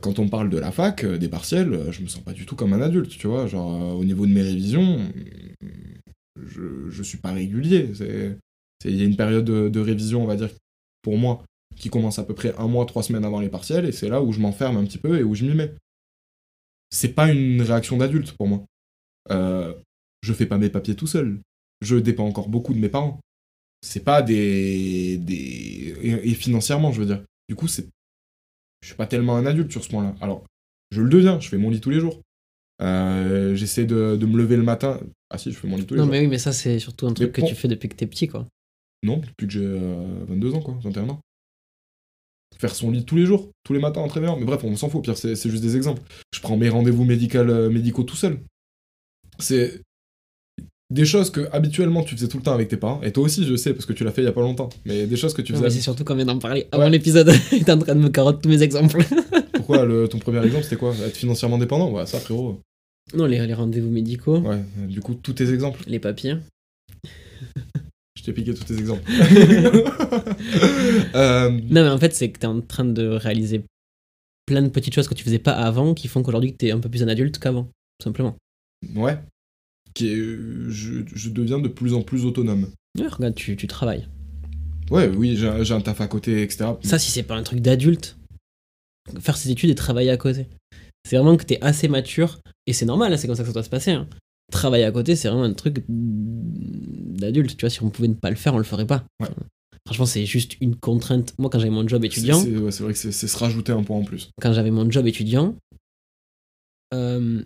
Quand 0.00 0.18
on 0.18 0.28
parle 0.28 0.50
de 0.50 0.58
la 0.58 0.72
fac, 0.72 1.04
euh, 1.04 1.18
des 1.18 1.28
partiels, 1.28 1.72
euh, 1.72 1.92
je 1.92 2.02
me 2.02 2.08
sens 2.08 2.22
pas 2.22 2.32
du 2.32 2.46
tout 2.46 2.56
comme 2.56 2.72
un 2.72 2.80
adulte, 2.80 3.10
tu 3.10 3.26
vois. 3.26 3.46
Genre, 3.46 3.74
euh, 3.74 3.92
au 3.92 4.04
niveau 4.04 4.26
de 4.26 4.32
mes 4.32 4.42
révisions, 4.42 5.00
je, 6.36 6.88
je 6.88 7.02
suis 7.02 7.18
pas 7.18 7.32
régulier. 7.32 7.90
Il 8.84 8.96
y 8.96 9.02
a 9.02 9.04
une 9.04 9.16
période 9.16 9.44
de, 9.44 9.80
révision, 9.80 10.22
on 10.22 10.26
va 10.26 10.36
dire, 10.36 10.50
pour 11.02 11.18
moi, 11.18 11.44
qui 11.76 11.90
commence 11.90 12.18
à 12.18 12.24
peu 12.24 12.34
près 12.34 12.54
un 12.58 12.68
mois, 12.68 12.86
trois 12.86 13.02
semaines 13.02 13.24
avant 13.24 13.40
les 13.40 13.48
partiels, 13.48 13.84
et 13.84 13.92
c'est 13.92 14.08
là 14.08 14.22
où 14.22 14.32
je 14.32 14.40
m'enferme 14.40 14.76
un 14.76 14.84
petit 14.84 14.98
peu 14.98 15.18
et 15.18 15.22
où 15.22 15.34
je 15.34 15.44
m'y 15.44 15.54
mets. 15.54 15.74
C'est 16.90 17.14
pas 17.14 17.30
une 17.30 17.60
réaction 17.62 17.98
d'adulte 17.98 18.32
pour 18.32 18.48
moi. 18.48 18.64
Euh, 19.30 19.74
je 20.22 20.32
fais 20.32 20.46
pas 20.46 20.58
mes 20.58 20.70
papiers 20.70 20.96
tout 20.96 21.06
seul. 21.06 21.40
Je 21.80 21.96
dépends 21.96 22.26
encore 22.26 22.48
beaucoup 22.48 22.74
de 22.74 22.78
mes 22.78 22.88
parents. 22.88 23.20
C'est 23.82 24.04
pas 24.04 24.22
des. 24.22 25.18
des... 25.18 25.94
Et 26.24 26.34
financièrement, 26.34 26.92
je 26.92 27.00
veux 27.00 27.06
dire. 27.06 27.22
Du 27.48 27.54
coup, 27.54 27.68
c'est. 27.68 27.88
Je 28.80 28.86
suis 28.88 28.96
pas 28.96 29.06
tellement 29.06 29.36
un 29.36 29.46
adulte 29.46 29.70
sur 29.72 29.82
ce 29.84 29.88
point-là. 29.88 30.14
Alors, 30.20 30.44
je 30.90 31.02
le 31.02 31.08
deviens, 31.08 31.40
je 31.40 31.48
fais 31.48 31.58
mon 31.58 31.70
lit 31.70 31.80
tous 31.80 31.90
les 31.90 32.00
jours. 32.00 32.20
Euh, 32.80 33.54
J'essaie 33.56 33.84
de, 33.86 34.16
de 34.16 34.26
me 34.26 34.38
lever 34.38 34.56
le 34.56 34.62
matin. 34.62 35.00
Ah 35.30 35.38
si, 35.38 35.50
je 35.52 35.58
fais 35.58 35.66
mon 35.68 35.76
lit 35.76 35.84
tous 35.86 35.94
les 35.94 35.98
Non, 35.98 36.04
jours. 36.04 36.12
mais 36.12 36.20
oui, 36.20 36.28
mais 36.28 36.38
ça, 36.38 36.52
c'est 36.52 36.78
surtout 36.78 37.06
un 37.06 37.12
truc 37.12 37.32
que 37.32 37.40
tu 37.42 37.54
fais 37.54 37.68
depuis 37.68 37.88
que 37.88 37.96
t'es 37.96 38.06
petit, 38.06 38.28
quoi. 38.28 38.46
Non, 39.02 39.18
depuis 39.18 39.46
que 39.46 39.52
j'ai 39.52 39.64
euh, 39.64 40.24
22 40.28 40.54
ans, 40.54 40.60
quoi, 40.60 40.78
21 40.82 41.08
ans. 41.08 41.20
Faire 42.56 42.74
son 42.74 42.90
lit 42.90 43.04
tous 43.04 43.14
les 43.16 43.26
jours, 43.26 43.50
tous 43.62 43.72
les 43.72 43.78
matins 43.78 44.00
en 44.00 44.08
très 44.08 44.20
bien. 44.20 44.36
Mais 44.36 44.44
bref, 44.44 44.64
on 44.64 44.74
s'en 44.76 44.88
fout, 44.88 44.98
au 45.00 45.02
pire, 45.02 45.16
c'est 45.16 45.34
juste 45.50 45.62
des 45.62 45.76
exemples. 45.76 46.02
Je 46.34 46.40
prends 46.40 46.56
mes 46.56 46.68
rendez-vous 46.68 47.04
euh, 47.04 47.70
médicaux 47.70 48.02
tout 48.04 48.16
seul. 48.16 48.40
C'est 49.38 49.82
des 50.90 51.04
choses 51.04 51.30
que 51.30 51.46
habituellement 51.52 52.02
tu 52.02 52.14
faisais 52.16 52.28
tout 52.28 52.38
le 52.38 52.42
temps 52.42 52.54
avec 52.54 52.68
tes 52.68 52.76
parents. 52.78 53.00
Et 53.02 53.12
toi 53.12 53.24
aussi, 53.24 53.44
je 53.46 53.56
sais, 53.56 53.72
parce 53.74 53.84
que 53.86 53.92
tu 53.92 54.04
l'as 54.04 54.10
fait 54.12 54.22
il 54.22 54.24
y 54.24 54.28
a 54.28 54.32
pas 54.32 54.40
longtemps. 54.40 54.68
Mais 54.86 55.06
des 55.06 55.16
choses 55.16 55.34
que 55.34 55.42
tu 55.42 55.52
faisais. 55.52 55.68
c'est 55.70 55.80
surtout 55.80 56.04
qu'on 56.04 56.14
vient 56.14 56.24
d'en 56.24 56.38
parler 56.38 56.66
avant 56.72 56.84
Ouais. 56.84 56.90
l'épisode. 56.90 57.30
T'es 57.50 57.70
en 57.70 57.78
train 57.78 57.94
de 57.94 58.00
me 58.00 58.08
carotte 58.08 58.40
tous 58.42 58.48
mes 58.48 58.62
exemples. 58.62 59.04
Pourquoi 59.52 59.84
le- 59.84 60.08
ton 60.08 60.18
premier 60.18 60.44
exemple, 60.44 60.64
c'était 60.64 60.76
quoi? 60.76 60.94
Être 61.04 61.16
financièrement 61.16 61.58
dépendant? 61.58 61.90
Ouais, 61.92 62.06
ça, 62.06 62.18
frérot. 62.18 62.60
non, 63.14 63.26
les, 63.26 63.46
les 63.46 63.54
rendez-vous 63.54 63.90
médicaux, 63.90 64.38
Ouais, 64.38 64.60
du 64.88 65.00
coup, 65.00 65.14
tous 65.14 65.34
tes 65.34 65.52
exemples. 65.52 65.80
les 65.86 65.98
papiers. 65.98 66.36
Je 68.16 68.22
t'ai 68.24 68.32
piqué 68.32 68.54
tous 68.54 68.64
tes 68.64 68.78
exemples. 68.78 69.02
Euh, 71.14 71.50
Non, 71.50 71.82
mais 71.82 71.88
en 71.88 71.98
fait, 71.98 72.14
c'est 72.14 72.30
que 72.30 72.38
t'es 72.38 72.46
en 72.46 72.60
train 72.60 72.84
de 72.84 73.06
réaliser 73.06 73.62
plein 74.46 74.62
de 74.62 74.68
petites 74.68 74.94
choses 74.94 75.08
que 75.08 75.14
tu 75.14 75.24
faisais 75.24 75.38
pas 75.38 75.52
avant 75.52 75.94
qui 75.94 76.08
font 76.08 76.22
qu'aujourd'hui 76.22 76.54
t'es 76.54 76.70
un 76.70 76.78
peu 76.80 76.88
plus 76.88 77.02
un 77.02 77.08
adulte 77.08 77.38
qu'avant, 77.38 77.64
tout 77.98 78.04
simplement. 78.04 78.36
ouais. 78.94 79.18
Qui 79.98 80.08
est- 80.12 80.16
je, 80.70 81.02
je 81.12 81.30
deviens 81.30 81.58
de 81.58 81.68
plus 81.68 81.92
en 81.94 82.02
plus 82.02 82.24
autonome. 82.24 82.68
Ouais, 82.98 83.08
regarde, 83.08 83.34
tu, 83.34 83.56
tu 83.56 83.66
travailles. 83.66 84.06
Ouais, 84.90 85.08
oui, 85.08 85.36
j'ai 85.36 85.48
un- 85.74 85.80
taf 85.80 86.00
à 86.00 86.06
côté, 86.06 86.42
etc. 86.42 86.70
Ça, 86.82 86.98
si 86.98 87.10
c'est 87.10 87.22
pas 87.24 87.34
un 87.36 87.42
truc 87.42 87.60
d'adulte, 87.60 88.16
faire 89.20 89.36
ses 89.36 89.50
études 89.50 89.70
et 89.70 89.74
travailler 89.74 90.10
à 90.10 90.16
côté. 90.16 90.46
C'est 91.04 91.16
vraiment 91.16 91.36
que 91.36 91.44
t'es 91.44 91.58
assez 91.62 91.88
mature, 91.88 92.38
et 92.66 92.72
c'est 92.72 92.86
normal, 92.86 93.18
c'est 93.18 93.26
comme 93.26 93.36
ça 93.36 93.42
que 93.42 93.48
ça 93.48 93.52
doit 93.52 93.62
se 93.62 93.70
passer. 93.70 93.90
hein. 93.92 94.06
Travailler 94.52 94.84
à 94.84 94.92
côté, 94.92 95.14
c'est 95.16 95.28
vraiment 95.28 95.44
un 95.44 95.52
truc 95.52 95.84
d'adulte. 95.88 97.56
Tu 97.56 97.60
vois, 97.60 97.70
si 97.70 97.82
on 97.82 97.90
pouvait 97.90 98.08
ne 98.08 98.14
pas 98.14 98.30
le 98.30 98.36
faire, 98.36 98.54
on 98.54 98.58
le 98.58 98.64
ferait 98.64 98.86
pas. 98.86 99.04
Ouais. 99.20 99.28
Franchement, 99.86 100.06
c'est 100.06 100.24
juste 100.26 100.56
une 100.60 100.76
contrainte. 100.76 101.34
Moi, 101.38 101.50
quand 101.50 101.58
j'avais 101.58 101.70
mon 101.70 101.86
job 101.88 102.04
étudiant, 102.04 102.40
C'est 102.40 102.56
ouais, 102.56 102.70
vrai 102.70 102.92
que 102.92 102.98
c'est 102.98 103.12
c'est 103.12 103.26
se 103.28 103.36
rajouter 103.36 103.72
un 103.72 103.82
point 103.82 103.98
en 103.98 104.04
plus. 104.04 104.30
quand 104.40 104.52
j'avais 104.52 104.70
mon 104.70 104.90
job 104.90 105.06
étudiant, 105.06 105.54
euh, 106.94 107.42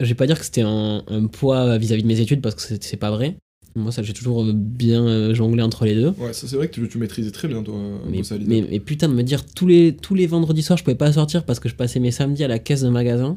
je 0.00 0.06
vais 0.06 0.14
pas 0.14 0.26
dire 0.26 0.38
que 0.38 0.44
c'était 0.44 0.62
un, 0.62 1.02
un 1.06 1.26
poids 1.26 1.78
vis-à-vis 1.78 2.02
de 2.02 2.08
mes 2.08 2.20
études 2.20 2.40
parce 2.40 2.54
que 2.54 2.74
c'est 2.80 2.96
pas 2.96 3.10
vrai. 3.10 3.36
Moi, 3.76 3.90
ça, 3.90 4.02
j'ai 4.04 4.12
toujours 4.12 4.44
bien 4.54 5.04
euh, 5.04 5.34
jonglé 5.34 5.60
entre 5.62 5.84
les 5.84 5.96
deux. 5.96 6.10
Ouais, 6.18 6.32
ça 6.32 6.46
c'est 6.46 6.54
vrai 6.56 6.68
que 6.68 6.74
tu, 6.74 6.88
tu 6.88 6.96
maîtrisais 6.98 7.32
très 7.32 7.48
bien 7.48 7.60
toi, 7.62 7.74
Mais, 8.08 8.20
à 8.32 8.36
l'idée. 8.36 8.62
mais, 8.62 8.68
mais 8.70 8.78
putain, 8.80 9.08
de 9.08 9.14
me 9.14 9.22
dire 9.22 9.44
tous 9.44 9.66
les, 9.66 9.96
tous 9.96 10.14
les 10.14 10.28
vendredis 10.28 10.62
soirs, 10.62 10.76
je 10.78 10.84
pouvais 10.84 10.94
pas 10.94 11.12
sortir 11.12 11.44
parce 11.44 11.58
que 11.58 11.68
je 11.68 11.74
passais 11.74 11.98
mes 11.98 12.12
samedis 12.12 12.44
à 12.44 12.48
la 12.48 12.60
caisse 12.60 12.82
d'un 12.82 12.92
magasin. 12.92 13.36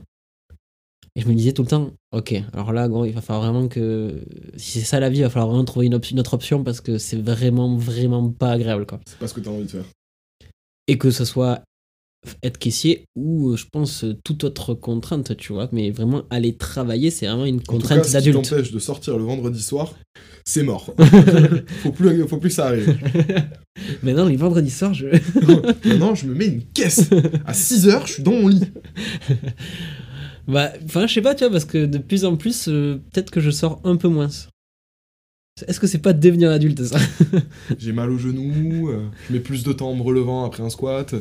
Et 1.15 1.21
je 1.21 1.27
me 1.27 1.33
disais 1.33 1.53
tout 1.53 1.63
le 1.63 1.67
temps, 1.67 1.89
ok, 2.11 2.35
alors 2.53 2.71
là, 2.71 2.87
gros, 2.87 3.03
il 3.05 3.13
va 3.13 3.21
falloir 3.21 3.51
vraiment 3.51 3.67
que. 3.67 4.21
Si 4.55 4.79
c'est 4.79 4.85
ça 4.85 4.99
la 4.99 5.09
vie, 5.09 5.17
il 5.17 5.23
va 5.23 5.31
falloir 5.31 5.49
vraiment 5.49 5.65
trouver 5.65 5.87
une, 5.87 5.95
op- 5.95 6.11
une 6.11 6.19
autre 6.19 6.35
option 6.35 6.63
parce 6.63 6.79
que 6.79 6.99
c'est 6.99 7.19
vraiment, 7.19 7.75
vraiment 7.75 8.29
pas 8.29 8.51
agréable, 8.51 8.85
quoi. 8.85 8.99
C'est 9.07 9.17
pas 9.17 9.27
ce 9.27 9.33
que 9.33 9.39
t'as 9.39 9.49
envie 9.49 9.63
de 9.65 9.71
faire. 9.71 9.85
Et 10.87 10.99
que 10.99 11.09
ce 11.09 11.25
soit 11.25 11.61
être 12.43 12.57
caissier 12.57 13.05
ou, 13.15 13.51
euh, 13.51 13.55
je 13.55 13.65
pense, 13.71 14.03
euh, 14.03 14.15
toute 14.23 14.43
autre 14.43 14.73
contrainte, 14.73 15.35
tu 15.37 15.53
vois. 15.53 15.69
Mais 15.71 15.91
vraiment, 15.91 16.23
aller 16.29 16.55
travailler, 16.55 17.11
c'est 17.11 17.27
vraiment 17.27 17.45
une 17.45 17.61
contrainte 17.61 18.11
d'adulte. 18.11 18.49
t'empêche 18.49 18.71
de 18.71 18.79
sortir 18.79 19.17
le 19.17 19.23
vendredi 19.23 19.61
soir, 19.61 19.93
c'est 20.45 20.63
mort. 20.63 20.93
faut, 21.83 21.91
plus, 21.91 22.27
faut 22.27 22.37
plus 22.37 22.49
que 22.49 22.55
ça 22.55 22.67
arrive. 22.67 22.97
Mais 24.03 24.13
non, 24.13 24.25
les 24.25 24.35
vendredis 24.35 24.71
soirs, 24.71 24.93
je. 24.93 25.07
Maintenant, 25.87 26.15
je 26.15 26.25
me 26.25 26.33
mets 26.33 26.47
une 26.47 26.63
caisse. 26.63 27.09
À 27.45 27.53
6h, 27.53 28.07
je 28.07 28.13
suis 28.13 28.23
dans 28.23 28.31
mon 28.31 28.47
lit. 28.47 28.63
Bah, 30.47 30.71
enfin, 30.85 31.07
je 31.07 31.13
sais 31.13 31.21
pas, 31.21 31.35
tu 31.35 31.43
vois, 31.43 31.51
parce 31.51 31.65
que 31.65 31.85
de 31.85 31.97
plus 31.97 32.23
en 32.23 32.37
plus, 32.37 32.69
euh, 32.69 33.01
peut-être 33.11 33.31
que 33.31 33.41
je 33.41 33.51
sors 33.51 33.81
un 33.83 33.97
peu 33.97 34.07
moins. 34.07 34.29
Est-ce 35.67 35.79
que 35.79 35.87
c'est 35.87 35.97
pas 35.97 36.13
devenir 36.13 36.51
adulte, 36.51 36.83
ça? 36.83 36.99
J'ai 37.77 37.91
mal 37.91 38.09
au 38.09 38.17
genou, 38.17 38.89
euh, 38.89 39.07
je 39.27 39.33
mets 39.33 39.39
plus 39.39 39.63
de 39.63 39.73
temps 39.73 39.89
en 39.89 39.95
me 39.95 40.03
relevant 40.03 40.45
après 40.45 40.63
un 40.63 40.69
squat. 40.69 41.15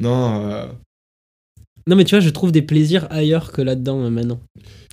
Non, 0.00 0.50
euh, 0.50 0.66
Non, 1.86 1.96
mais 1.96 2.04
tu 2.04 2.14
vois, 2.14 2.20
je 2.20 2.30
trouve 2.30 2.52
des 2.52 2.62
plaisirs 2.62 3.06
ailleurs 3.10 3.52
que 3.52 3.62
là-dedans, 3.62 4.00
euh, 4.02 4.10
maintenant. 4.10 4.40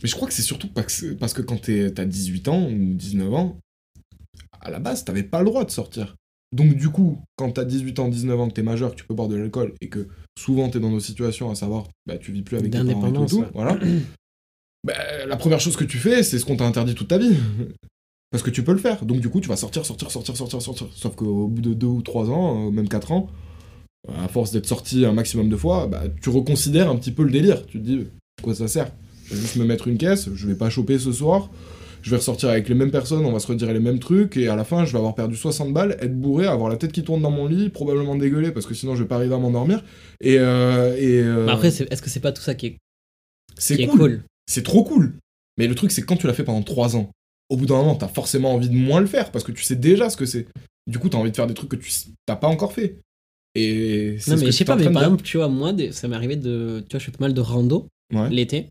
mais 0.01 0.09
je 0.09 0.15
crois 0.15 0.27
que 0.27 0.33
c'est 0.33 0.41
surtout 0.41 0.67
parce 0.67 1.01
que, 1.01 1.13
parce 1.13 1.33
que 1.33 1.41
quand 1.41 1.57
t'es- 1.61 1.91
t'as 1.91 2.05
18 2.05 2.47
ans 2.47 2.65
ou 2.67 2.93
19 2.93 3.33
ans, 3.33 3.57
à 4.61 4.69
la 4.71 4.79
base, 4.79 5.05
t'avais 5.05 5.23
pas 5.23 5.39
le 5.39 5.45
droit 5.45 5.65
de 5.65 5.71
sortir. 5.71 6.15
Donc 6.51 6.73
du 6.75 6.89
coup, 6.89 7.19
quand 7.35 7.51
t'as 7.51 7.63
18 7.65 7.99
ans, 7.99 8.07
19 8.09 8.39
ans, 8.39 8.47
que 8.49 8.53
t'es 8.53 8.63
majeur, 8.63 8.91
que 8.91 8.95
tu 8.95 9.05
peux 9.05 9.13
boire 9.13 9.27
de 9.27 9.35
l'alcool 9.35 9.73
et 9.81 9.89
que 9.89 10.07
souvent 10.37 10.67
t'es 10.69 10.79
dans 10.79 10.89
nos 10.89 10.99
situations, 10.99 11.51
à 11.51 11.55
savoir, 11.55 11.85
bah, 12.07 12.17
tu 12.17 12.31
vis 12.31 12.41
plus 12.41 12.57
avec 12.57 12.71
tes 12.71 12.77
parents 12.83 13.23
et 13.23 13.27
tout, 13.27 13.39
ouais. 13.41 13.47
voilà. 13.53 13.77
Bah, 14.85 14.93
la 15.27 15.35
première 15.35 15.59
chose 15.59 15.75
que 15.75 15.83
tu 15.83 15.97
fais, 15.97 16.23
c'est 16.23 16.39
ce 16.39 16.45
qu'on 16.45 16.55
t'a 16.55 16.65
interdit 16.65 16.95
toute 16.95 17.09
ta 17.09 17.17
vie. 17.17 17.35
Parce 18.31 18.41
que 18.43 18.49
tu 18.49 18.63
peux 18.63 18.71
le 18.71 18.77
faire. 18.77 19.03
Donc 19.05 19.19
du 19.19 19.27
coup, 19.29 19.41
tu 19.41 19.49
vas 19.49 19.57
sortir, 19.57 19.85
sortir, 19.85 20.09
sortir, 20.09 20.37
sortir, 20.37 20.61
sortir. 20.61 20.87
Sauf 20.93 21.15
qu'au 21.17 21.47
bout 21.49 21.61
de 21.61 21.73
2 21.73 21.85
ou 21.87 22.01
3 22.01 22.29
ans, 22.29 22.67
euh, 22.67 22.71
même 22.71 22.87
4 22.87 23.11
ans, 23.11 23.27
à 24.07 24.27
force 24.27 24.51
d'être 24.51 24.65
sorti 24.65 25.05
un 25.05 25.11
maximum 25.11 25.49
de 25.49 25.55
fois, 25.57 25.87
bah, 25.87 26.03
tu 26.21 26.29
reconsidères 26.29 26.89
un 26.89 26.95
petit 26.95 27.11
peu 27.11 27.23
le 27.23 27.31
délire. 27.31 27.65
Tu 27.65 27.79
te 27.79 27.83
dis, 27.83 28.07
à 28.39 28.41
quoi 28.41 28.55
ça 28.55 28.67
sert? 28.67 28.91
Je 29.25 29.35
vais 29.35 29.41
juste 29.41 29.57
me 29.57 29.65
mettre 29.65 29.87
une 29.87 29.97
caisse, 29.97 30.29
je 30.33 30.47
vais 30.47 30.55
pas 30.55 30.69
choper 30.69 30.97
ce 30.97 31.11
soir, 31.11 31.51
je 32.01 32.09
vais 32.09 32.15
ressortir 32.15 32.49
avec 32.49 32.67
les 32.67 32.75
mêmes 32.75 32.89
personnes, 32.89 33.25
on 33.25 33.31
va 33.31 33.39
se 33.39 33.47
redire 33.47 33.71
les 33.71 33.79
mêmes 33.79 33.99
trucs, 33.99 34.37
et 34.37 34.47
à 34.47 34.55
la 34.55 34.63
fin, 34.63 34.85
je 34.85 34.91
vais 34.91 34.97
avoir 34.97 35.13
perdu 35.13 35.35
60 35.35 35.71
balles, 35.71 35.97
être 36.01 36.19
bourré, 36.19 36.47
avoir 36.47 36.69
la 36.69 36.77
tête 36.77 36.91
qui 36.91 37.03
tourne 37.03 37.21
dans 37.21 37.29
mon 37.29 37.45
lit, 37.45 37.69
probablement 37.69 38.15
dégueuler, 38.15 38.51
parce 38.51 38.65
que 38.65 38.73
sinon 38.73 38.95
je 38.95 39.03
vais 39.03 39.07
pas 39.07 39.17
arriver 39.17 39.35
à 39.35 39.37
m'endormir. 39.37 39.83
Et, 40.21 40.39
euh, 40.39 40.95
et 40.97 41.21
euh, 41.21 41.47
après, 41.47 41.67
est-ce 41.67 42.01
que 42.01 42.09
c'est 42.09 42.19
pas 42.21 42.31
tout 42.31 42.41
ça 42.41 42.55
qui 42.55 42.67
est, 42.67 42.77
c'est 43.57 43.85
cool. 43.85 43.99
cool, 43.99 44.23
C'est 44.47 44.63
trop 44.63 44.83
cool. 44.83 45.13
Mais 45.57 45.67
le 45.67 45.75
truc, 45.75 45.91
c'est 45.91 46.01
que 46.01 46.07
quand 46.07 46.15
tu 46.15 46.25
l'as 46.25 46.33
fait 46.33 46.43
pendant 46.43 46.63
3 46.63 46.95
ans, 46.95 47.11
au 47.49 47.57
bout 47.57 47.65
d'un 47.65 47.75
moment, 47.75 47.95
t'as 47.95 48.07
forcément 48.07 48.53
envie 48.53 48.69
de 48.69 48.75
moins 48.75 49.01
le 49.01 49.07
faire, 49.07 49.31
parce 49.31 49.43
que 49.43 49.51
tu 49.51 49.63
sais 49.63 49.75
déjà 49.75 50.09
ce 50.09 50.17
que 50.17 50.25
c'est. 50.25 50.47
Du 50.87 50.97
coup, 50.97 51.09
t'as 51.09 51.17
envie 51.17 51.31
de 51.31 51.35
faire 51.35 51.47
des 51.47 51.53
trucs 51.53 51.69
que 51.69 51.75
tu 51.75 51.91
t'as 52.25 52.35
pas 52.35 52.47
encore 52.47 52.73
fait. 52.73 52.97
Et 53.55 54.15
c'est 54.19 54.31
Non, 54.31 54.37
mais 54.37 54.45
je 54.47 54.51
sais 54.51 54.65
pas, 54.65 54.75
mais 54.75 54.85
de 54.85 54.89
par 54.89 55.03
exemple, 55.03 55.23
tu 55.23 55.37
vois, 55.37 55.47
moi, 55.47 55.73
ça 55.91 56.07
m'est 56.07 56.15
arrivé 56.15 56.35
de. 56.35 56.83
Tu 56.87 56.91
vois, 56.91 56.99
je 56.99 57.05
fais 57.05 57.11
pas 57.11 57.25
mal 57.25 57.33
de 57.33 57.41
rando 57.41 57.87
Ouais. 58.13 58.29
l'été. 58.29 58.67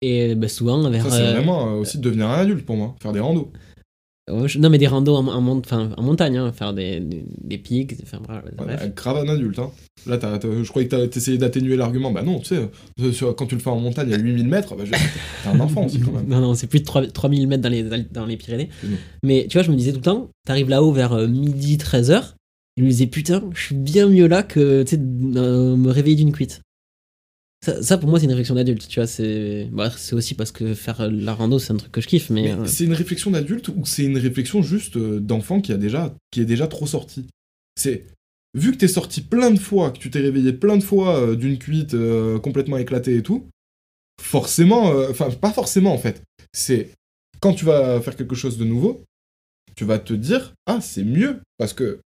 Et 0.00 0.34
bah, 0.34 0.48
souvent, 0.48 0.88
vers. 0.90 1.04
Ça, 1.04 1.10
c'est 1.10 1.22
euh, 1.22 1.32
vraiment 1.32 1.68
euh, 1.76 1.80
aussi 1.80 1.98
de 1.98 2.02
devenir 2.02 2.28
un 2.28 2.38
adulte 2.40 2.64
pour 2.66 2.76
moi, 2.76 2.94
faire 3.00 3.12
des 3.12 3.20
randos. 3.20 3.52
ouais, 4.30 4.48
je- 4.48 4.58
Non, 4.58 4.68
mais 4.68 4.78
des 4.78 4.88
randos 4.88 5.14
en, 5.14 5.26
en 5.28 5.40
mont- 5.40 5.60
enfin, 5.64 5.90
en 5.96 6.02
montagne, 6.02 6.36
hein, 6.38 6.52
faire 6.52 6.72
des, 6.74 6.98
des, 6.98 7.24
des 7.40 7.58
pics, 7.58 7.94
enfin, 8.02 8.18
bref. 8.20 8.42
Ouais, 8.58 8.66
bah, 8.66 8.88
grave 8.88 9.18
un 9.18 9.28
adulte. 9.32 9.58
Hein. 9.60 9.70
Là, 10.06 10.18
t'as- 10.18 10.38
t'as- 10.38 10.62
je 10.62 10.68
croyais 10.70 10.88
que 10.88 10.96
t'as 10.96 11.16
essayé 11.16 11.38
d'atténuer 11.38 11.76
l'argument. 11.76 12.10
Bah 12.10 12.22
non, 12.24 12.40
tu 12.40 12.46
sais, 12.46 12.68
euh, 13.00 13.32
quand 13.34 13.46
tu 13.46 13.54
le 13.54 13.60
fais 13.60 13.70
en 13.70 13.78
montagne 13.78 14.12
à 14.12 14.18
8000 14.18 14.48
mètres, 14.48 14.74
bah, 14.74 14.84
je- 14.84 14.90
t'es 14.90 14.98
un 15.48 15.60
enfant 15.60 15.86
aussi 15.86 16.00
quand 16.00 16.10
même. 16.12 16.26
Non, 16.28 16.40
non, 16.40 16.54
c'est 16.54 16.66
plus 16.66 16.80
de 16.80 16.84
3 16.84 17.06
3000 17.06 17.46
mètres 17.46 17.62
dans 17.62 17.68
les, 17.68 17.84
dans 17.84 18.26
les 18.26 18.36
Pyrénées. 18.36 18.70
Mais 19.22 19.46
tu 19.48 19.56
vois, 19.56 19.62
je 19.62 19.70
me 19.70 19.76
disais 19.76 19.92
tout 19.92 19.98
le 19.98 20.02
temps, 20.04 20.28
t'arrives 20.44 20.68
là-haut 20.68 20.90
vers 20.92 21.12
euh, 21.12 21.28
midi, 21.28 21.76
13h, 21.76 22.20
et 22.20 22.24
je 22.76 22.82
me 22.82 22.88
disais, 22.88 23.06
putain, 23.06 23.48
je 23.54 23.60
suis 23.60 23.74
bien 23.74 24.08
mieux 24.08 24.26
là 24.26 24.42
que, 24.42 24.82
tu 24.82 24.96
sais, 24.96 25.02
euh, 25.02 25.76
me 25.76 25.90
réveiller 25.90 26.16
d'une 26.16 26.32
cuite. 26.32 26.62
Ça, 27.64 27.80
ça, 27.80 27.96
pour 27.96 28.08
moi, 28.08 28.18
c'est 28.18 28.24
une 28.24 28.32
réflexion 28.32 28.56
d'adulte, 28.56 28.88
tu 28.88 28.98
vois, 28.98 29.06
c'est 29.06 29.68
bah, 29.70 29.88
c'est 29.96 30.16
aussi 30.16 30.34
parce 30.34 30.50
que 30.50 30.74
faire 30.74 31.08
la 31.08 31.32
rando, 31.32 31.60
c'est 31.60 31.72
un 31.72 31.76
truc 31.76 31.92
que 31.92 32.00
je 32.00 32.08
kiffe, 32.08 32.28
mais... 32.28 32.42
Mais 32.42 32.52
euh, 32.52 32.66
c'est 32.66 32.84
une 32.84 32.92
réflexion 32.92 33.30
d'adulte 33.30 33.68
ou 33.68 33.84
c'est 33.84 34.02
une 34.02 34.18
réflexion 34.18 34.62
juste 34.62 34.96
euh, 34.96 35.20
d'enfant 35.20 35.60
qui, 35.60 35.72
a 35.72 35.76
déjà, 35.76 36.12
qui 36.32 36.40
est 36.40 36.44
déjà 36.44 36.66
trop 36.66 36.86
sorti 36.86 37.26
C'est. 37.76 38.06
Vu 38.54 38.72
que 38.72 38.76
t'es 38.76 38.88
sorti 38.88 39.22
plein 39.22 39.50
de 39.50 39.58
fois, 39.58 39.92
que 39.92 39.98
tu 39.98 40.10
t'es 40.10 40.20
réveillé 40.20 40.52
plein 40.52 40.76
de 40.76 40.82
fois 40.82 41.20
euh, 41.20 41.36
d'une 41.36 41.56
cuite 41.56 41.96
complètement 42.42 42.76
éclatée 42.76 43.16
et 43.16 43.22
tout, 43.22 43.48
forcément. 44.20 44.88
Enfin, 45.08 45.30
pas 45.30 45.52
forcément 45.52 45.94
en 45.94 45.98
fait. 45.98 46.20
C'est. 46.52 46.90
Quand 47.40 47.54
tu 47.54 47.64
vas 47.64 48.00
faire 48.02 48.14
quelque 48.14 48.34
chose 48.34 48.58
de 48.58 48.64
nouveau, 48.64 49.04
tu 49.74 49.84
vas 49.84 49.98
te 49.98 50.12
dire 50.12 50.52
Ah, 50.66 50.80
c'est 50.82 51.02
mieux 51.04 51.40
parce 51.56 51.72
que 51.72 52.00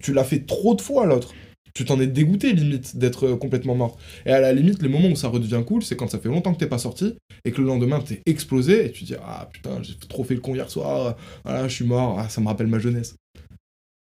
tu 0.00 0.12
l'as 0.12 0.24
fait 0.24 0.46
trop 0.46 0.74
de 0.74 0.80
fois 0.80 1.06
l'autre. 1.06 1.32
Tu 1.74 1.84
t'en 1.84 2.00
es 2.00 2.06
dégoûté 2.06 2.52
limite 2.54 2.96
d'être 2.96 3.26
euh, 3.26 3.36
complètement 3.36 3.74
mort. 3.74 3.98
Et 4.24 4.30
à 4.32 4.40
la 4.40 4.54
limite, 4.54 4.80
les 4.82 4.88
moments 4.88 5.08
où 5.10 5.16
ça 5.16 5.28
redevient 5.28 5.62
cool, 5.66 5.82
c'est 5.82 5.94
quand 5.94 6.08
ça 6.08 6.18
fait 6.18 6.30
longtemps 6.30 6.54
que 6.54 6.58
t'es 6.58 6.66
pas 6.68 6.78
sorti 6.78 7.14
et 7.44 7.52
que 7.52 7.60
le 7.60 7.66
lendemain 7.66 8.00
t'es 8.00 8.22
explosé 8.24 8.86
et 8.86 8.92
tu 8.92 9.04
dis 9.04 9.14
ah 9.22 9.46
putain 9.52 9.82
j'ai 9.82 9.94
trop 10.08 10.24
fait 10.24 10.34
le 10.34 10.40
con 10.40 10.54
hier 10.54 10.70
soir, 10.70 11.16
voilà 11.44 11.68
je 11.68 11.74
suis 11.74 11.84
mort, 11.84 12.18
ah, 12.18 12.28
ça 12.30 12.40
me 12.40 12.46
rappelle 12.46 12.66
ma 12.68 12.78
jeunesse. 12.78 13.14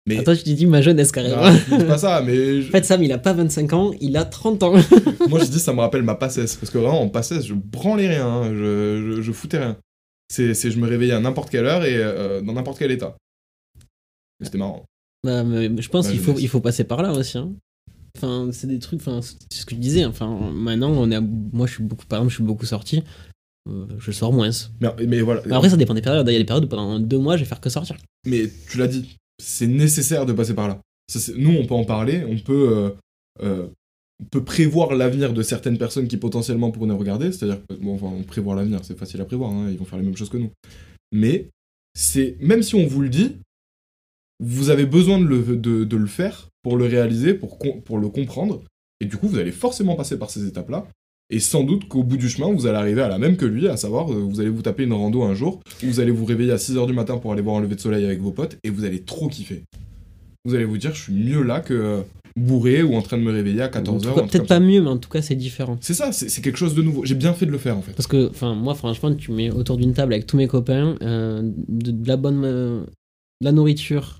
Mais 0.05 0.17
Attends, 0.19 0.35
je 0.35 0.43
t'ai 0.43 0.53
dit 0.53 0.65
ma 0.67 0.81
jeunesse 0.83 1.11
carrément. 1.11 1.41
Non, 1.49 1.57
je 1.69 1.75
dis 1.77 1.85
pas 1.85 1.97
ça, 1.97 2.21
mais 2.21 2.61
je- 2.61 2.67
En 2.69 2.71
fait, 2.71 2.83
Sam, 2.85 3.01
il 3.03 3.11
a 3.11 3.17
pas 3.17 3.33
25 3.33 3.73
ans, 3.73 3.91
il 4.01 4.17
a 4.17 4.25
30 4.25 4.61
ans. 4.63 4.73
moi 5.29 5.39
je 5.39 5.45
dis 5.45 5.59
ça 5.59 5.73
me 5.73 5.79
rappelle 5.79 6.03
ma 6.03 6.13
passesse 6.15 6.55
parce 6.57 6.69
que 6.71 6.77
vraiment 6.77 7.01
en 7.01 7.09
passesse 7.09 7.47
je 7.47 7.53
branlais 7.55 8.07
rien, 8.09 8.27
hein, 8.27 8.49
je, 8.53 9.13
je, 9.15 9.21
je 9.23 9.31
foutais 9.31 9.57
rien. 9.57 9.77
C'est, 10.29 10.53
je 10.53 10.77
me 10.79 10.87
réveillais 10.87 11.13
à 11.13 11.19
n'importe 11.19 11.49
quelle 11.49 11.65
heure 11.65 11.83
et 11.85 11.95
euh, 11.97 12.41
dans 12.41 12.53
n'importe 12.53 12.77
quel 12.77 12.91
état. 12.91 13.15
C'était 14.41 14.57
marrant. 14.57 14.83
Bah, 15.23 15.43
mais 15.43 15.81
je 15.81 15.89
pense 15.89 16.05
Ma 16.07 16.11
qu'il 16.11 16.19
faut, 16.21 16.37
il 16.37 16.47
faut 16.49 16.59
passer 16.59 16.83
par 16.83 17.01
là 17.01 17.13
aussi. 17.13 17.37
hein. 17.37 17.53
Enfin, 18.17 18.49
c'est 18.51 18.67
des 18.67 18.79
trucs, 18.79 18.99
enfin, 18.99 19.21
c'est 19.21 19.37
ce 19.61 19.65
que 19.65 19.73
je 19.75 19.79
disais. 19.79 20.05
Enfin, 20.05 20.27
maintenant, 20.51 20.91
on 20.91 21.09
est 21.09 21.15
à- 21.15 21.21
moi, 21.21 21.65
je 21.67 21.73
suis 21.75 21.83
beaucoup, 21.83 22.05
par 22.05 22.19
exemple, 22.19 22.29
je 22.31 22.35
suis 22.35 22.43
beaucoup 22.43 22.65
sorti. 22.65 23.03
Euh, 23.69 23.85
je 23.97 24.11
sors 24.11 24.33
moins. 24.33 24.49
Mais, 24.81 24.89
mais 25.07 25.21
voilà. 25.21 25.41
Après, 25.51 25.69
ça 25.69 25.77
dépend 25.77 25.93
des 25.93 26.01
périodes. 26.01 26.27
Il 26.27 26.33
y 26.33 26.35
a 26.35 26.39
des 26.39 26.45
périodes 26.45 26.65
où 26.65 26.67
pendant 26.67 26.99
deux 26.99 27.17
mois, 27.17 27.37
je 27.37 27.43
vais 27.43 27.47
faire 27.49 27.61
que 27.61 27.69
sortir. 27.69 27.95
Mais 28.27 28.49
tu 28.69 28.77
l'as 28.77 28.87
dit, 28.87 29.15
c'est 29.41 29.67
nécessaire 29.67 30.25
de 30.25 30.33
passer 30.33 30.53
par 30.53 30.67
là. 30.67 30.79
Ça, 31.11 31.31
nous, 31.37 31.51
on 31.51 31.65
peut 31.65 31.73
en 31.73 31.85
parler, 31.85 32.23
on 32.27 32.37
peut, 32.37 32.69
euh, 32.77 32.89
euh, 33.41 33.67
on 34.21 34.25
peut 34.25 34.43
prévoir 34.43 34.93
l'avenir 34.95 35.33
de 35.33 35.41
certaines 35.41 35.77
personnes 35.77 36.07
qui 36.07 36.17
potentiellement 36.17 36.71
pourraient 36.71 36.87
nous 36.87 36.97
regarder. 36.97 37.31
C'est-à-dire, 37.31 37.61
bon, 37.81 37.95
enfin, 37.95 38.07
on 38.15 38.23
prévoit 38.23 38.55
l'avenir, 38.55 38.81
c'est 38.83 38.97
facile 38.97 39.21
à 39.21 39.25
prévoir, 39.25 39.51
hein, 39.51 39.69
ils 39.71 39.77
vont 39.77 39.85
faire 39.85 39.97
les 39.99 40.05
mêmes 40.05 40.17
choses 40.17 40.29
que 40.29 40.37
nous. 40.37 40.51
Mais 41.13 41.49
c'est, 41.95 42.37
même 42.41 42.63
si 42.63 42.75
on 42.75 42.85
vous 42.85 43.01
le 43.01 43.09
dit, 43.09 43.37
vous 44.39 44.69
avez 44.69 44.85
besoin 44.85 45.19
de 45.19 45.25
le, 45.25 45.41
de, 45.55 45.83
de 45.83 45.97
le 45.97 46.07
faire 46.07 46.49
pour 46.63 46.77
le 46.77 46.85
réaliser, 46.85 47.33
pour, 47.33 47.57
pour 47.57 47.97
le 47.97 48.09
comprendre. 48.09 48.61
Et 49.01 49.05
du 49.05 49.17
coup, 49.17 49.27
vous 49.27 49.37
allez 49.37 49.51
forcément 49.51 49.95
passer 49.95 50.17
par 50.17 50.29
ces 50.29 50.47
étapes-là. 50.47 50.85
Et 51.29 51.39
sans 51.39 51.63
doute 51.63 51.87
qu'au 51.87 52.03
bout 52.03 52.17
du 52.17 52.29
chemin, 52.29 52.51
vous 52.51 52.67
allez 52.67 52.77
arriver 52.77 53.01
à 53.01 53.07
la 53.07 53.17
même 53.17 53.37
que 53.37 53.45
lui, 53.45 53.67
à 53.67 53.77
savoir, 53.77 54.11
euh, 54.11 54.15
vous 54.15 54.39
allez 54.39 54.49
vous 54.49 54.61
taper 54.61 54.83
une 54.83 54.93
rando 54.93 55.23
un 55.23 55.33
jour, 55.33 55.61
vous 55.81 55.99
allez 55.99 56.11
vous 56.11 56.25
réveiller 56.25 56.51
à 56.51 56.57
6h 56.57 56.85
du 56.85 56.93
matin 56.93 57.17
pour 57.17 57.31
aller 57.31 57.41
voir 57.41 57.57
un 57.57 57.61
lever 57.61 57.75
de 57.75 57.79
soleil 57.79 58.05
avec 58.05 58.19
vos 58.19 58.31
potes, 58.31 58.57
et 58.63 58.69
vous 58.69 58.83
allez 58.85 59.01
trop 59.01 59.29
kiffer. 59.29 59.63
Vous 60.45 60.53
allez 60.53 60.65
vous 60.65 60.77
dire, 60.77 60.93
je 60.93 61.01
suis 61.01 61.13
mieux 61.13 61.41
là 61.41 61.61
que 61.61 61.73
euh, 61.73 62.01
bourré 62.35 62.83
ou 62.83 62.95
en 62.95 63.01
train 63.01 63.17
de 63.17 63.23
me 63.23 63.31
réveiller 63.31 63.61
à 63.61 63.69
14h. 63.69 64.13
Peut-être 64.29 64.47
pas 64.47 64.59
mieux, 64.59 64.81
mais 64.81 64.89
en 64.89 64.97
tout 64.97 65.09
cas, 65.09 65.21
c'est 65.21 65.35
différent. 65.35 65.77
C'est 65.81 65.93
ça, 65.93 66.11
c'est 66.11 66.29
c'est 66.29 66.41
quelque 66.41 66.57
chose 66.57 66.75
de 66.75 66.81
nouveau. 66.81 67.05
J'ai 67.05 67.15
bien 67.15 67.33
fait 67.33 67.45
de 67.45 67.51
le 67.51 67.57
faire 67.57 67.77
en 67.77 67.81
fait. 67.81 67.93
Parce 67.93 68.07
que, 68.07 68.29
enfin, 68.29 68.53
moi, 68.53 68.75
franchement, 68.75 69.13
tu 69.15 69.31
mets 69.31 69.49
autour 69.49 69.77
d'une 69.77 69.93
table 69.93 70.13
avec 70.13 70.27
tous 70.27 70.37
mes 70.37 70.47
copains, 70.47 70.97
euh, 71.01 71.41
de, 71.43 71.91
de 71.91 72.07
la 72.07 72.17
bonne, 72.17 72.43
euh, 72.43 72.81
de 73.41 73.45
la 73.45 73.51
nourriture 73.53 74.19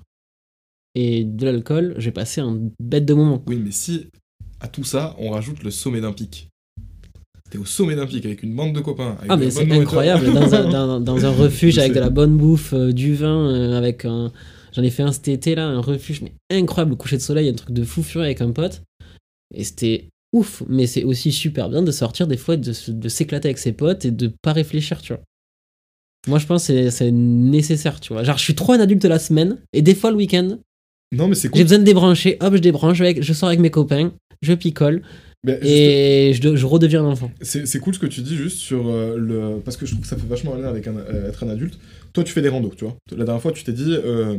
et 0.94 1.24
de 1.24 1.44
l'alcool, 1.44 1.94
j'ai 1.98 2.10
passé 2.12 2.40
un 2.40 2.58
bête 2.80 3.04
de 3.06 3.14
moment. 3.14 3.42
Oui, 3.46 3.56
mais 3.56 3.70
si 3.72 4.06
à 4.60 4.68
tout 4.68 4.84
ça, 4.84 5.14
on 5.18 5.30
rajoute 5.30 5.62
le 5.62 5.70
sommet 5.70 6.00
d'un 6.00 6.12
pic. 6.12 6.48
T'es 7.50 7.58
au 7.58 7.64
sommet 7.64 7.94
d'un 7.94 8.06
pic 8.06 8.24
avec 8.24 8.42
une 8.42 8.54
bande 8.54 8.74
de 8.74 8.80
copains. 8.80 9.16
avec 9.18 9.30
Ah, 9.30 9.36
mais 9.36 9.50
c'est 9.50 9.70
incroyable, 9.70 10.32
dans 10.32 10.54
un, 10.54 10.68
dans- 10.70 11.00
dans 11.00 11.24
un 11.26 11.30
refuge 11.36 11.78
avec 11.78 11.92
de 11.92 12.00
la 12.00 12.10
bonne 12.10 12.36
bouffe, 12.36 12.72
euh, 12.72 12.92
du 12.92 13.14
vin, 13.14 13.48
euh, 13.50 13.76
avec 13.78 14.04
un. 14.04 14.32
J'en 14.72 14.82
ai 14.82 14.90
fait 14.90 15.02
un 15.04 15.12
cet 15.12 15.28
été 15.28 15.54
là, 15.54 15.66
un 15.68 15.80
refuge, 15.80 16.20
mais 16.22 16.32
incroyable, 16.50 16.90
le 16.92 16.96
coucher 16.96 17.16
de 17.16 17.22
soleil, 17.22 17.48
un 17.48 17.52
truc 17.54 17.70
de 17.72 17.84
fou 17.84 18.02
furieux 18.02 18.24
avec 18.24 18.40
un 18.40 18.50
pote. 18.50 18.82
Et 19.54 19.62
c'était 19.62 20.08
ouf, 20.32 20.64
mais 20.68 20.86
c'est 20.88 21.04
aussi 21.04 21.30
super 21.30 21.68
bien 21.68 21.82
de 21.82 21.92
sortir 21.92 22.26
des 22.26 22.36
fois, 22.36 22.56
de, 22.56 22.72
de 22.88 23.08
s'éclater 23.08 23.48
avec 23.48 23.58
ses 23.58 23.72
potes 23.72 24.04
et 24.04 24.10
de 24.10 24.32
pas 24.42 24.52
réfléchir, 24.52 25.00
tu 25.00 25.12
vois. 25.12 25.22
Moi, 26.26 26.38
je 26.40 26.46
pense 26.46 26.66
que 26.66 26.72
c'est- 26.72 26.90
c'est 26.90 27.10
nécessaire, 27.12 28.00
tu 28.00 28.12
vois. 28.14 28.24
Genre, 28.24 28.38
je 28.38 28.42
suis 28.42 28.54
trop 28.56 28.72
un 28.72 28.80
adulte 28.80 29.04
la 29.04 29.18
semaine, 29.20 29.58
et 29.72 29.82
des 29.82 29.94
fois 29.94 30.10
le 30.10 30.16
week-end, 30.16 30.58
Non, 31.12 31.28
mais 31.28 31.34
c'est 31.34 31.48
cool. 31.48 31.58
j'ai 31.58 31.64
besoin 31.64 31.78
de 31.78 31.84
débrancher, 31.84 32.36
hop, 32.40 32.54
je 32.54 32.60
débranche, 32.60 33.00
avec, 33.00 33.22
je 33.22 33.32
sors 33.32 33.48
avec 33.48 33.60
mes 33.60 33.70
copains, 33.70 34.12
je 34.42 34.52
picole, 34.54 35.02
et 35.46 36.32
je, 36.34 36.56
je 36.56 36.66
redeviens 36.66 37.04
un 37.04 37.10
enfant. 37.10 37.30
C'est 37.42 37.66
c'est 37.66 37.78
cool 37.78 37.94
ce 37.94 37.98
que 37.98 38.06
tu 38.06 38.22
dis 38.22 38.36
juste 38.36 38.58
sur 38.58 38.88
euh, 38.88 39.16
le. 39.16 39.60
Parce 39.64 39.76
que 39.76 39.84
je 39.86 39.92
trouve 39.92 40.02
que 40.02 40.08
ça 40.08 40.16
fait 40.16 40.26
vachement 40.26 40.54
lien 40.56 40.66
avec 40.68 40.86
un- 40.88 40.96
euh, 40.96 41.28
être 41.28 41.44
un 41.44 41.50
adulte. 41.50 41.78
Toi, 42.14 42.24
tu 42.24 42.32
fais 42.32 42.40
des 42.42 42.48
randos, 42.48 42.72
tu 42.76 42.84
vois. 42.84 42.96
La 43.16 43.24
dernière 43.24 43.42
fois, 43.42 43.52
tu 43.52 43.62
t'es 43.62 43.72
dit, 43.72 43.92
euh, 43.94 44.38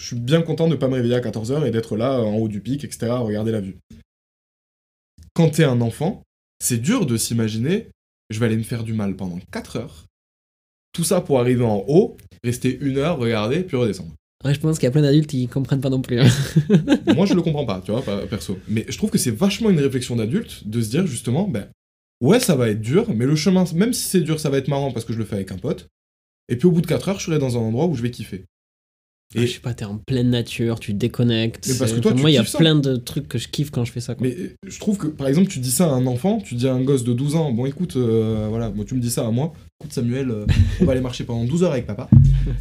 je 0.00 0.06
suis 0.06 0.16
bien 0.16 0.42
content 0.42 0.66
de 0.66 0.72
ne 0.72 0.76
pas 0.76 0.88
me 0.88 0.94
réveiller 0.94 1.14
à 1.14 1.20
14h 1.20 1.66
et 1.66 1.70
d'être 1.70 1.96
là 1.96 2.20
en 2.20 2.34
haut 2.36 2.48
du 2.48 2.60
pic, 2.60 2.82
etc., 2.84 3.06
à 3.12 3.18
regarder 3.18 3.52
la 3.52 3.60
vue. 3.60 3.76
Quand 5.34 5.50
t'es 5.50 5.64
un 5.64 5.80
enfant, 5.80 6.22
c'est 6.58 6.78
dur 6.78 7.06
de 7.06 7.16
s'imaginer, 7.16 7.88
je 8.30 8.40
vais 8.40 8.46
aller 8.46 8.56
me 8.56 8.62
faire 8.62 8.82
du 8.84 8.92
mal 8.92 9.14
pendant 9.16 9.38
4 9.52 9.76
heures. 9.76 10.06
Tout 10.92 11.04
ça 11.04 11.20
pour 11.20 11.38
arriver 11.38 11.64
en 11.64 11.84
haut, 11.86 12.16
rester 12.42 12.76
une 12.80 12.98
heure, 12.98 13.18
regarder, 13.18 13.62
puis 13.62 13.76
redescendre. 13.76 14.12
Ouais, 14.44 14.54
je 14.54 14.60
pense 14.60 14.78
qu'il 14.78 14.86
y 14.86 14.88
a 14.88 14.90
plein 14.90 15.02
d'adultes 15.02 15.28
qui 15.28 15.46
comprennent 15.48 15.82
pas 15.82 15.90
non 15.90 16.00
plus. 16.00 16.18
hein. 16.18 16.28
Moi, 17.14 17.26
je 17.26 17.34
le 17.34 17.42
comprends 17.42 17.66
pas, 17.66 17.82
tu 17.84 17.92
vois, 17.92 18.02
perso. 18.26 18.58
Mais 18.68 18.86
je 18.88 18.96
trouve 18.96 19.10
que 19.10 19.18
c'est 19.18 19.30
vachement 19.30 19.68
une 19.68 19.80
réflexion 19.80 20.16
d'adulte 20.16 20.66
de 20.66 20.80
se 20.80 20.88
dire 20.88 21.06
justement, 21.06 21.46
ben, 21.46 21.68
ouais, 22.22 22.40
ça 22.40 22.56
va 22.56 22.70
être 22.70 22.80
dur, 22.80 23.12
mais 23.14 23.26
le 23.26 23.36
chemin, 23.36 23.64
même 23.74 23.92
si 23.92 24.04
c'est 24.04 24.22
dur, 24.22 24.40
ça 24.40 24.48
va 24.48 24.56
être 24.58 24.68
marrant 24.68 24.92
parce 24.92 25.04
que 25.04 25.12
je 25.12 25.18
le 25.18 25.24
fais 25.26 25.36
avec 25.36 25.52
un 25.52 25.58
pote. 25.58 25.88
Et 26.48 26.56
puis 26.56 26.66
au 26.66 26.72
bout 26.72 26.80
de 26.80 26.86
4 26.86 27.08
heures, 27.10 27.20
je 27.20 27.26
serai 27.26 27.38
dans 27.38 27.56
un 27.56 27.60
endroit 27.60 27.86
où 27.86 27.94
je 27.94 28.02
vais 28.02 28.10
kiffer. 28.10 28.44
Et 29.36 29.46
je 29.46 29.52
sais 29.52 29.60
pas, 29.60 29.74
t'es 29.74 29.84
en 29.84 29.96
pleine 29.96 30.30
nature, 30.30 30.80
tu 30.80 30.92
déconnectes. 30.92 31.68
Mais 31.68 31.74
parce 31.78 31.92
que 31.92 32.00
toi, 32.00 32.10
enfin, 32.10 32.16
tu 32.16 32.20
moi, 32.22 32.30
il 32.30 32.34
y 32.34 32.38
a 32.38 32.44
ça. 32.44 32.58
plein 32.58 32.74
de 32.74 32.96
trucs 32.96 33.28
que 33.28 33.38
je 33.38 33.46
kiffe 33.46 33.70
quand 33.70 33.84
je 33.84 33.92
fais 33.92 34.00
ça. 34.00 34.16
Quoi. 34.16 34.26
Mais 34.26 34.34
euh, 34.36 34.56
je 34.66 34.78
trouve 34.80 34.96
que, 34.98 35.06
par 35.06 35.28
exemple, 35.28 35.46
tu 35.48 35.60
dis 35.60 35.70
ça 35.70 35.84
à 35.84 35.90
un 35.90 36.06
enfant, 36.08 36.38
tu 36.44 36.56
dis 36.56 36.66
à 36.66 36.74
un 36.74 36.80
gosse 36.82 37.04
de 37.04 37.12
12 37.12 37.36
ans, 37.36 37.52
bon 37.52 37.64
écoute, 37.66 37.94
euh, 37.96 38.46
voilà, 38.50 38.70
moi 38.70 38.84
tu 38.84 38.96
me 38.96 39.00
dis 39.00 39.08
ça 39.10 39.24
à 39.24 39.30
moi, 39.30 39.52
écoute 39.80 39.92
Samuel, 39.92 40.30
euh, 40.32 40.46
on 40.80 40.84
va 40.84 40.92
aller 40.92 41.00
marcher 41.00 41.22
pendant 41.22 41.44
12 41.44 41.62
heures 41.62 41.70
avec 41.72 41.86
papa. 41.86 42.08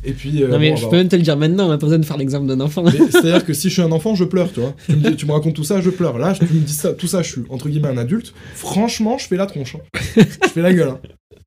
Et 0.04 0.12
puis. 0.14 0.44
euh, 0.44 0.50
non, 0.50 0.60
mais 0.60 0.70
bon, 0.70 0.76
je 0.76 0.86
on 0.86 0.90
peux 0.92 0.98
même 0.98 1.08
te 1.10 1.16
le 1.16 1.24
dire 1.24 1.38
maintenant, 1.38 1.68
on 1.70 1.72
a 1.72 1.78
pas 1.80 1.88
besoin 1.88 1.98
de 1.98 2.06
faire 2.06 2.18
l'exemple 2.18 2.46
d'un 2.46 2.60
enfant. 2.62 2.86
C'est-à-dire 2.88 3.44
que 3.46 3.54
si 3.54 3.70
je 3.70 3.74
suis 3.74 3.82
un 3.82 3.92
enfant, 3.92 4.14
je 4.14 4.26
pleure, 4.26 4.54
tu 4.54 4.60
vois. 4.60 4.76
Tu 4.86 4.96
me, 4.96 5.10
dis- 5.10 5.16
tu 5.16 5.26
me 5.26 5.32
racontes 5.32 5.56
tout 5.56 5.64
ça, 5.64 5.82
je 5.82 5.90
pleure. 5.90 6.20
Là, 6.20 6.34
tu 6.34 6.44
me 6.44 6.60
dis 6.60 6.74
ça, 6.74 6.94
tout 6.94 7.08
ça, 7.08 7.24
je 7.24 7.32
suis 7.32 7.42
entre 7.50 7.68
guillemets 7.70 7.88
un 7.88 7.98
adulte. 7.98 8.32
Franchement, 8.54 9.18
je 9.18 9.26
fais 9.28 9.38
la 9.38 9.48
tronche. 9.48 9.76
hein. 9.76 10.22
Je 10.44 10.50
fais 10.50 10.62
la 10.62 10.72
gueule. 10.72 10.90
hein. 10.90 11.00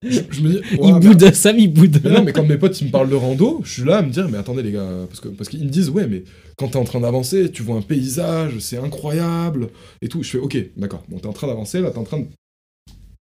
Je, 0.03 0.21
je 0.31 0.41
me 0.43 0.49
dis, 0.51 0.61
il 0.73 0.81
ouais, 0.81 0.93
mais- 0.93 1.01
boude, 1.01 1.33
Sam, 1.35 1.59
il 1.59 1.73
boude. 1.73 2.01
Mais 2.05 2.11
non, 2.11 2.25
mais 2.25 2.33
quand 2.33 2.45
mes 2.45 2.59
potes 2.59 2.81
ils 2.81 2.87
me 2.87 2.91
parlent 2.91 3.11
de 3.11 3.15
rando, 3.15 3.61
je 3.65 3.73
suis 3.73 3.85
là 3.85 3.99
à 3.99 4.03
me 4.03 4.11
dire, 4.11 4.29
mais 4.29 4.38
attendez 4.38 4.62
les 4.62 4.73
gars, 4.73 5.07
parce 5.09 5.21
que 5.21 5.29
parce 5.29 5.49
qu'ils 5.49 5.65
me 5.65 5.71
disent, 5.71 5.91
ouais, 5.91 6.07
mais 6.07 6.25
quand 6.57 6.69
t'es 6.69 6.77
en 6.77 6.85
train 6.85 7.01
d'avancer, 7.01 7.51
tu 7.53 7.62
vois 7.62 7.77
un 7.77 7.83
paysage, 7.83 8.59
c'est 8.59 8.79
incroyable 8.79 9.69
et 10.01 10.09
tout. 10.09 10.23
Je 10.23 10.31
fais, 10.31 10.38
ok, 10.38 10.57
d'accord. 10.77 11.05
Bon, 11.09 11.19
t'es 11.19 11.27
en 11.29 11.33
train 11.33 11.47
d'avancer, 11.47 11.81
là, 11.81 11.91
t'es 11.91 11.99
en 11.99 12.05
train 12.05 12.19
de. 12.21 12.27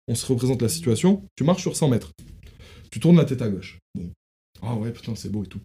On 0.08 0.14
se 0.14 0.26
représente 0.26 0.62
la 0.62 0.68
situation. 0.68 1.22
Tu 1.36 1.44
marches 1.44 1.62
sur 1.62 1.76
100 1.76 1.88
mètres. 1.88 2.12
Tu 2.90 3.00
tournes 3.00 3.16
la 3.16 3.24
tête 3.24 3.42
à 3.42 3.48
gauche. 3.48 3.78
Bon. 3.96 4.08
Ah 4.62 4.74
ouais, 4.76 4.90
putain, 4.92 5.14
c'est 5.16 5.30
beau 5.32 5.42
et 5.44 5.48
tout. 5.48 5.60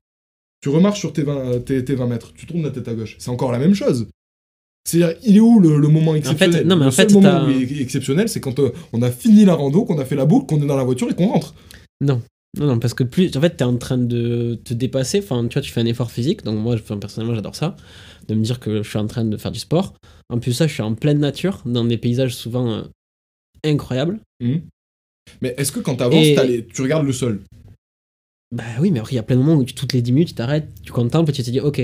Tu 0.61 0.69
remarches 0.69 0.99
sur 0.99 1.13
tes 1.13 1.23
20, 1.23 1.59
tes, 1.65 1.83
tes 1.85 1.95
20 1.95 2.07
mètres. 2.07 2.33
Tu 2.33 2.45
tournes 2.45 2.63
la 2.63 2.71
tête 2.71 2.87
à 2.87 2.93
gauche. 2.93 3.15
C'est 3.19 3.29
encore 3.29 3.51
la 3.51 3.59
même 3.59 3.73
chose. 3.75 4.07
C'est-à-dire, 4.83 5.17
il 5.23 5.37
est 5.37 5.39
où 5.39 5.59
le, 5.59 5.77
le 5.77 5.87
moment 5.87 6.15
exceptionnel 6.15 6.65
non, 6.67 6.75
mais 6.75 6.81
Le 6.83 6.87
en 6.87 6.91
seul 6.91 7.07
fait, 7.07 7.13
moment 7.13 7.29
t'as- 7.29 7.45
où 7.45 7.49
il 7.51 7.77
est 7.79 7.81
exceptionnel, 7.81 8.27
c'est 8.29 8.39
quand 8.39 8.57
euh, 8.59 8.71
on 8.93 9.01
a 9.03 9.11
fini 9.11 9.45
la 9.45 9.53
rando, 9.53 9.85
qu'on 9.85 9.99
a 9.99 10.05
fait 10.05 10.15
la 10.15 10.25
boucle, 10.25 10.47
qu'on 10.47 10.61
est 10.61 10.65
dans 10.67 10.75
la 10.77 10.83
voiture 10.83 11.09
et 11.09 11.15
qu'on 11.15 11.27
rentre. 11.27 11.53
Non. 12.01 12.21
Non, 12.59 12.65
non, 12.65 12.79
parce 12.79 12.93
que 12.93 13.03
plus. 13.05 13.31
En 13.37 13.41
fait, 13.41 13.51
t'es 13.51 13.63
en 13.63 13.77
train 13.77 13.97
de 13.97 14.59
te 14.65 14.73
dépasser. 14.73 15.19
Enfin, 15.19 15.47
tu 15.47 15.53
vois, 15.53 15.61
tu 15.61 15.71
fais 15.71 15.79
un 15.79 15.85
effort 15.85 16.11
physique. 16.11 16.43
Donc, 16.43 16.57
moi, 16.59 16.73
enfin, 16.75 16.97
personnellement, 16.97 17.33
j'adore 17.35 17.55
ça. 17.55 17.77
De 18.27 18.33
me 18.35 18.41
dire 18.43 18.59
que 18.59 18.83
je 18.83 18.89
suis 18.89 18.97
en 18.99 19.07
train 19.07 19.23
de 19.23 19.37
faire 19.37 19.51
du 19.53 19.59
sport. 19.59 19.93
En 20.29 20.37
plus, 20.39 20.51
ça, 20.51 20.67
je 20.67 20.73
suis 20.73 20.81
en 20.81 20.93
pleine 20.95 21.19
nature, 21.19 21.61
dans 21.65 21.85
des 21.85 21.97
paysages 21.97 22.35
souvent 22.35 22.69
euh, 22.71 22.81
incroyables. 23.63 24.19
Mhm. 24.41 24.63
Mais 25.41 25.53
est-ce 25.57 25.71
que 25.71 25.79
quand 25.79 25.95
t'avances, 25.95 26.25
Et- 26.25 26.35
t'as 26.35 26.43
les- 26.43 26.65
tu 26.65 26.81
regardes 26.81 27.05
le 27.05 27.13
sol? 27.13 27.41
Bah 28.51 28.63
oui, 28.81 28.91
mais 28.91 28.99
après, 28.99 29.13
il 29.13 29.15
y 29.15 29.19
a 29.19 29.23
plein 29.23 29.37
de 29.37 29.41
moments 29.43 29.55
où 29.61 29.63
tu- 29.63 29.73
toutes 29.75 29.93
les 29.93 30.01
10 30.01 30.11
minutes, 30.11 30.29
tu 30.29 30.33
t'arrêtes, 30.33 30.67
tu 30.83 30.91
contemples 30.91 31.29
et 31.29 31.33
tu 31.33 31.43
te 31.43 31.49
dis, 31.51 31.61
ok, 31.61 31.81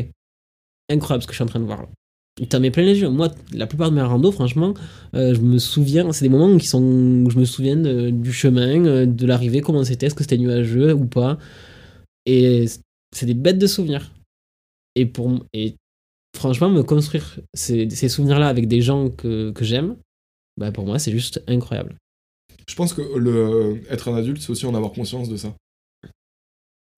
incroyable 0.89 1.21
ce 1.23 1.27
que 1.27 1.33
je 1.33 1.37
suis 1.37 1.43
en 1.43 1.47
train 1.47 1.59
de 1.61 1.65
voir 1.65 1.83
là. 1.83 1.87
T'en 2.49 2.59
met 2.59 2.69
plein 2.69 2.83
les 2.83 2.99
yeux. 2.99 3.09
Moi, 3.09 3.29
la 3.51 3.65
plupart 3.65 3.89
de 3.89 3.95
mes 3.95 4.01
randos, 4.01 4.31
franchement, 4.31 4.75
euh, 5.15 5.33
je 5.33 5.41
me 5.41 5.57
souviens, 5.57 6.11
c'est 6.11 6.23
des 6.25 6.29
moments 6.29 6.55
qui 6.57 6.67
sont, 6.67 6.81
où 7.25 7.29
je 7.31 7.39
me 7.39 7.45
souviens 7.45 7.75
de- 7.75 8.11
du 8.11 8.31
chemin, 8.31 8.85
euh, 8.85 9.05
de 9.07 9.25
l'arrivée, 9.25 9.61
comment 9.61 9.83
c'était, 9.83 10.05
est-ce 10.05 10.13
que 10.15 10.23
c'était 10.23 10.37
nuageux 10.37 10.93
ou 10.93 11.05
pas. 11.05 11.39
Et 12.27 12.65
c'est 13.15 13.25
des 13.25 13.33
bêtes 13.33 13.57
de 13.57 13.65
souvenirs. 13.65 14.11
Et, 14.95 15.07
pour, 15.07 15.43
et 15.53 15.75
franchement, 16.35 16.69
me 16.69 16.83
construire 16.83 17.39
ces, 17.55 17.89
ces 17.89 18.09
souvenirs-là 18.09 18.47
avec 18.49 18.67
des 18.67 18.81
gens 18.81 19.09
que, 19.09 19.51
que 19.51 19.65
j'aime, 19.65 19.95
bah 20.57 20.71
pour 20.71 20.85
moi, 20.85 20.99
c'est 20.99 21.11
juste 21.11 21.41
incroyable. 21.47 21.95
Je 22.69 22.75
pense 22.75 22.93
que 22.93 23.01
le 23.01 23.81
être 23.89 24.09
un 24.09 24.15
adulte, 24.15 24.41
c'est 24.41 24.51
aussi 24.51 24.65
en 24.65 24.75
avoir 24.75 24.91
conscience 24.91 25.29
de 25.29 25.37
ça. 25.37 25.55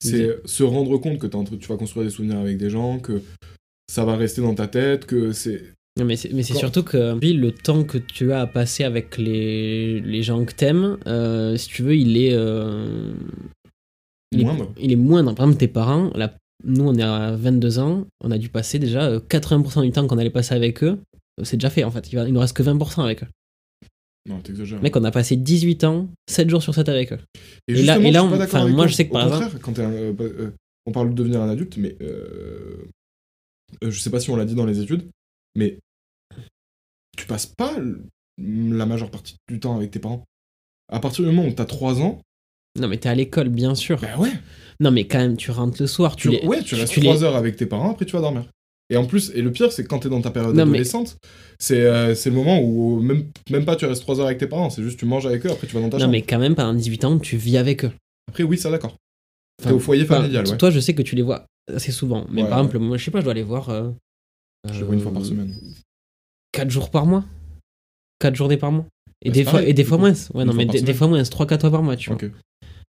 C'est 0.01 0.37
se 0.45 0.63
rendre 0.63 0.97
compte 0.97 1.19
que 1.19 1.27
tu 1.27 1.67
vas 1.67 1.77
construire 1.77 2.05
des 2.05 2.11
souvenirs 2.11 2.39
avec 2.39 2.57
des 2.57 2.69
gens, 2.69 2.99
que 2.99 3.21
ça 3.89 4.05
va 4.05 4.15
rester 4.15 4.41
dans 4.41 4.53
ta 4.55 4.67
tête, 4.67 5.05
que 5.05 5.31
c'est. 5.31 5.63
Non, 5.97 6.05
mais 6.05 6.15
c'est, 6.15 6.31
mais 6.31 6.43
c'est 6.43 6.53
Quand- 6.53 6.59
surtout 6.59 6.83
que 6.83 7.17
le 7.21 7.51
temps 7.51 7.83
que 7.83 7.97
tu 7.97 8.31
as 8.31 8.41
à 8.41 8.47
passer 8.47 8.83
avec 8.83 9.17
les, 9.17 9.99
les 9.99 10.23
gens 10.23 10.45
que 10.45 10.53
t'aimes, 10.53 10.97
euh, 11.07 11.57
si 11.57 11.67
tu 11.67 11.81
veux, 11.83 11.95
il 11.95 12.15
est, 12.17 12.33
euh, 12.33 13.11
il, 14.31 14.45
Moindre. 14.45 14.71
Est, 14.77 14.83
il 14.83 14.91
est 14.91 14.95
moindre. 14.95 15.33
Par 15.35 15.45
exemple, 15.47 15.59
tes 15.59 15.67
parents, 15.67 16.11
là, 16.15 16.33
nous, 16.63 16.85
on 16.87 16.93
est 16.95 17.01
à 17.03 17.35
22 17.35 17.79
ans, 17.79 18.05
on 18.23 18.31
a 18.31 18.37
dû 18.37 18.49
passer 18.49 18.79
déjà 18.79 19.07
euh, 19.09 19.19
80% 19.19 19.81
du 19.83 19.91
temps 19.91 20.05
qu'on 20.07 20.17
allait 20.19 20.29
passer 20.29 20.53
avec 20.53 20.83
eux. 20.83 20.99
euh, 21.39 21.43
C'est 21.43 21.57
déjà 21.57 21.69
fait 21.69 21.83
en 21.83 21.91
fait, 21.91 22.11
il, 22.11 22.15
va, 22.15 22.27
il 22.27 22.33
nous 22.33 22.39
reste 22.39 22.55
que 22.55 22.63
20% 22.63 23.03
avec 23.03 23.23
eux. 23.23 23.27
Non, 24.29 24.39
t'exagères. 24.41 24.81
Mec, 24.81 24.95
on 24.95 25.03
a 25.03 25.11
passé 25.11 25.35
18 25.35 25.83
ans, 25.85 26.07
7 26.29 26.49
jours 26.49 26.61
sur 26.61 26.75
7 26.75 26.87
avec 26.89 27.11
eux. 27.13 27.19
et 27.67 27.73
là- 27.83 27.97
et 27.97 28.11
là, 28.11 28.21
je 28.21 28.27
suis 28.27 28.37
on- 28.37 28.41
enfin, 28.43 28.67
moi, 28.67 28.85
je 28.87 28.93
sais 28.93 29.05
que 29.05 29.09
Au 29.11 29.13
par 29.13 29.59
quand 29.61 29.79
un, 29.79 29.91
euh, 29.91 30.13
euh, 30.19 30.51
on 30.85 30.91
parle 30.91 31.09
de 31.09 31.15
devenir 31.15 31.41
un 31.41 31.49
adulte, 31.49 31.77
mais 31.77 31.95
euh, 32.01 32.85
euh, 33.83 33.91
je 33.91 33.99
sais 33.99 34.09
pas 34.09 34.19
si 34.19 34.29
on 34.29 34.35
l'a 34.35 34.45
dit 34.45 34.55
dans 34.55 34.65
les 34.65 34.79
études, 34.81 35.07
mais 35.55 35.77
tu 37.17 37.25
passes 37.25 37.45
pas 37.45 37.75
la 38.37 38.85
majeure 38.85 39.11
partie 39.11 39.35
du 39.49 39.59
temps 39.59 39.75
avec 39.75 39.91
tes 39.91 39.99
parents. 39.99 40.23
À 40.91 40.99
partir 40.99 41.25
du 41.25 41.31
moment 41.31 41.47
où 41.47 41.51
t'as 41.51 41.65
3 41.65 42.01
ans, 42.01 42.21
Non, 42.79 42.87
mais 42.87 42.97
t'es 42.97 43.09
à 43.09 43.15
l'école, 43.15 43.49
bien 43.49 43.75
sûr. 43.75 43.99
bah 43.99 44.17
ouais, 44.17 44.31
Non, 44.79 44.91
mais 44.91 45.05
quand 45.05 45.19
même, 45.19 45.37
tu 45.37 45.51
rentres 45.51 45.81
le 45.81 45.87
soir, 45.87 46.15
tu, 46.15 46.29
tu, 46.29 46.35
les. 46.39 46.47
ouais, 46.47 46.63
tu 46.63 46.75
restes 46.75 46.93
tu 46.93 47.01
3 47.01 47.13
les- 47.15 47.23
heures 47.23 47.35
avec 47.35 47.55
tes 47.57 47.65
parents, 47.65 47.91
après 47.91 48.05
tu 48.05 48.13
vas 48.13 48.21
dormir. 48.21 48.45
Et 48.91 48.97
en 48.97 49.05
plus, 49.05 49.31
et 49.35 49.43
le 49.43 49.51
pire, 49.51 49.71
c'est 49.71 49.83
quand 49.83 49.99
t'es 49.99 50.09
dans 50.09 50.21
ta 50.21 50.31
période 50.31 50.55
Non, 50.55 50.65
mais- 50.65 50.71
adolescente, 50.79 51.17
c'est 51.59 51.81
euh, 51.81 52.15
c'est 52.15 52.31
le 52.31 52.35
moment 52.35 52.59
où 52.59 52.99
même, 53.01 53.25
même 53.51 53.65
pas 53.65 53.75
tu 53.75 53.85
restes 53.85 54.01
3 54.01 54.19
heures 54.19 54.25
avec 54.25 54.39
tes 54.39 54.47
parents, 54.47 54.69
c'est 54.71 54.81
juste 54.81 54.97
tu 54.99 55.05
manges 55.05 55.27
avec 55.27 55.45
eux, 55.45 55.51
après 55.51 55.67
tu 55.67 55.75
vas 55.75 55.81
dans 55.81 55.89
ta 55.89 55.97
Non, 55.97 56.01
chambre. 56.05 56.11
mais 56.13 56.21
quand 56.23 56.39
même, 56.39 56.55
pendant 56.55 56.73
18 56.73 57.05
ans, 57.05 57.19
tu 57.19 57.37
vis 57.37 57.57
avec 57.57 57.85
eux. 57.85 57.91
Après, 58.29 58.43
oui, 58.43 58.57
ça 58.57 58.71
d'accord. 58.71 58.95
Enfin, 59.59 59.69
T'es 59.71 59.75
au 59.75 59.79
foyer 59.79 60.05
familial, 60.05 60.47
ouais. 60.47 60.57
Toi, 60.57 60.71
je 60.71 60.79
sais 60.79 60.95
que 60.95 61.01
tu 61.03 61.15
les 61.15 61.21
vois 61.21 61.45
assez 61.75 61.91
souvent. 61.91 62.25
Mais 62.29 62.43
Ouais, 62.43 62.49
par 62.49 62.59
exemple, 62.59 62.79
moi, 62.79 62.97
je 62.97 63.05
sais 63.05 63.11
pas, 63.11 63.19
je 63.19 63.25
dois 63.25 63.33
les 63.33 63.43
voir. 63.43 63.69
euh, 63.69 63.91
Je 64.71 64.79
les 64.79 64.83
vois 64.83 64.95
une 64.95 65.01
fois 65.01 65.13
par 65.13 65.25
semaine. 65.25 65.53
4 66.51 66.69
jours 66.69 66.89
par 66.91 67.05
mois 67.05 67.23
4 68.19 68.35
journées 68.35 68.57
par 68.57 68.71
mois 68.71 68.85
Et, 69.23 69.29
Bah, 69.29 69.33
des, 69.33 69.43
fois, 69.43 69.51
pareil, 69.53 69.69
et 69.69 69.73
des 69.73 69.83
fois 69.83 69.97
coup. 69.97 70.01
moins. 70.03 70.13
Ouais, 70.33 70.45
non, 70.45 70.53
fois 70.53 70.65
mais 70.65 70.65
des, 70.65 70.93
fois 70.93 71.07
moins, 71.07 71.21
3-4 71.21 71.61
fois 71.61 71.71
par 71.71 71.83
mois, 71.83 71.95
tu 71.95 72.09
vois. 72.09 72.15
Ok. 72.21 72.31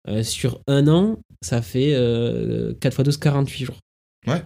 Euh, 0.09 0.23
sur 0.23 0.61
un 0.67 0.87
an, 0.87 1.19
ça 1.41 1.61
fait 1.61 1.93
euh, 1.95 2.73
4 2.79 2.93
fois 2.93 3.03
12, 3.03 3.17
48 3.17 3.65
jours. 3.65 3.77
Ouais. 4.25 4.43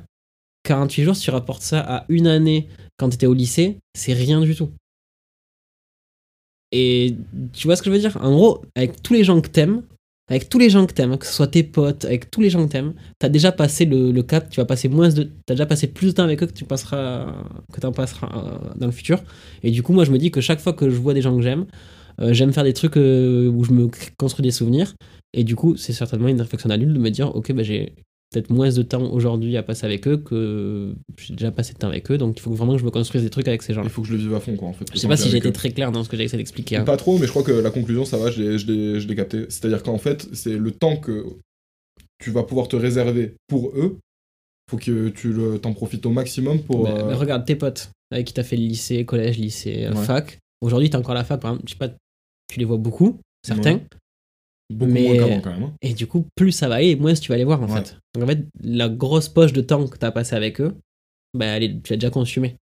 48 0.64 1.04
jours, 1.04 1.16
si 1.16 1.24
tu 1.24 1.32
rapportes 1.32 1.62
ça 1.62 1.82
à 1.82 2.06
une 2.10 2.28
année 2.28 2.68
quand 2.98 3.10
tu 3.10 3.16
étais 3.16 3.26
au 3.28 3.34
lycée, 3.34 3.78
c'est 3.96 4.14
rien 4.14 4.42
du 4.42 4.56
tout. 4.56 4.72
Et 6.72 7.16
tu 7.54 7.68
vois 7.68 7.76
ce 7.76 7.82
que 7.82 7.90
je 7.90 7.96
veux 7.96 8.00
dire? 8.00 8.18
En 8.22 8.32
gros, 8.34 8.64
avec 8.76 9.02
tous 9.04 9.14
les 9.14 9.24
gens 9.24 9.42
que 9.42 9.50
t'aimes, 9.50 9.84
avec 10.32 10.48
tous 10.48 10.58
les 10.60 10.70
gens 10.70 10.86
que 10.86 10.94
t'aimes, 10.94 11.18
que 11.18 11.26
ce 11.26 11.34
soit 11.34 11.48
tes 11.48 11.62
potes, 11.62 12.06
avec 12.06 12.32
tous 12.32 12.40
les 12.40 12.50
gens 12.50 12.66
que 12.66 12.72
t'aimes, 12.72 12.94
t'as 13.20 13.28
déjà 13.28 13.52
passé 13.52 13.84
le, 13.84 14.22
cap, 14.22 14.50
tu 14.50 14.62
vas 14.62 14.66
passer 14.66 14.88
moins 14.88 15.10
de. 15.10 15.30
T'as 15.46 15.56
déjà 15.56 15.66
passé 15.66 15.88
plus 15.88 16.08
de 16.08 16.12
temps 16.14 16.24
avec 16.24 16.42
eux 16.42 16.46
que 16.46 16.54
tu 16.54 16.64
passeras. 16.64 17.36
que 17.74 17.82
t'en 17.82 17.92
passeras 17.92 18.30
euh, 18.34 18.70
dans 18.78 18.86
le 18.86 18.94
futur. 18.94 19.22
Et 19.62 19.72
du 19.72 19.84
coup, 19.84 19.92
moi, 19.92 20.06
je 20.06 20.12
me 20.12 20.18
dis 20.18 20.32
que 20.32 20.40
chaque 20.40 20.62
fois 20.62 20.72
que 20.72 20.90
je 20.90 20.96
vois 20.96 21.14
des 21.14 21.22
gens 21.22 21.36
que 21.36 21.42
j'aime, 21.42 21.66
euh, 22.22 22.32
j'aime 22.32 22.54
faire 22.54 22.64
des 22.64 22.72
trucs 22.72 22.96
euh, 22.96 23.50
où 23.50 23.66
je 23.66 23.74
me 23.74 23.90
construis 24.18 24.44
des 24.44 24.52
souvenirs. 24.52 24.94
Et 25.34 25.44
du 25.44 25.58
coup, 25.58 25.76
c'est 25.76 25.92
certainement 25.92 26.30
une 26.30 26.40
réflexion 26.40 26.70
d'adulte 26.70 26.94
de 26.94 27.00
me 27.00 27.10
dire, 27.10 27.36
ok, 27.36 27.52
bah, 27.52 27.64
j'ai 27.64 27.94
peut-être 28.32 28.50
moins 28.50 28.70
de 28.72 28.82
temps 28.82 29.12
aujourd'hui 29.12 29.58
à 29.58 29.64
passer 29.64 29.86
avec 29.86 30.08
eux 30.08 30.18
que 30.18 30.96
j'ai 31.18 31.34
déjà 31.36 31.52
passé 31.52 31.74
de 31.74 31.78
temps 31.80 31.90
avec 31.90 32.10
eux. 32.12 32.18
Donc, 32.18 32.38
il 32.38 32.42
faut 32.42 32.52
vraiment 32.54 32.74
que 32.74 32.80
je 32.80 32.86
me 32.86 32.90
construise 32.92 33.24
des 33.24 33.30
trucs 33.30 33.48
avec 33.50 33.62
ces 33.62 33.74
gens-là. 33.74 33.88
Il 33.88 33.92
faut 33.92 34.02
que 34.02 34.08
je 34.08 34.14
le 34.14 34.20
vive 34.20 34.34
à 34.34 34.40
fond, 34.40 34.56
quoi, 34.56 34.70
en 34.70 34.74
fait. 34.74 34.86
Je 34.94 34.98
sais 34.98 35.08
pas 35.08 35.18
si 35.18 35.30
j'ai 35.30 35.38
été 35.38 35.52
très 35.52 35.72
clair 35.72 35.92
dans 35.92 36.04
ce 36.04 36.10
que 36.10 36.16
j'ai 36.18 36.24
essayé 36.24 36.38
d'expliquer. 36.38 36.78
hein. 36.78 36.84
Pas 36.86 36.96
trop, 36.98 37.18
mais 37.18 37.26
je 37.26 37.32
crois 37.32 37.44
que 37.44 37.52
la 37.52 37.72
conclusion, 37.72 38.06
ça 38.06 38.18
va, 38.18 38.32
je 38.32 38.42
l'ai- 38.42 39.16
capté. 39.16 39.46
C'est-à-dire 39.50 39.84
qu'en 39.84 39.98
fait, 39.98 40.28
c'est 40.34 40.58
le 40.58 40.72
temps 40.72 40.96
que 40.96 41.26
tu 42.24 42.32
vas 42.32 42.44
pouvoir 42.44 42.68
te 42.70 42.78
réserver 42.78 43.36
pour 43.48 43.72
eux, 43.76 43.98
faut 44.70 44.78
que 44.78 45.10
tu 45.10 45.34
t'en 45.62 45.74
profites 45.74 46.06
au 46.06 46.12
maximum 46.12 46.62
pour. 46.62 46.86
Mais- 46.86 46.92
euh, 47.02 47.06
mais 47.10 47.16
regarde 47.16 47.46
tes 47.46 47.56
potes 47.58 47.92
avec 48.12 48.28
qui 48.28 48.34
t'as 48.34 48.44
fait 48.44 48.56
le 48.56 48.64
lycée, 48.64 49.04
collège, 49.06 49.38
lycée, 49.38 49.86
euh, 49.86 49.94
Ouais. 49.94 50.06
fac. 50.06 50.38
Aujourd'hui, 50.62 50.90
t'as 50.90 51.00
encore 51.00 51.16
la 51.16 51.26
fac, 51.26 51.42
par 51.42 51.52
exemple, 51.52 51.68
je 51.68 51.74
sais 51.74 51.78
pas, 51.78 51.90
tu 52.48 52.60
les 52.60 52.66
vois 52.66 52.78
beaucoup, 52.78 53.20
certains. 53.46 53.74
Ouais. 53.76 53.84
Beaucoup 54.72 54.92
mais- 54.92 55.04
moins 55.20 55.40
quand 55.40 55.52
même. 55.52 55.64
hein. 55.64 55.74
Et 55.82 55.94
du 55.94 56.08
coup, 56.08 56.26
plus 56.36 56.52
ça 56.52 56.68
va 56.68 56.76
aller, 56.76 56.96
moins 56.96 57.14
tu 57.14 57.32
vas 57.32 57.38
les 57.38 57.44
voir 57.44 57.62
en 57.62 57.68
Ouais. 57.68 57.76
fait. 57.84 57.98
Donc 58.16 58.24
en 58.24 58.28
fait, 58.28 58.46
la 58.64 58.90
grosse 58.90 59.30
poche 59.30 59.54
de 59.54 59.62
temps 59.62 59.88
que 59.88 59.98
t'as 59.98 60.12
passé 60.12 60.36
avec 60.36 60.60
eux, 60.62 60.74
bah, 61.38 61.46
elle 61.46 61.64
est- 61.64 61.82
tu 61.84 61.94
l'as 61.94 61.98
déjà 61.98 62.10
consumée. 62.10 62.56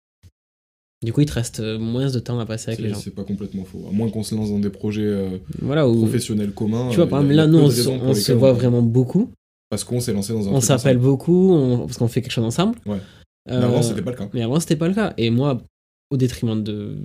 Du 1.04 1.12
coup, 1.12 1.20
il 1.20 1.26
te 1.26 1.32
reste 1.32 1.60
euh, 1.60 1.78
moins 1.78 2.10
de 2.10 2.18
temps 2.18 2.40
à 2.40 2.46
passer 2.46 2.70
avec 2.72 2.80
les 2.80 2.88
gens. 2.90 2.96
c'est 2.96 3.14
pas 3.14 3.22
complètement 3.22 3.64
faux. 3.64 3.86
À 3.88 3.92
moins 3.92 4.10
qu'on 4.10 4.24
se 4.24 4.34
lance 4.34 4.50
dans 4.50 4.58
des 4.58 4.68
projets 4.70 5.02
euh, 5.04 5.38
Voilà, 5.62 5.88
où, 5.88 5.96
professionnels 5.96 6.50
communs. 6.52 6.88
tu 6.90 6.96
vois, 6.96 7.04
euh, 7.04 7.08
par 7.08 7.20
exemple, 7.20 7.36
là, 7.36 7.46
nous, 7.46 7.58
on, 7.58 7.70
se- 7.70 7.88
on 7.88 8.36
voit 8.36 8.50
on- 8.50 8.54
vraiment 8.54 8.82
beaucoup. 8.82 9.30
Parce 9.70 9.84
qu'on 9.84 10.00
s'est 10.00 10.12
lancé 10.12 10.32
dans 10.32 10.48
un 10.48 10.52
On 10.52 10.60
s'appelle 10.60 10.98
beaucoup, 10.98 11.52
on- 11.52 11.78
parce 11.86 11.98
qu'on 11.98 12.08
fait 12.08 12.20
quelque 12.22 12.32
chose 12.32 12.44
ensemble. 12.44 12.78
Ouais. 12.86 12.98
Mais 13.46 13.54
avant, 13.54 13.80
c'était 13.82 14.02
pas 14.02 14.10
le 14.10 14.16
cas. 14.16 14.28
Mais 14.34 14.42
avant, 14.42 14.58
c'était 14.60 14.76
pas 14.76 14.88
le 14.88 14.94
cas. 14.94 15.14
Et 15.18 15.30
moi, 15.30 15.62
au 16.10 16.16
détriment 16.16 16.62
de 16.62 16.96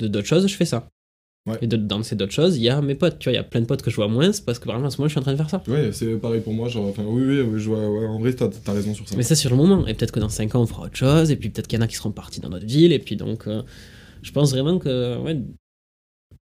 de 0.00 0.08
d'autres 0.08 0.26
choses, 0.26 0.46
je 0.48 0.54
fais 0.56 0.64
ça. 0.64 0.88
Ouais. 1.46 1.56
Et 1.62 1.66
de- 1.66 1.76
dans 1.76 2.02
ces 2.02 2.16
d'autres 2.16 2.32
choses, 2.32 2.58
il 2.58 2.62
y 2.62 2.68
a 2.68 2.80
mes 2.82 2.94
potes. 2.94 3.18
Tu 3.18 3.24
vois, 3.28 3.32
il 3.32 3.36
y 3.36 3.38
a 3.38 3.42
plein 3.42 3.60
de 3.62 3.66
potes 3.66 3.80
que 3.82 3.90
je 3.90 3.96
vois 3.96 4.08
moins 4.08 4.30
parce 4.44 4.58
que 4.58 4.68
exemple, 4.68 4.84
en 4.84 4.90
ce 4.90 4.98
moment, 4.98 5.08
je 5.08 5.12
suis 5.12 5.18
en 5.18 5.22
train 5.22 5.32
de 5.32 5.36
faire 5.38 5.48
ça. 5.48 5.62
Ouais, 5.68 5.90
c'est 5.92 6.14
pareil 6.16 6.40
pour 6.42 6.52
moi. 6.52 6.68
Genre, 6.68 6.86
enfin, 6.86 7.02
oui, 7.06 7.22
oui, 7.24 7.40
oui, 7.40 7.58
je 7.58 7.68
vois, 7.70 7.88
ouais, 7.90 8.06
en 8.06 8.18
vrai, 8.18 8.32
t'as 8.34 8.48
as 8.66 8.72
raison 8.72 8.92
sur 8.94 9.08
ça. 9.08 9.16
Mais 9.16 9.22
c'est 9.22 9.34
sur 9.34 9.48
le 9.50 9.56
moment. 9.56 9.86
Et 9.86 9.94
peut-être 9.94 10.12
que 10.12 10.20
dans 10.20 10.28
5 10.28 10.54
ans, 10.54 10.62
on 10.62 10.66
fera 10.66 10.82
autre 10.84 10.96
chose. 10.96 11.30
Et 11.30 11.36
puis 11.36 11.48
peut-être 11.48 11.66
qu'il 11.66 11.78
y 11.78 11.80
en 11.80 11.84
a 11.84 11.88
qui 11.88 11.96
seront 11.96 12.10
partis 12.12 12.40
dans 12.40 12.50
notre 12.50 12.66
ville. 12.66 12.92
Et 12.92 12.98
puis 12.98 13.16
donc, 13.16 13.46
euh, 13.46 13.62
je 14.22 14.30
pense 14.32 14.50
vraiment 14.50 14.78
que 14.78 15.18
ouais, 15.22 15.40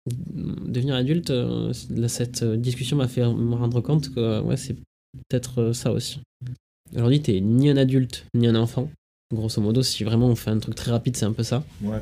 devenir 0.07 0.95
adulte, 0.95 1.29
euh, 1.31 1.73
cette 2.07 2.43
discussion 2.43 2.95
m'a 2.97 3.07
fait 3.07 3.21
me 3.21 3.55
rendre 3.55 3.81
compte 3.81 4.13
que 4.13 4.39
ouais, 4.41 4.57
c'est 4.57 4.75
peut-être 5.29 5.59
euh, 5.61 5.73
ça 5.73 5.91
aussi. 5.91 6.19
Aujourd'hui, 6.95 7.21
t'es 7.21 7.41
ni 7.41 7.69
un 7.69 7.77
adulte, 7.77 8.25
ni 8.35 8.47
un 8.47 8.55
enfant. 8.55 8.89
Grosso 9.33 9.59
modo, 9.59 9.81
si 9.81 10.03
vraiment 10.03 10.27
on 10.27 10.35
fait 10.35 10.51
un 10.51 10.59
truc 10.59 10.75
très 10.75 10.91
rapide, 10.91 11.17
c'est 11.17 11.25
un 11.25 11.33
peu 11.33 11.41
ça. 11.43 11.63
Ouais. 11.81 11.97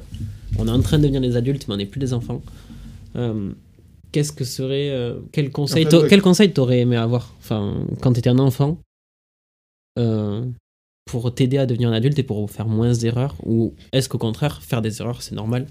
On 0.60 0.68
est 0.68 0.72
en 0.72 0.82
train 0.82 0.98
de 0.98 1.04
devenir 1.04 1.22
des 1.22 1.38
adultes, 1.38 1.68
mais 1.68 1.74
on 1.74 1.78
n'est 1.78 1.86
plus 1.86 2.00
des 2.00 2.14
enfants. 2.14 2.42
Euh, 3.16 3.52
Qu'est-ce 4.12 4.32
que 4.32 4.44
serait. 4.44 4.90
euh, 4.92 5.20
quel 5.32 5.52
conseil 5.52 5.86
En 5.88 5.90
fait, 5.90 5.98
t'a- 5.98 6.02
ouais. 6.04 6.08
quel 6.10 6.22
conseil 6.22 6.54
t'aurais 6.54 6.80
aimé 6.82 6.96
avoir 6.98 7.34
enfin, 7.40 7.84
quand 8.02 8.14
t'étais 8.14 8.30
un 8.30 8.38
enfant 8.38 8.78
euh, 10.00 10.46
pour 11.06 11.34
t'aider 11.34 11.58
à 11.58 11.66
devenir 11.66 11.90
un 11.90 11.94
adulte 11.94 12.18
et 12.20 12.24
pour 12.24 12.50
faire 12.50 12.68
moins 12.68 12.94
d'erreurs 12.94 13.36
Ou 13.46 13.74
est-ce 13.92 14.10
qu'au 14.10 14.18
contraire, 14.18 14.62
faire 14.62 14.82
des 14.82 15.02
erreurs, 15.02 15.22
c'est 15.22 15.36
normal? 15.36 15.68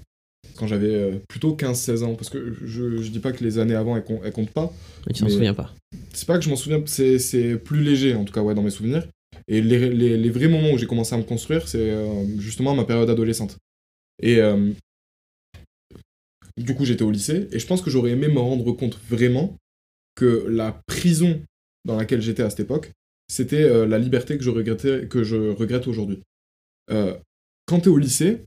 Quand 0.57 0.67
j'avais 0.67 0.93
euh, 0.93 1.19
plutôt 1.29 1.55
15-16 1.55 2.03
ans, 2.03 2.15
parce 2.15 2.29
que 2.29 2.53
je, 2.65 3.01
je 3.01 3.09
dis 3.11 3.19
pas 3.19 3.31
que 3.31 3.43
les 3.43 3.57
années 3.59 3.75
avant, 3.75 3.95
elles, 3.97 4.03
com- 4.03 4.19
elles 4.23 4.33
comptent 4.33 4.51
pas. 4.51 4.71
Mais 5.07 5.13
tu 5.13 5.23
t'en 5.23 5.29
souviens 5.29 5.53
pas. 5.53 5.73
C'est 6.13 6.27
pas 6.27 6.37
que 6.37 6.43
je 6.43 6.49
m'en 6.49 6.55
souviens, 6.55 6.81
c'est 6.85 7.17
c'est 7.19 7.57
plus 7.57 7.81
léger, 7.81 8.13
en 8.13 8.23
tout 8.25 8.33
cas, 8.33 8.41
ouais, 8.41 8.53
dans 8.53 8.61
mes 8.61 8.69
souvenirs. 8.69 9.07
Et 9.47 9.61
les, 9.61 9.89
les, 9.89 10.15
les 10.17 10.29
vrais 10.29 10.47
moments 10.47 10.71
où 10.71 10.77
j'ai 10.77 10.85
commencé 10.85 11.15
à 11.15 11.17
me 11.17 11.23
construire, 11.23 11.67
c'est 11.67 11.91
justement 12.37 12.75
ma 12.75 12.83
période 12.83 13.09
adolescente. 13.09 13.57
Et 14.21 14.39
du 16.61 16.75
coup, 16.75 16.85
j'étais 16.85 17.03
au 17.03 17.11
lycée, 17.11 17.47
et 17.51 17.59
je 17.59 17.65
pense 17.67 17.81
que 17.81 17.89
j'aurais 17.89 18.11
aimé 18.11 18.27
me 18.27 18.39
rendre 18.39 18.71
compte 18.73 18.97
vraiment 19.09 19.57
que 20.15 20.45
la 20.47 20.71
prison 20.87 21.41
dans 21.85 21.95
laquelle 21.97 22.21
j'étais 22.21 22.43
à 22.43 22.49
cette 22.49 22.59
époque, 22.61 22.91
c'était 23.27 23.63
euh, 23.63 23.85
la 23.87 23.97
liberté 23.97 24.37
que 24.37 24.43
je, 24.43 24.49
regrettais, 24.51 25.07
que 25.07 25.23
je 25.23 25.35
regrette 25.51 25.87
aujourd'hui. 25.87 26.21
Euh, 26.91 27.17
quand 27.65 27.79
t'es 27.81 27.89
au 27.89 27.97
lycée, 27.97 28.43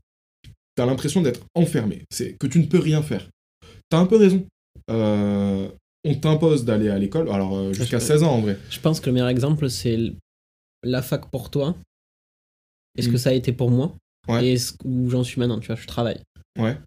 t'as 0.75 0.85
l'impression 0.85 1.21
d'être 1.21 1.41
enfermé, 1.55 2.03
c'est 2.11 2.37
que 2.39 2.47
tu 2.47 2.59
ne 2.59 2.65
peux 2.65 2.79
rien 2.79 3.01
faire. 3.03 3.27
T'as 3.89 3.97
un 3.99 4.05
peu 4.05 4.17
raison. 4.17 4.45
Euh, 4.89 5.67
on 6.05 6.15
t'impose 6.15 6.63
d'aller 6.63 6.87
à 6.89 6.97
l'école, 6.97 7.29
alors 7.29 7.57
euh, 7.57 7.73
jusqu'à 7.73 7.99
Je- 7.99 8.05
16 8.05 8.23
ans 8.23 8.31
en 8.35 8.41
vrai. 8.41 8.57
Je 8.69 8.79
pense 8.79 8.99
que 9.01 9.07
le 9.07 9.13
meilleur 9.13 9.27
exemple, 9.29 9.69
c'est 9.69 9.97
la 10.83 11.01
fac 11.01 11.29
pour 11.29 11.49
toi. 11.49 11.75
Est-ce 12.97 13.09
Mm. 13.09 13.11
que 13.11 13.17
ça 13.17 13.29
a 13.31 13.33
été 13.33 13.51
pour 13.51 13.69
moi? 13.71 13.95
Ouais. 14.27 14.47
Et 14.53 14.57
où 14.85 15.09
j'en 15.09 15.23
suis 15.23 15.39
maintenant, 15.39 15.59
tu 15.59 15.67
vois, 15.67 15.75
je 15.75 15.87
travaille. 15.87 16.21
Ouais. 16.57 16.77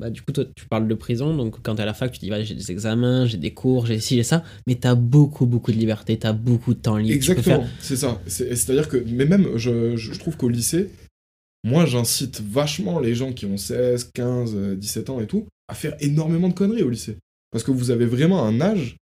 Bah, 0.00 0.08
du 0.08 0.22
coup, 0.22 0.32
toi, 0.32 0.44
tu 0.56 0.64
parles 0.66 0.88
de 0.88 0.94
prison, 0.94 1.36
donc 1.36 1.60
quand 1.62 1.74
t'es 1.74 1.82
à 1.82 1.86
la 1.86 1.92
fac, 1.92 2.10
tu 2.10 2.20
dis, 2.20 2.30
ouais, 2.30 2.42
j'ai 2.44 2.54
des 2.54 2.70
examens, 2.70 3.26
j'ai 3.26 3.36
des 3.36 3.52
cours, 3.52 3.84
j'ai 3.84 4.00
ci, 4.00 4.16
j'ai 4.16 4.22
ça, 4.22 4.42
mais 4.66 4.76
t'as 4.76 4.94
beaucoup, 4.94 5.44
beaucoup 5.44 5.72
de 5.72 5.76
liberté, 5.76 6.18
t'as 6.18 6.32
beaucoup 6.32 6.72
de 6.72 6.78
temps 6.80 6.96
libre. 6.96 7.14
Exactement, 7.14 7.60
faire- 7.62 7.70
c'est 7.80 7.96
ça. 7.96 8.20
C'est- 8.26 8.56
C'est-à-dire 8.56 8.88
que, 8.88 8.96
mais 8.96 9.26
même, 9.26 9.56
je, 9.56 9.96
je- 9.96 10.18
trouve 10.18 10.38
qu'au 10.38 10.48
lycée, 10.48 10.88
moi, 11.64 11.84
j'incite 11.84 12.40
vachement 12.40 12.98
les 12.98 13.14
gens 13.14 13.34
qui 13.34 13.44
ont 13.44 13.58
16, 13.58 14.10
15, 14.14 14.54
euh, 14.56 14.74
17 14.74 15.10
ans 15.10 15.20
et 15.20 15.26
tout, 15.26 15.46
à 15.68 15.74
faire 15.74 15.94
énormément 16.00 16.48
de 16.48 16.54
conneries 16.54 16.82
au 16.82 16.88
lycée. 16.88 17.18
Parce 17.52 17.62
que 17.62 17.70
vous 17.70 17.90
avez 17.90 18.06
vraiment 18.06 18.44
un 18.46 18.60
âge 18.62 18.96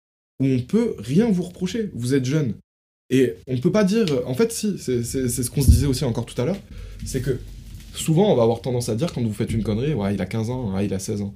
où 0.41 0.47
on 0.47 0.61
peut 0.61 0.95
rien 0.99 1.29
vous 1.31 1.43
reprocher. 1.43 1.91
Vous 1.95 2.15
êtes 2.15 2.25
jeune. 2.25 2.55
Et 3.11 3.35
on 3.49 3.59
peut 3.59 3.73
pas 3.73 3.83
dire. 3.85 4.07
En 4.27 4.35
fait, 4.35 4.53
si, 4.53 4.79
c'est 4.79 5.03
ce 5.03 5.51
qu'on 5.51 5.63
se 5.63 5.71
disait 5.71 5.87
aussi 5.87 6.05
encore 6.05 6.27
tout 6.27 6.41
à 6.41 6.45
l'heure. 6.45 6.61
C'est 7.05 7.21
que 7.21 7.39
souvent, 7.95 8.33
on 8.33 8.37
va 8.37 8.43
avoir 8.43 8.61
tendance 8.61 8.89
à 8.89 8.95
dire 8.95 9.13
quand 9.13 9.23
vous 9.23 9.33
faites 9.33 9.53
une 9.53 9.63
connerie, 9.63 9.95
il 10.13 10.21
a 10.21 10.27
15 10.27 10.51
ans, 10.51 10.75
ouais, 10.75 10.87
il 10.87 10.95
a 10.95 10.99
16 10.99 11.23
ans. 11.23 11.33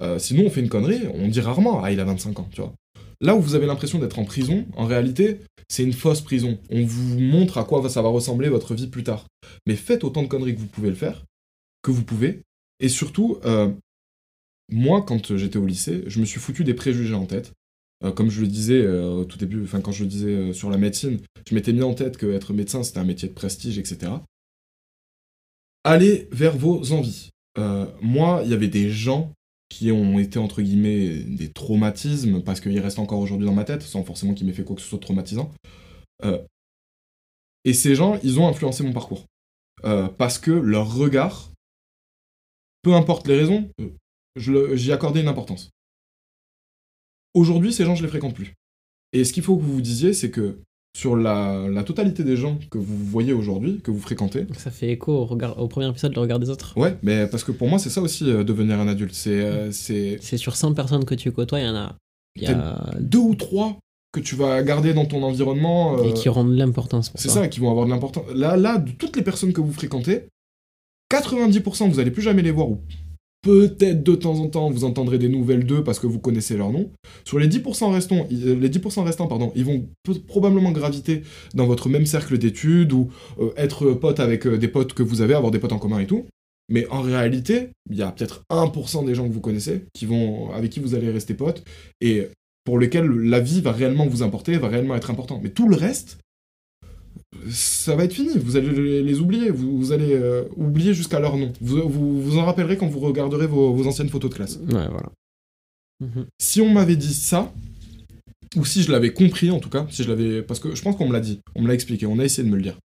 Euh, 0.00 0.18
sinon, 0.18 0.44
on 0.46 0.50
fait 0.50 0.60
une 0.60 0.68
connerie, 0.68 1.02
on 1.14 1.28
dit 1.28 1.40
rarement, 1.40 1.82
ah, 1.82 1.92
il 1.92 2.00
a 2.00 2.04
25 2.04 2.38
ans, 2.40 2.48
tu 2.52 2.60
vois. 2.60 2.72
Là 3.20 3.36
où 3.36 3.40
vous 3.40 3.54
avez 3.54 3.66
l'impression 3.66 3.98
d'être 3.98 4.18
en 4.18 4.24
prison, 4.24 4.66
en 4.76 4.86
réalité, 4.86 5.40
c'est 5.68 5.82
une 5.82 5.92
fausse 5.92 6.22
prison. 6.22 6.58
On 6.70 6.84
vous 6.84 7.18
montre 7.18 7.58
à 7.58 7.64
quoi 7.64 7.86
ça 7.88 8.00
va 8.00 8.08
ressembler 8.08 8.48
votre 8.48 8.74
vie 8.74 8.86
plus 8.86 9.04
tard. 9.04 9.26
Mais 9.66 9.76
faites 9.76 10.04
autant 10.04 10.22
de 10.22 10.28
conneries 10.28 10.54
que 10.54 10.60
vous 10.60 10.66
pouvez 10.66 10.88
le 10.88 10.94
faire, 10.94 11.24
que 11.82 11.90
vous 11.90 12.02
pouvez. 12.02 12.40
Et 12.80 12.88
surtout, 12.88 13.38
euh, 13.44 13.70
moi, 14.72 15.02
quand 15.02 15.36
j'étais 15.36 15.58
au 15.58 15.66
lycée, 15.66 16.02
je 16.06 16.20
me 16.20 16.24
suis 16.24 16.40
foutu 16.40 16.64
des 16.64 16.72
préjugés 16.72 17.14
en 17.14 17.26
tête. 17.26 17.52
Euh, 18.02 18.10
comme 18.10 18.30
je 18.30 18.40
le 18.40 18.46
disais 18.46 18.88
au 18.88 19.26
tout 19.26 19.36
début, 19.36 19.62
enfin 19.62 19.82
quand 19.82 19.92
je 19.92 20.04
le 20.04 20.08
disais 20.08 20.54
sur 20.54 20.70
la 20.70 20.78
médecine, 20.78 21.18
je 21.46 21.54
m'étais 21.54 21.74
mis 21.74 21.82
en 21.82 21.92
tête 21.92 22.16
que 22.16 22.32
être 22.32 22.54
médecin 22.54 22.82
c'était 22.82 23.00
un 23.00 23.04
métier 23.04 23.28
de 23.28 23.34
prestige, 23.34 23.78
etc. 23.78 24.12
Allez 25.84 26.28
vers 26.30 26.56
vos 26.56 26.92
envies. 26.92 27.30
Euh, 27.58 27.86
moi, 28.00 28.42
il 28.44 28.50
y 28.50 28.54
avait 28.54 28.68
des 28.68 28.90
gens 28.90 29.32
qui 29.68 29.92
ont 29.92 30.18
été 30.18 30.38
entre 30.38 30.62
guillemets 30.62 31.20
des 31.24 31.52
traumatismes 31.52 32.42
parce 32.42 32.60
qu'ils 32.60 32.80
restent 32.80 32.98
encore 32.98 33.20
aujourd'hui 33.20 33.46
dans 33.46 33.54
ma 33.54 33.64
tête, 33.64 33.82
sans 33.82 34.04
forcément 34.04 34.34
qu'ils 34.34 34.46
m'aient 34.46 34.52
fait 34.52 34.64
quoi 34.64 34.76
que 34.76 34.82
ce 34.82 34.88
soit 34.88 34.98
de 34.98 35.04
traumatisant. 35.04 35.50
Euh, 36.24 36.42
et 37.64 37.72
ces 37.72 37.94
gens, 37.94 38.18
ils 38.22 38.40
ont 38.40 38.48
influencé 38.48 38.82
mon 38.82 38.92
parcours 38.92 39.26
Euh, 39.84 40.08
parce 40.08 40.38
que 40.38 40.50
leur 40.50 40.94
regard, 40.94 41.50
peu 42.82 42.92
importe 42.94 43.26
les 43.26 43.38
raisons, 43.38 43.70
j'y 44.36 44.92
accordais 44.92 45.22
une 45.22 45.28
importance. 45.28 45.70
Aujourd'hui, 47.32 47.72
ces 47.72 47.86
gens, 47.86 47.94
je 47.94 48.02
les 48.02 48.08
fréquente 48.08 48.34
plus. 48.34 48.52
Et 49.14 49.24
ce 49.24 49.32
qu'il 49.32 49.42
faut 49.42 49.56
que 49.56 49.62
vous 49.62 49.72
vous 49.72 49.80
disiez, 49.80 50.12
c'est 50.12 50.30
que 50.30 50.60
sur 50.96 51.14
la, 51.16 51.66
la 51.70 51.82
totalité 51.84 52.24
des 52.24 52.36
gens 52.36 52.58
que 52.70 52.76
vous 52.78 52.96
voyez 53.06 53.32
aujourd'hui, 53.32 53.80
que 53.82 53.90
vous 53.90 54.00
fréquentez, 54.00 54.46
Ça 54.56 54.70
fait 54.70 54.90
écho 54.90 55.12
au, 55.12 55.24
regard, 55.24 55.58
au 55.60 55.68
premier 55.68 55.88
épisode, 55.88 56.14
le 56.14 56.20
regard 56.20 56.38
des 56.40 56.50
autres. 56.50 56.76
ouais, 56.76 56.96
mais 57.02 57.26
parce 57.28 57.44
que 57.44 57.52
pour 57.52 57.68
moi, 57.68 57.78
c'est 57.78 57.90
ça 57.90 58.00
aussi, 58.02 58.28
euh, 58.30 58.42
devenir 58.44 58.78
un 58.80 58.88
adulte. 58.88 59.14
C'est 59.14 59.40
euh, 59.40 59.70
c'est 59.72 60.18
C'est 60.20 60.36
sur 60.36 60.56
100 60.56 60.74
personnes 60.74 61.04
que 61.04 61.14
tu 61.14 61.30
côtoies, 61.32 61.60
il 61.60 61.66
y 61.66 61.68
en 61.68 61.76
a. 61.76 61.96
Il 62.36 62.42
y 62.42 62.46
a 62.46 62.78
deux 63.00 63.18
ou 63.18 63.34
trois 63.34 63.78
que 64.12 64.20
tu 64.20 64.34
vas 64.34 64.60
garder 64.62 64.92
dans 64.92 65.06
ton 65.06 65.22
environnement. 65.22 65.96
euh, 65.98 66.04
Et 66.04 66.12
qui 66.14 66.28
rendent 66.28 66.56
l'importance 66.56 67.08
pour 67.10 67.20
c'est 67.20 67.28
ça. 67.28 67.42
ça, 67.42 67.48
qui 67.48 67.60
vont 67.60 67.70
avoir 67.70 67.86
de 67.86 67.90
l'importance. 67.90 68.24
Là, 68.34 68.56
là, 68.56 68.78
de 68.78 68.90
toutes 68.90 69.16
les 69.16 69.22
personnes 69.22 69.52
que 69.52 69.60
vous 69.60 69.72
fréquentez, 69.72 70.26
90% 71.12 71.88
vous 71.90 71.98
allez 72.00 72.10
plus 72.10 72.22
jamais 72.22 72.42
les 72.42 72.50
voir 72.50 72.68
ou 72.68 72.80
peut-être 73.42 74.02
de 74.02 74.14
temps 74.14 74.38
en 74.40 74.48
temps 74.48 74.70
vous 74.70 74.84
entendrez 74.84 75.18
des 75.18 75.28
nouvelles 75.28 75.64
d'eux 75.64 75.82
parce 75.82 75.98
que 75.98 76.06
vous 76.06 76.18
connaissez 76.18 76.56
leur 76.56 76.70
nom. 76.70 76.90
Sur 77.24 77.38
les 77.38 77.48
10% 77.48 77.90
restants, 77.90 78.26
ils- 78.30 78.58
les 78.58 78.68
10% 78.68 79.02
restants, 79.04 79.26
pardon, 79.26 79.52
ils 79.54 79.64
vont 79.64 79.88
probablement 80.26 80.72
graviter 80.72 81.22
dans 81.54 81.66
votre 81.66 81.88
même 81.88 82.06
cercle 82.06 82.38
d'études 82.38 82.92
ou 82.92 83.08
euh, 83.40 83.50
être 83.56 83.92
pote 83.92 84.20
avec 84.20 84.46
euh, 84.46 84.58
des 84.58 84.68
potes 84.68 84.92
que 84.94 85.02
vous 85.02 85.20
avez, 85.22 85.34
avoir 85.34 85.50
des 85.50 85.58
potes 85.58 85.72
en 85.72 85.78
commun 85.78 86.00
et 86.00 86.06
tout. 86.06 86.26
Mais 86.72 86.86
en 86.88 87.00
réalité, 87.00 87.70
il 87.90 87.96
y 87.96 88.02
a 88.02 88.12
peut-être 88.12 88.42
1% 88.48 89.04
des 89.04 89.14
gens 89.14 89.26
que 89.26 89.32
vous 89.32 89.40
connaissez 89.40 89.84
qui 89.94 90.06
vont, 90.06 90.52
avec 90.52 90.70
qui 90.70 90.78
vous 90.80 90.94
allez 90.94 91.10
rester 91.10 91.34
pote 91.34 91.64
et 92.00 92.28
pour 92.64 92.78
lesquels 92.78 93.06
la 93.08 93.40
vie 93.40 93.60
va 93.60 93.72
réellement 93.72 94.06
vous 94.06 94.22
importer, 94.22 94.56
va 94.58 94.68
réellement 94.68 94.94
être 94.94 95.10
important. 95.10 95.40
Mais 95.42 95.48
tout 95.50 95.68
le 95.68 95.74
reste, 95.74 96.18
ça 97.48 97.96
va 97.96 98.04
être 98.04 98.12
fini. 98.12 98.36
Vous 98.36 98.56
allez 98.56 99.02
les, 99.02 99.20
oublier. 99.20 99.50
Vous, 99.50 99.78
vous 99.78 99.92
allez 99.92 100.14
euh, 100.14 100.44
oublier 100.56 100.94
jusqu'à 100.94 101.20
leur 101.20 101.36
nom. 101.36 101.52
Vous, 101.60 101.88
vous 101.88 102.22
vous 102.22 102.38
en 102.38 102.44
rappellerez 102.44 102.76
quand 102.76 102.86
vous 102.86 103.00
regarderez 103.00 103.46
vos, 103.46 103.72
vos 103.72 103.86
anciennes 103.86 104.08
photos 104.08 104.30
de 104.30 104.34
classe. 104.36 104.56
Ouais, 104.56 104.88
voilà. 104.88 105.10
Mhm. 106.00 106.26
Si 106.38 106.60
on 106.60 106.70
m'avait 106.70 106.96
dit 106.96 107.14
ça, 107.14 107.52
ou 108.56 108.64
si 108.64 108.82
je 108.82 108.90
l'avais 108.90 109.12
compris 109.12 109.50
en 109.50 109.60
tout 109.60 109.70
cas, 109.70 109.86
si 109.90 110.02
je 110.02 110.08
l'avais, 110.08 110.42
parce 110.42 110.60
que 110.60 110.74
je 110.74 110.82
pense 110.82 110.96
qu'on 110.96 111.06
me 111.06 111.12
l'a 111.12 111.20
dit, 111.20 111.40
on 111.54 111.62
me 111.62 111.68
l'a 111.68 111.74
expliqué, 111.74 112.06
on 112.06 112.18
a 112.18 112.24
essayé 112.24 112.46
de 112.46 112.52
me 112.52 112.56
le 112.56 112.62
dire. 112.62 112.78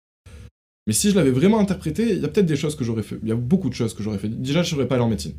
Mais 0.87 0.93
si 0.93 1.11
je 1.11 1.15
l'avais 1.15 1.31
vraiment 1.31 1.59
interprété, 1.59 2.13
il 2.13 2.21
y 2.21 2.25
a 2.25 2.29
peut-être 2.29 2.47
des 2.47 2.57
choses 2.57 2.77
que 2.77 2.85
j'aurais 2.85 3.03
fait. 3.03 3.17
Il 3.23 3.29
y 3.29 3.33
a 3.33 3.37
beaucoup 3.37 3.71
de 3.71 3.75
choses 3.75 3.95
que 3.95 4.03
j'aurais 4.03 4.19
fait. 4.19 4.29
Déjà, 4.29 4.63
je 4.63 4.71
serais 4.71 4.87
pas 4.87 4.97
allé 4.97 5.05
en 5.05 5.09
médecine. 5.09 5.35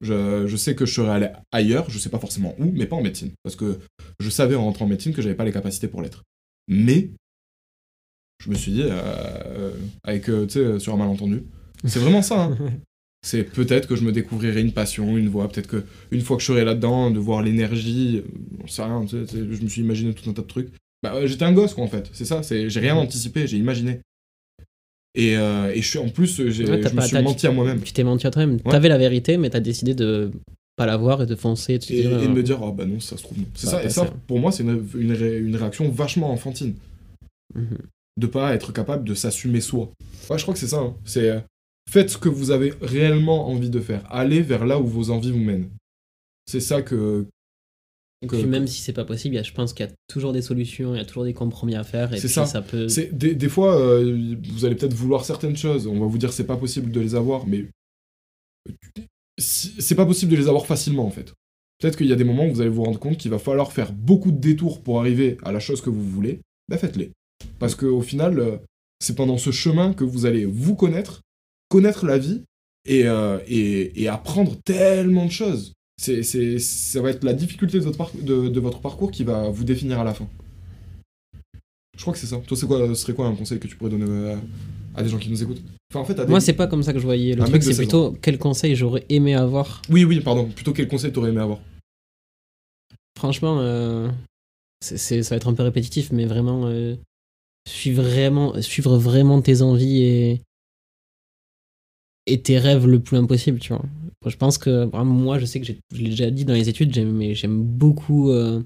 Je, 0.00 0.46
je 0.46 0.56
sais 0.56 0.74
que 0.74 0.86
je 0.86 0.92
serais 0.92 1.10
allé 1.10 1.28
ailleurs, 1.50 1.90
je 1.90 1.98
sais 1.98 2.10
pas 2.10 2.18
forcément 2.18 2.54
où, 2.58 2.70
mais 2.72 2.86
pas 2.86 2.96
en 2.96 3.02
médecine. 3.02 3.32
Parce 3.42 3.56
que 3.56 3.78
je 4.20 4.30
savais 4.30 4.54
en 4.54 4.64
rentrant 4.64 4.84
en 4.84 4.88
médecine 4.88 5.12
que 5.12 5.22
j'avais 5.22 5.34
pas 5.34 5.44
les 5.44 5.52
capacités 5.52 5.88
pour 5.88 6.02
l'être. 6.02 6.22
Mais, 6.68 7.10
je 8.44 8.50
me 8.50 8.54
suis 8.54 8.72
dit, 8.72 8.82
euh, 8.84 9.70
avec, 10.02 10.28
euh, 10.28 10.46
tu 10.46 10.52
sais, 10.54 10.78
sur 10.78 10.94
un 10.94 10.96
malentendu, 10.98 11.42
c'est 11.84 11.98
vraiment 11.98 12.22
ça. 12.22 12.44
hein. 12.44 12.58
C'est 13.26 13.42
peut-être 13.44 13.88
que 13.88 13.96
je 13.96 14.02
me 14.04 14.12
découvrirai 14.12 14.60
une 14.60 14.72
passion, 14.72 15.16
une 15.16 15.30
voix, 15.30 15.48
peut-être 15.48 15.66
que 15.66 15.82
une 16.10 16.20
fois 16.20 16.36
que 16.36 16.42
je 16.42 16.48
serai 16.48 16.62
là-dedans, 16.62 17.10
de 17.10 17.18
voir 17.18 17.40
l'énergie, 17.40 18.18
euh, 18.18 18.28
j'en 18.60 18.66
sais 18.68 18.82
rien, 18.82 19.02
tu 19.06 19.26
sais, 19.26 19.38
je 19.50 19.62
me 19.62 19.66
suis 19.68 19.80
imaginé 19.80 20.12
tout 20.12 20.28
un 20.28 20.34
tas 20.34 20.42
de 20.42 20.46
trucs. 20.46 20.68
Bah, 21.02 21.14
euh, 21.14 21.26
j'étais 21.26 21.44
un 21.46 21.54
gosse, 21.54 21.72
quoi, 21.72 21.84
en 21.84 21.88
fait, 21.88 22.10
c'est 22.12 22.26
ça, 22.26 22.42
c'est, 22.42 22.68
j'ai 22.68 22.80
rien 22.80 22.94
anticipé, 22.96 23.46
j'ai 23.46 23.56
imaginé. 23.56 24.00
Et, 25.14 25.36
euh, 25.38 25.72
et 25.72 25.80
je 25.80 25.88
suis, 25.88 25.98
en 25.98 26.10
plus, 26.10 26.38
euh, 26.40 26.50
j'ai, 26.50 26.64
Ouais, 26.68 26.82
je 26.82 26.88
me 26.90 26.96
pas- 26.96 27.06
suis 27.06 27.16
menti 27.22 27.46
à 27.46 27.50
moi-même. 27.52 27.80
Tu 27.80 27.92
t'es 27.94 28.04
menti 28.04 28.26
à 28.26 28.30
toi-même. 28.30 28.60
T'avais 28.60 28.90
la 28.90 28.98
vérité, 28.98 29.38
mais 29.38 29.48
t'as 29.48 29.60
décidé 29.60 29.94
de 29.94 30.30
pas 30.76 30.84
la 30.84 30.98
voir 30.98 31.22
et 31.22 31.26
de 31.26 31.34
foncer. 31.36 31.74
et 31.74 31.78
de 31.78 31.84
te 31.86 31.92
Et, 31.94 32.02
dire, 32.02 32.10
et 32.18 32.26
de 32.26 32.30
euh, 32.30 32.34
me 32.34 32.42
dire, 32.42 32.60
oh 32.62 32.72
bah 32.72 32.84
non, 32.84 33.00
ça 33.00 33.16
se 33.16 33.22
trouve 33.22 33.38
non. 33.38 33.44
C'est 33.54 33.66
Ça 33.68 33.72
ça, 33.78 33.84
et 33.84 33.88
ça, 33.88 34.12
pour 34.26 34.38
moi, 34.38 34.52
c'est 34.52 34.64
une, 34.64 34.84
une, 34.98 35.12
ré- 35.12 35.38
une 35.38 35.56
réaction 35.56 35.88
vachement 35.88 36.30
enfantine. 36.30 36.74
mhm. 37.54 37.78
De 38.16 38.26
pas 38.26 38.54
être 38.54 38.72
capable 38.72 39.04
de 39.04 39.14
s'assumer 39.14 39.60
soi. 39.60 39.90
Ouais, 40.30 40.38
je 40.38 40.42
crois 40.42 40.54
que 40.54 40.60
c'est 40.60 40.68
ça. 40.68 40.78
hein. 40.78 40.94
C'est 41.04 41.30
euh, 41.30 41.40
faites 41.90 42.10
ce 42.10 42.18
que 42.18 42.28
vous 42.28 42.50
avez 42.50 42.72
réellement 42.80 43.48
envie 43.48 43.70
de 43.70 43.80
faire. 43.80 44.02
Allez 44.10 44.40
vers 44.42 44.66
là 44.66 44.78
où 44.78 44.86
vos 44.86 45.10
envies 45.10 45.32
vous 45.32 45.38
mènent. 45.40 45.70
C'est 46.46 46.60
ça 46.60 46.82
que. 46.82 47.26
Et 48.22 48.26
que- 48.26 48.36
puis 48.36 48.46
même 48.46 48.66
si 48.66 48.80
c'est 48.80 48.92
pas 48.92 49.04
possible, 49.04 49.42
je 49.44 49.52
pense 49.52 49.72
qu'il 49.74 49.84
y 49.84 49.88
a 49.88 49.92
toujours 50.08 50.32
des 50.32 50.42
solutions, 50.42 50.94
il 50.94 50.98
y 50.98 51.00
a 51.00 51.04
toujours 51.04 51.24
des 51.24 51.34
compromis 51.34 51.74
à 51.74 51.84
faire. 51.84 52.14
Et 52.14 52.18
puis 52.18 52.28
ça. 52.28 52.46
ça. 52.46 52.62
peut. 52.62 52.88
C'est 52.88 53.16
des, 53.16 53.34
des 53.34 53.48
fois, 53.48 53.78
euh, 53.78 54.36
vous 54.52 54.64
allez 54.64 54.76
peut-être 54.76 54.94
vouloir 54.94 55.24
certaines 55.24 55.56
choses. 55.56 55.86
On 55.86 55.98
va 56.00 56.06
vous 56.06 56.18
dire 56.18 56.32
c'est 56.32 56.46
pas 56.46 56.56
possible 56.56 56.90
de 56.90 57.00
les 57.00 57.14
avoir, 57.14 57.46
mais 57.46 57.66
c'est 59.38 59.94
pas 59.94 60.06
possible 60.06 60.30
de 60.32 60.36
les 60.36 60.48
avoir 60.48 60.66
facilement 60.66 61.06
en 61.06 61.10
fait. 61.10 61.32
Peut-être 61.80 61.96
qu'il 61.98 62.06
y 62.06 62.12
a 62.12 62.16
des 62.16 62.24
moments 62.24 62.46
où 62.46 62.52
vous 62.52 62.60
allez 62.60 62.70
vous 62.70 62.84
rendre 62.84 63.00
compte 63.00 63.18
qu'il 63.18 63.30
va 63.30 63.38
falloir 63.38 63.72
faire 63.72 63.92
beaucoup 63.92 64.30
de 64.30 64.38
détours 64.38 64.80
pour 64.82 65.00
arriver 65.00 65.36
à 65.42 65.50
la 65.52 65.58
chose 65.60 65.80
que 65.80 65.90
vous 65.90 66.02
voulez. 66.08 66.40
Bah 66.68 66.78
faites-les. 66.78 67.10
Parce 67.58 67.74
qu'au 67.74 68.00
final, 68.02 68.38
euh, 68.38 68.56
c'est 69.00 69.14
pendant 69.16 69.38
ce 69.38 69.50
chemin 69.50 69.92
que 69.92 70.04
vous 70.04 70.26
allez 70.26 70.44
vous 70.46 70.74
connaître, 70.74 71.20
connaître 71.68 72.06
la 72.06 72.18
vie 72.18 72.42
et, 72.86 73.06
euh, 73.06 73.38
et, 73.46 74.02
et 74.02 74.08
apprendre 74.08 74.56
tellement 74.64 75.26
de 75.26 75.30
choses. 75.30 75.72
C'est, 76.00 76.22
c'est, 76.22 76.58
ça 76.58 77.00
va 77.00 77.10
être 77.10 77.22
la 77.24 77.34
difficulté 77.34 77.78
de 77.78 77.84
votre, 77.84 78.10
de, 78.20 78.48
de 78.48 78.60
votre 78.60 78.80
parcours 78.80 79.10
qui 79.10 79.22
va 79.24 79.48
vous 79.48 79.64
définir 79.64 80.00
à 80.00 80.04
la 80.04 80.14
fin. 80.14 80.28
Je 81.96 82.00
crois 82.02 82.12
que 82.12 82.18
c'est 82.18 82.26
ça. 82.26 82.38
Toi, 82.38 82.56
c'est 82.56 82.66
quoi, 82.66 82.86
ce 82.88 82.94
serait 82.94 83.14
quoi 83.14 83.26
un 83.26 83.34
conseil 83.36 83.60
que 83.60 83.68
tu 83.68 83.76
pourrais 83.76 83.90
donner 83.90 84.32
à, 84.32 84.40
à 84.98 85.02
des 85.02 85.08
gens 85.08 85.18
qui 85.18 85.30
nous 85.30 85.40
écoutent? 85.42 85.62
Enfin, 85.92 86.00
en 86.00 86.04
fait, 86.04 86.18
à 86.18 86.24
des... 86.24 86.30
Moi, 86.30 86.40
c'est 86.40 86.52
pas 86.54 86.66
comme 86.66 86.82
ça 86.82 86.92
que 86.92 86.98
je 86.98 87.04
voyais 87.04 87.34
le 87.36 87.42
Un 87.42 87.46
truc, 87.46 87.62
c'est 87.62 87.68
16 87.68 87.76
plutôt 87.78 88.16
quel 88.20 88.38
conseil 88.38 88.74
j'aurais 88.74 89.04
aimé 89.08 89.34
avoir. 89.34 89.80
Oui, 89.90 90.04
oui, 90.04 90.18
pardon. 90.20 90.46
Plutôt 90.48 90.72
quel 90.72 90.88
conseil 90.88 91.12
t'aurais 91.12 91.30
aimé 91.30 91.40
avoir? 91.40 91.60
Franchement, 93.16 93.60
euh, 93.60 94.10
c'est, 94.80 94.96
c'est- 94.98 95.22
ça 95.22 95.30
va 95.30 95.36
être 95.36 95.48
un 95.48 95.54
peu 95.54 95.62
répétitif, 95.62 96.10
mais 96.10 96.26
vraiment, 96.26 96.66
euh, 96.66 96.96
suivre, 97.68 98.02
vraiment 98.02 98.60
suivre 98.62 98.96
vraiment 98.96 99.40
tes 99.42 99.62
envies 99.62 100.02
et, 100.02 100.40
et 102.26 102.40
tes 102.40 102.58
rêves 102.58 102.86
le 102.86 103.00
plus 103.00 103.16
loin 103.16 103.26
possible, 103.26 103.58
tu 103.58 103.72
vois. 103.72 103.84
Je 104.26 104.36
pense 104.36 104.56
que, 104.56 104.86
moi, 105.04 105.38
je 105.38 105.44
sais 105.44 105.60
que 105.60 105.66
je 105.66 105.72
l'ai 105.98 106.08
déjà 106.08 106.30
dit 106.30 106.44
dans 106.46 106.54
les 106.54 106.68
études, 106.70 106.94
j'aime, 106.94 107.12
mais 107.12 107.34
j'aime 107.34 107.62
beaucoup 107.62 108.30
euh, 108.30 108.62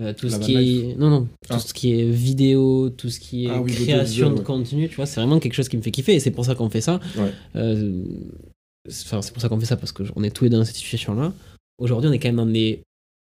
euh, 0.00 0.14
tout 0.14 0.28
La 0.28 0.32
ce 0.32 0.38
qui 0.40 0.54
est. 0.54 0.96
Non, 0.96 1.10
non, 1.10 1.24
tout 1.24 1.50
Ah. 1.50 1.58
ce 1.58 1.74
qui 1.74 1.92
est 1.92 2.08
vidéo, 2.08 2.88
tout 2.88 3.10
ce 3.10 3.20
qui 3.20 3.44
est 3.46 3.50
Ah 3.50 3.60
oui, 3.60 3.70
création 3.72 4.30
de 4.30 4.38
ouais. 4.38 4.44
contenu, 4.44 4.88
tu 4.88 4.96
vois, 4.96 5.04
c'est 5.04 5.20
vraiment 5.20 5.38
quelque 5.40 5.52
chose 5.52 5.68
qui 5.68 5.76
me 5.76 5.82
fait 5.82 5.90
kiffer 5.90 6.14
et 6.14 6.20
c'est 6.20 6.30
pour 6.30 6.46
ça 6.46 6.54
qu'on 6.54 6.70
fait 6.70 6.80
ça. 6.80 7.00
Ouais. 7.18 7.32
Euh, 7.56 8.02
c'est- 8.88 9.04
Enfin, 9.04 9.20
c'est 9.20 9.32
pour 9.32 9.42
ça 9.42 9.50
qu'on 9.50 9.60
fait 9.60 9.66
ça 9.66 9.76
parce 9.76 9.92
qu'on 9.92 10.22
est 10.22 10.30
tous 10.30 10.44
les 10.44 10.50
deux 10.50 10.56
dans 10.56 10.64
cette 10.64 10.76
situation-là. 10.76 11.34
Aujourd'hui, 11.78 12.08
on 12.08 12.12
est 12.14 12.18
quand 12.18 12.28
même 12.28 12.36
dans 12.36 12.46
des, 12.46 12.82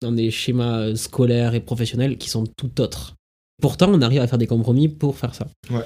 dans 0.01 0.11
des 0.11 0.31
schémas 0.31 0.93
scolaires 0.97 1.53
et 1.53 1.61
professionnels 1.61 2.17
qui 2.17 2.29
sont 2.29 2.43
tout 2.57 2.81
autres. 2.81 3.15
Pourtant, 3.61 3.89
on 3.93 4.01
arrive 4.01 4.21
à 4.21 4.27
faire 4.27 4.37
des 4.37 4.47
compromis 4.47 4.89
pour 4.89 5.17
faire 5.17 5.33
ça. 5.33 5.47
Ouais. 5.71 5.83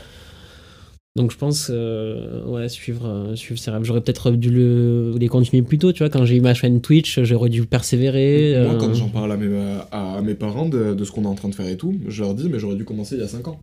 Donc, 1.15 1.31
je 1.31 1.37
pense, 1.37 1.67
euh, 1.69 2.43
ouais, 2.45 2.69
suivre, 2.69 3.05
euh, 3.07 3.35
suivre 3.35 3.59
ses 3.59 3.71
rêves. 3.71 3.83
J'aurais 3.83 4.01
peut-être 4.01 4.31
dû 4.31 4.49
le, 4.51 5.15
les 5.19 5.27
continuer 5.27 5.61
plus 5.63 5.77
tôt, 5.77 5.91
tu 5.91 5.99
vois. 5.99 6.09
Quand 6.09 6.23
j'ai 6.23 6.35
eu 6.37 6.41
ma 6.41 6.53
chaîne 6.53 6.81
Twitch, 6.81 7.21
j'aurais 7.23 7.49
dû 7.49 7.65
persévérer. 7.65 8.55
Moi, 8.63 8.73
euh, 8.75 8.77
quand 8.77 8.93
j'en 8.93 9.09
parle 9.09 9.31
à 9.31 9.37
mes, 9.37 9.79
à 9.91 10.21
mes 10.21 10.35
parents 10.35 10.69
de, 10.69 10.93
de 10.93 11.03
ce 11.03 11.11
qu'on 11.11 11.23
est 11.23 11.27
en 11.27 11.35
train 11.35 11.49
de 11.49 11.55
faire 11.55 11.67
et 11.67 11.77
tout, 11.77 11.99
je 12.07 12.23
leur 12.23 12.35
dis, 12.35 12.47
mais 12.47 12.59
j'aurais 12.59 12.75
dû 12.75 12.85
commencer 12.85 13.15
il 13.15 13.21
y 13.21 13.23
a 13.23 13.27
5 13.27 13.47
ans. 13.47 13.59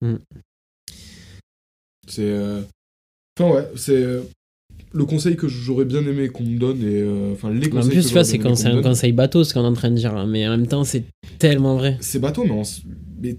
Mm. 0.00 0.14
C'est. 2.06 2.22
euh, 2.22 2.60
Enfin, 3.38 3.54
ouais, 3.54 3.68
c'est. 3.76 4.04
Le 4.92 5.04
conseil 5.04 5.36
que 5.36 5.46
j'aurais 5.48 5.84
bien 5.84 6.00
aimé 6.00 6.28
qu'on 6.28 6.44
me 6.44 6.58
donne, 6.58 6.82
et. 6.82 7.04
Enfin, 7.32 7.50
les 7.50 7.66
En 7.66 7.70
conseils 7.70 7.90
plus, 7.90 8.02
que 8.02 8.08
tu 8.08 8.12
vois, 8.14 8.24
c'est 8.24 8.66
un 8.66 8.82
conseil 8.82 9.12
bateau 9.12 9.44
ce 9.44 9.52
qu'on 9.52 9.62
est 9.62 9.66
en 9.66 9.74
train 9.74 9.90
de 9.90 9.96
dire, 9.96 10.16
hein, 10.16 10.26
mais 10.26 10.46
en 10.48 10.52
même 10.52 10.66
temps, 10.66 10.84
c'est 10.84 11.04
tellement 11.38 11.76
vrai. 11.76 11.98
C'est 12.00 12.18
bateau, 12.18 12.44
mais, 12.44 12.52
on 12.52 12.62
mais 13.20 13.38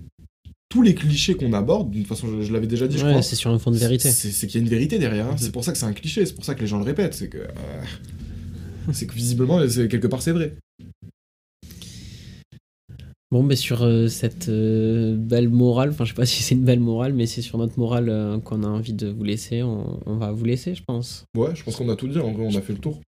tous 0.70 0.82
les 0.84 0.94
clichés 0.94 1.34
qu'on 1.36 1.54
aborde, 1.54 1.90
d'une 1.90 2.06
façon, 2.06 2.28
je, 2.28 2.42
je 2.44 2.54
l'avais 2.54 2.68
déjà 2.68 2.88
dit, 2.88 2.98
je 2.98 3.04
Ouais, 3.06 3.10
crois. 3.12 3.22
c'est 3.24 3.36
sur 3.36 3.50
un 3.52 3.58
fond 3.60 3.72
de 3.72 3.78
vérité. 3.78 4.10
C'est 4.12 4.48
qu'il 4.48 4.60
y 4.60 4.64
a 4.64 4.64
une 4.64 4.70
vérité 4.70 5.00
derrière. 5.00 5.28
hein. 5.28 5.36
C'est 5.38 5.52
pour 5.52 5.64
ça 5.64 5.72
que 5.72 5.78
c'est 5.78 5.86
un 5.86 5.94
cliché, 5.94 6.26
c'est 6.26 6.36
pour 6.36 6.46
ça 6.46 6.54
que 6.56 6.62
les 6.62 6.68
gens 6.68 6.78
le 6.78 6.84
répètent. 6.86 7.14
C'est 7.16 7.30
que. 7.30 7.38
euh, 7.40 7.84
c'est 8.94 9.08
que 9.08 9.14
visiblement, 9.14 9.68
c'est- 9.68 9.88
quelque 9.88 10.08
part, 10.08 10.22
c'est 10.22 10.32
vrai. 10.32 10.56
Bon, 13.32 13.44
mais 13.44 13.56
sur 13.56 13.84
euh, 13.84 14.08
cette 14.08 14.50
euh, 14.50 15.16
belle 15.16 15.50
morale, 15.50 15.90
enfin, 15.92 16.04
je 16.04 16.10
sais 16.10 16.16
pas 16.16 16.26
si 16.26 16.42
c'est 16.42 16.56
une 16.56 16.64
belle 16.66 16.80
morale, 16.80 17.14
mais 17.14 17.28
c'est 17.28 17.44
sur 17.44 17.60
notre 17.60 17.78
morale 17.78 18.42
qu'on 18.44 18.64
a 18.64 18.68
envie 18.68 18.94
de 18.94 19.08
vous 19.08 19.24
laisser. 19.24 19.62
On, 19.62 20.00
on 20.08 20.16
va 20.18 20.32
vous 20.32 20.46
laisser, 20.46 20.74
je 20.74 20.82
pense. 20.84 21.26
Ouais, 21.38 21.56
je 21.56 21.64
pense 21.64 21.76
qu'on 21.76 21.90
a 21.90 21.96
tout 21.96 22.08
dit. 22.08 22.18
En 22.18 22.32
vrai, 22.32 22.48
on 22.48 22.56
a 22.56 22.62
fait 22.62 22.74
le 22.74 22.80
tour. 22.80 23.00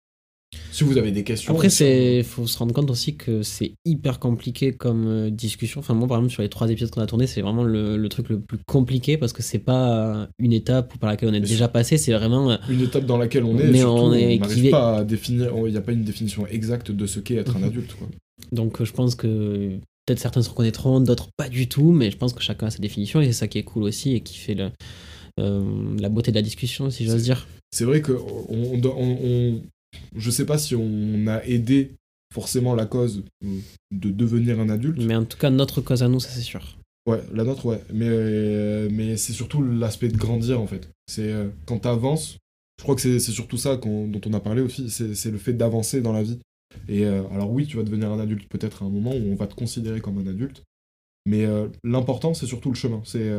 Si 0.72 0.84
vous 0.84 0.97
avez 0.97 1.12
des 1.12 1.24
questions. 1.24 1.54
Après, 1.54 1.70
c'est 1.70 2.24
faut 2.24 2.45
se 2.47 2.58
rendre 2.58 2.74
compte 2.74 2.89
aussi 2.89 3.16
que 3.16 3.41
c'est 3.41 3.74
hyper 3.86 4.20
compliqué 4.20 4.74
comme 4.74 5.06
euh, 5.08 5.30
discussion. 5.30 5.80
Enfin, 5.80 5.93
moi, 5.93 6.08
par 6.08 6.18
exemple, 6.18 6.34
sur 6.34 6.41
les 6.41 6.49
trois 6.49 6.70
épisodes 6.70 6.89
qu'on 6.91 7.02
a 7.02 7.06
tournés, 7.08 7.28
c'est 7.28 7.41
vraiment 7.41 7.64
le, 7.64 7.97
le 7.97 8.10
truc 8.10 8.30
le 8.30 8.39
plus 8.39 8.58
compliqué 8.68 9.18
parce 9.18 9.32
que 9.34 9.43
c'est 9.43 9.60
pas 9.60 10.28
une 10.39 10.54
étape 10.54 10.97
par 10.97 11.10
laquelle 11.10 11.30
on 11.30 11.34
est 11.34 11.39
Mais 11.39 11.47
déjà 11.47 11.68
passé. 11.68 11.97
C'est 11.97 12.14
vraiment. 12.14 12.52
euh, 12.52 12.58
une 12.70 12.82
étape 12.82 13.06
dans 13.06 13.18
laquelle 13.18 13.43
on 13.43 13.58
est. 13.58 13.68
Mais 13.68 13.80
surtout, 13.80 14.02
on 14.02 14.14
est 14.14 14.38
n'arrive 14.39 14.64
qui- 14.66 14.70
pas 14.70 14.97
à 14.97 15.04
définir. 15.04 15.52
Il 15.66 15.72
n'y 15.72 15.78
a 15.78 15.82
pas 15.82 15.93
une 15.93 16.04
définition 16.04 16.45
exacte 16.47 16.91
de 16.91 17.06
ce 17.06 17.20
qu'est 17.20 17.36
être 17.36 17.56
un 17.56 17.60
Mhm. 17.60 17.66
adulte. 17.66 17.93
Quoi. 17.95 18.08
Donc, 18.52 18.82
euh, 18.82 18.86
je 18.86 18.91
pense 18.93 19.16
que 19.16 19.78
peut-être 20.06 20.20
certains 20.20 20.41
se 20.41 20.49
reconnaîtront, 20.49 20.99
d'autres 20.99 21.30
pas 21.38 21.47
du 21.47 21.70
tout, 21.70 21.91
mais 21.91 22.12
je 22.12 22.18
pense 22.18 22.34
que 22.34 22.41
chacun 22.41 22.68
a 22.68 22.72
sa 22.72 22.80
définition 22.80 23.22
et 23.22 23.26
c'est 23.28 23.34
ça 23.34 23.47
qui 23.47 23.58
est 23.58 23.64
cool 23.64 23.84
aussi 23.84 24.16
et 24.16 24.22
qui 24.22 24.38
fait 24.38 24.56
le, 24.56 24.70
euh, 25.39 25.64
la 25.99 26.10
beauté 26.10 26.32
de 26.32 26.36
la 26.36 26.41
discussion, 26.41 26.89
si 26.89 27.06
j'ose 27.06 27.24
dire. 27.24 27.47
C'est 27.72 27.86
vrai 27.86 28.02
que 28.02 28.12
on, 28.49 28.74
on, 28.74 28.82
on- 28.97 29.62
je 30.16 30.32
sais 30.32 30.46
pas 30.46 30.58
si 30.58 30.76
on 30.76 31.28
a 31.28 31.44
aidé 31.44 31.94
forcément 32.34 32.76
la 32.76 32.86
cause 32.86 33.24
de 33.92 34.10
devenir 34.12 34.60
un 34.60 34.70
adulte. 34.70 35.02
Mais 35.02 35.16
en 35.16 35.26
tout 35.26 35.38
cas, 35.38 35.50
notre 35.50 35.82
cause 35.82 36.04
à 36.04 36.08
nous, 36.08 36.20
ça 36.20 36.30
c'est 36.30 36.42
sûr. 36.42 36.78
Ouais, 37.08 37.22
la 37.34 37.44
nôtre, 37.44 37.66
ouais. 37.66 37.82
Mais, 37.92 38.08
euh, 38.08 38.88
mais 38.92 39.18
c'est 39.18 39.34
surtout 39.34 39.64
l'aspect 39.64 40.08
de 40.08 40.18
grandir, 40.18 40.62
en 40.62 40.68
fait. 40.68 40.89
C'est 41.08 41.32
euh, 41.32 41.50
quand 41.66 41.80
t'avances, 41.80 42.38
je 42.78 42.84
crois 42.84 42.96
que 42.96 43.02
c'est 43.02 43.20
surtout 43.20 43.58
ça 43.58 43.78
dont 43.78 44.22
on 44.26 44.34
a 44.34 44.39
parlé 44.39 44.62
aussi, 44.62 44.89
c'est 44.89 45.16
c'est 45.16 45.32
le 45.32 45.38
fait 45.38 45.54
d'avancer 45.54 46.02
dans 46.02 46.14
la 46.14 46.24
vie. 46.24 46.39
Et 46.88 47.06
euh, 47.06 47.28
alors 47.30 47.52
oui, 47.52 47.66
tu 47.66 47.78
vas 47.78 47.84
devenir 47.84 48.12
un 48.12 48.20
adulte 48.20 48.48
peut-être 48.48 48.84
à 48.84 48.86
un 48.86 48.89
moment 48.89 49.12
où 49.12 49.32
on 49.32 49.36
va 49.36 49.48
te 49.48 49.56
considérer 49.56 50.00
comme 50.00 50.20
un 50.20 50.28
adulte, 50.28 50.64
mais 51.26 51.46
euh, 51.46 51.68
l'important, 51.84 52.34
c'est 52.34 52.46
surtout 52.46 52.70
le 52.70 52.76
chemin. 52.76 53.02
C'est 53.04 53.30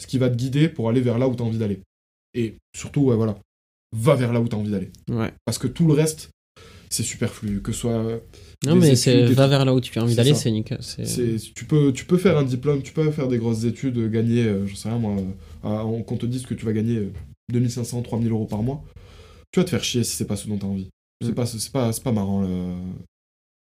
ce 0.00 0.06
qui 0.06 0.18
va 0.18 0.30
te 0.30 0.36
guider 0.36 0.68
pour 0.68 0.88
aller 0.88 1.00
vers 1.00 1.18
là 1.18 1.28
où 1.28 1.34
t'as 1.34 1.44
envie 1.44 1.58
d'aller. 1.58 1.80
Et 2.34 2.56
surtout, 2.74 3.02
ouais, 3.02 3.16
voilà, 3.16 3.38
va 3.96 4.14
vers 4.14 4.32
là 4.32 4.40
où 4.40 4.48
t'as 4.48 4.56
envie 4.56 4.70
d'aller. 4.70 4.90
Ouais. 5.10 5.32
Parce 5.44 5.58
que 5.58 5.66
tout 5.66 5.86
le 5.86 5.94
reste, 5.94 6.30
c'est 6.90 7.02
superflu. 7.02 7.60
Que 7.62 7.72
ce 7.72 7.80
soit. 7.80 8.20
Non, 8.66 8.76
mais 8.76 8.96
c'est 8.96 9.26
va 9.26 9.46
vers 9.46 9.64
là 9.64 9.74
où 9.74 9.80
tu 9.80 9.96
as 9.98 10.02
envie 10.02 10.14
d'aller, 10.14 10.34
c'est 10.34 10.50
nickel. 10.50 10.80
tu, 11.54 11.64
peux, 11.64 11.92
tu 11.92 12.04
peux 12.04 12.18
faire 12.18 12.36
un 12.38 12.44
diplôme, 12.44 12.82
tu 12.82 12.92
peux 12.92 13.10
faire 13.10 13.28
des 13.28 13.38
grosses 13.38 13.64
études, 13.64 13.96
euh, 13.98 14.08
gagner, 14.08 14.44
euh, 14.44 14.66
j'en 14.66 14.76
sais 14.76 14.88
rien 14.88 14.98
moi, 14.98 15.16
euh, 15.64 16.02
qu'on 16.02 16.16
te 16.16 16.26
dise 16.26 16.46
que 16.46 16.54
tu 16.54 16.64
vas 16.66 16.72
gagner 16.72 16.96
euh, 16.98 17.12
2500, 17.52 18.02
3000 18.02 18.30
euros 18.30 18.46
par 18.46 18.62
mois. 18.62 18.82
Tu 19.52 19.60
vas 19.60 19.64
te 19.64 19.70
faire 19.70 19.82
chier 19.82 20.04
si 20.04 20.14
c'est 20.16 20.26
pas 20.26 20.36
ce 20.36 20.46
dont 20.46 20.58
tu 20.58 20.64
as 20.64 20.68
envie. 20.68 20.88
C'est 21.22 21.30
Mm. 21.32 21.34
pas, 21.34 21.46
c'est 21.46 21.72
pas, 21.72 21.90
pas 21.92 22.12
marrant 22.12 22.44
euh, 22.46 22.76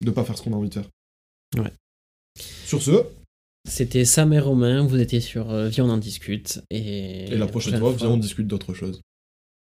de 0.04 0.10
pas 0.10 0.24
faire 0.24 0.38
ce 0.38 0.42
qu'on 0.42 0.52
a 0.52 0.56
envie 0.56 0.68
de 0.68 0.74
faire. 0.74 0.88
Ouais. 1.56 1.72
Sur 2.64 2.80
ce, 2.82 3.04
C'était 3.68 4.04
Sam 4.04 4.32
et 4.32 4.38
Romain, 4.40 4.86
vous 4.86 4.98
étiez 5.00 5.20
sur 5.20 5.50
euh, 5.50 5.68
Viens 5.68 5.84
on 5.86 5.90
en 5.90 5.98
discute. 5.98 6.60
Et, 6.70 7.24
et 7.32 7.36
la 7.36 7.46
prochaine 7.46 7.78
fois, 7.78 7.92
viens, 7.92 8.08
on 8.10 8.16
discute 8.16 8.46
d'autre 8.46 8.72
chose. 8.74 9.00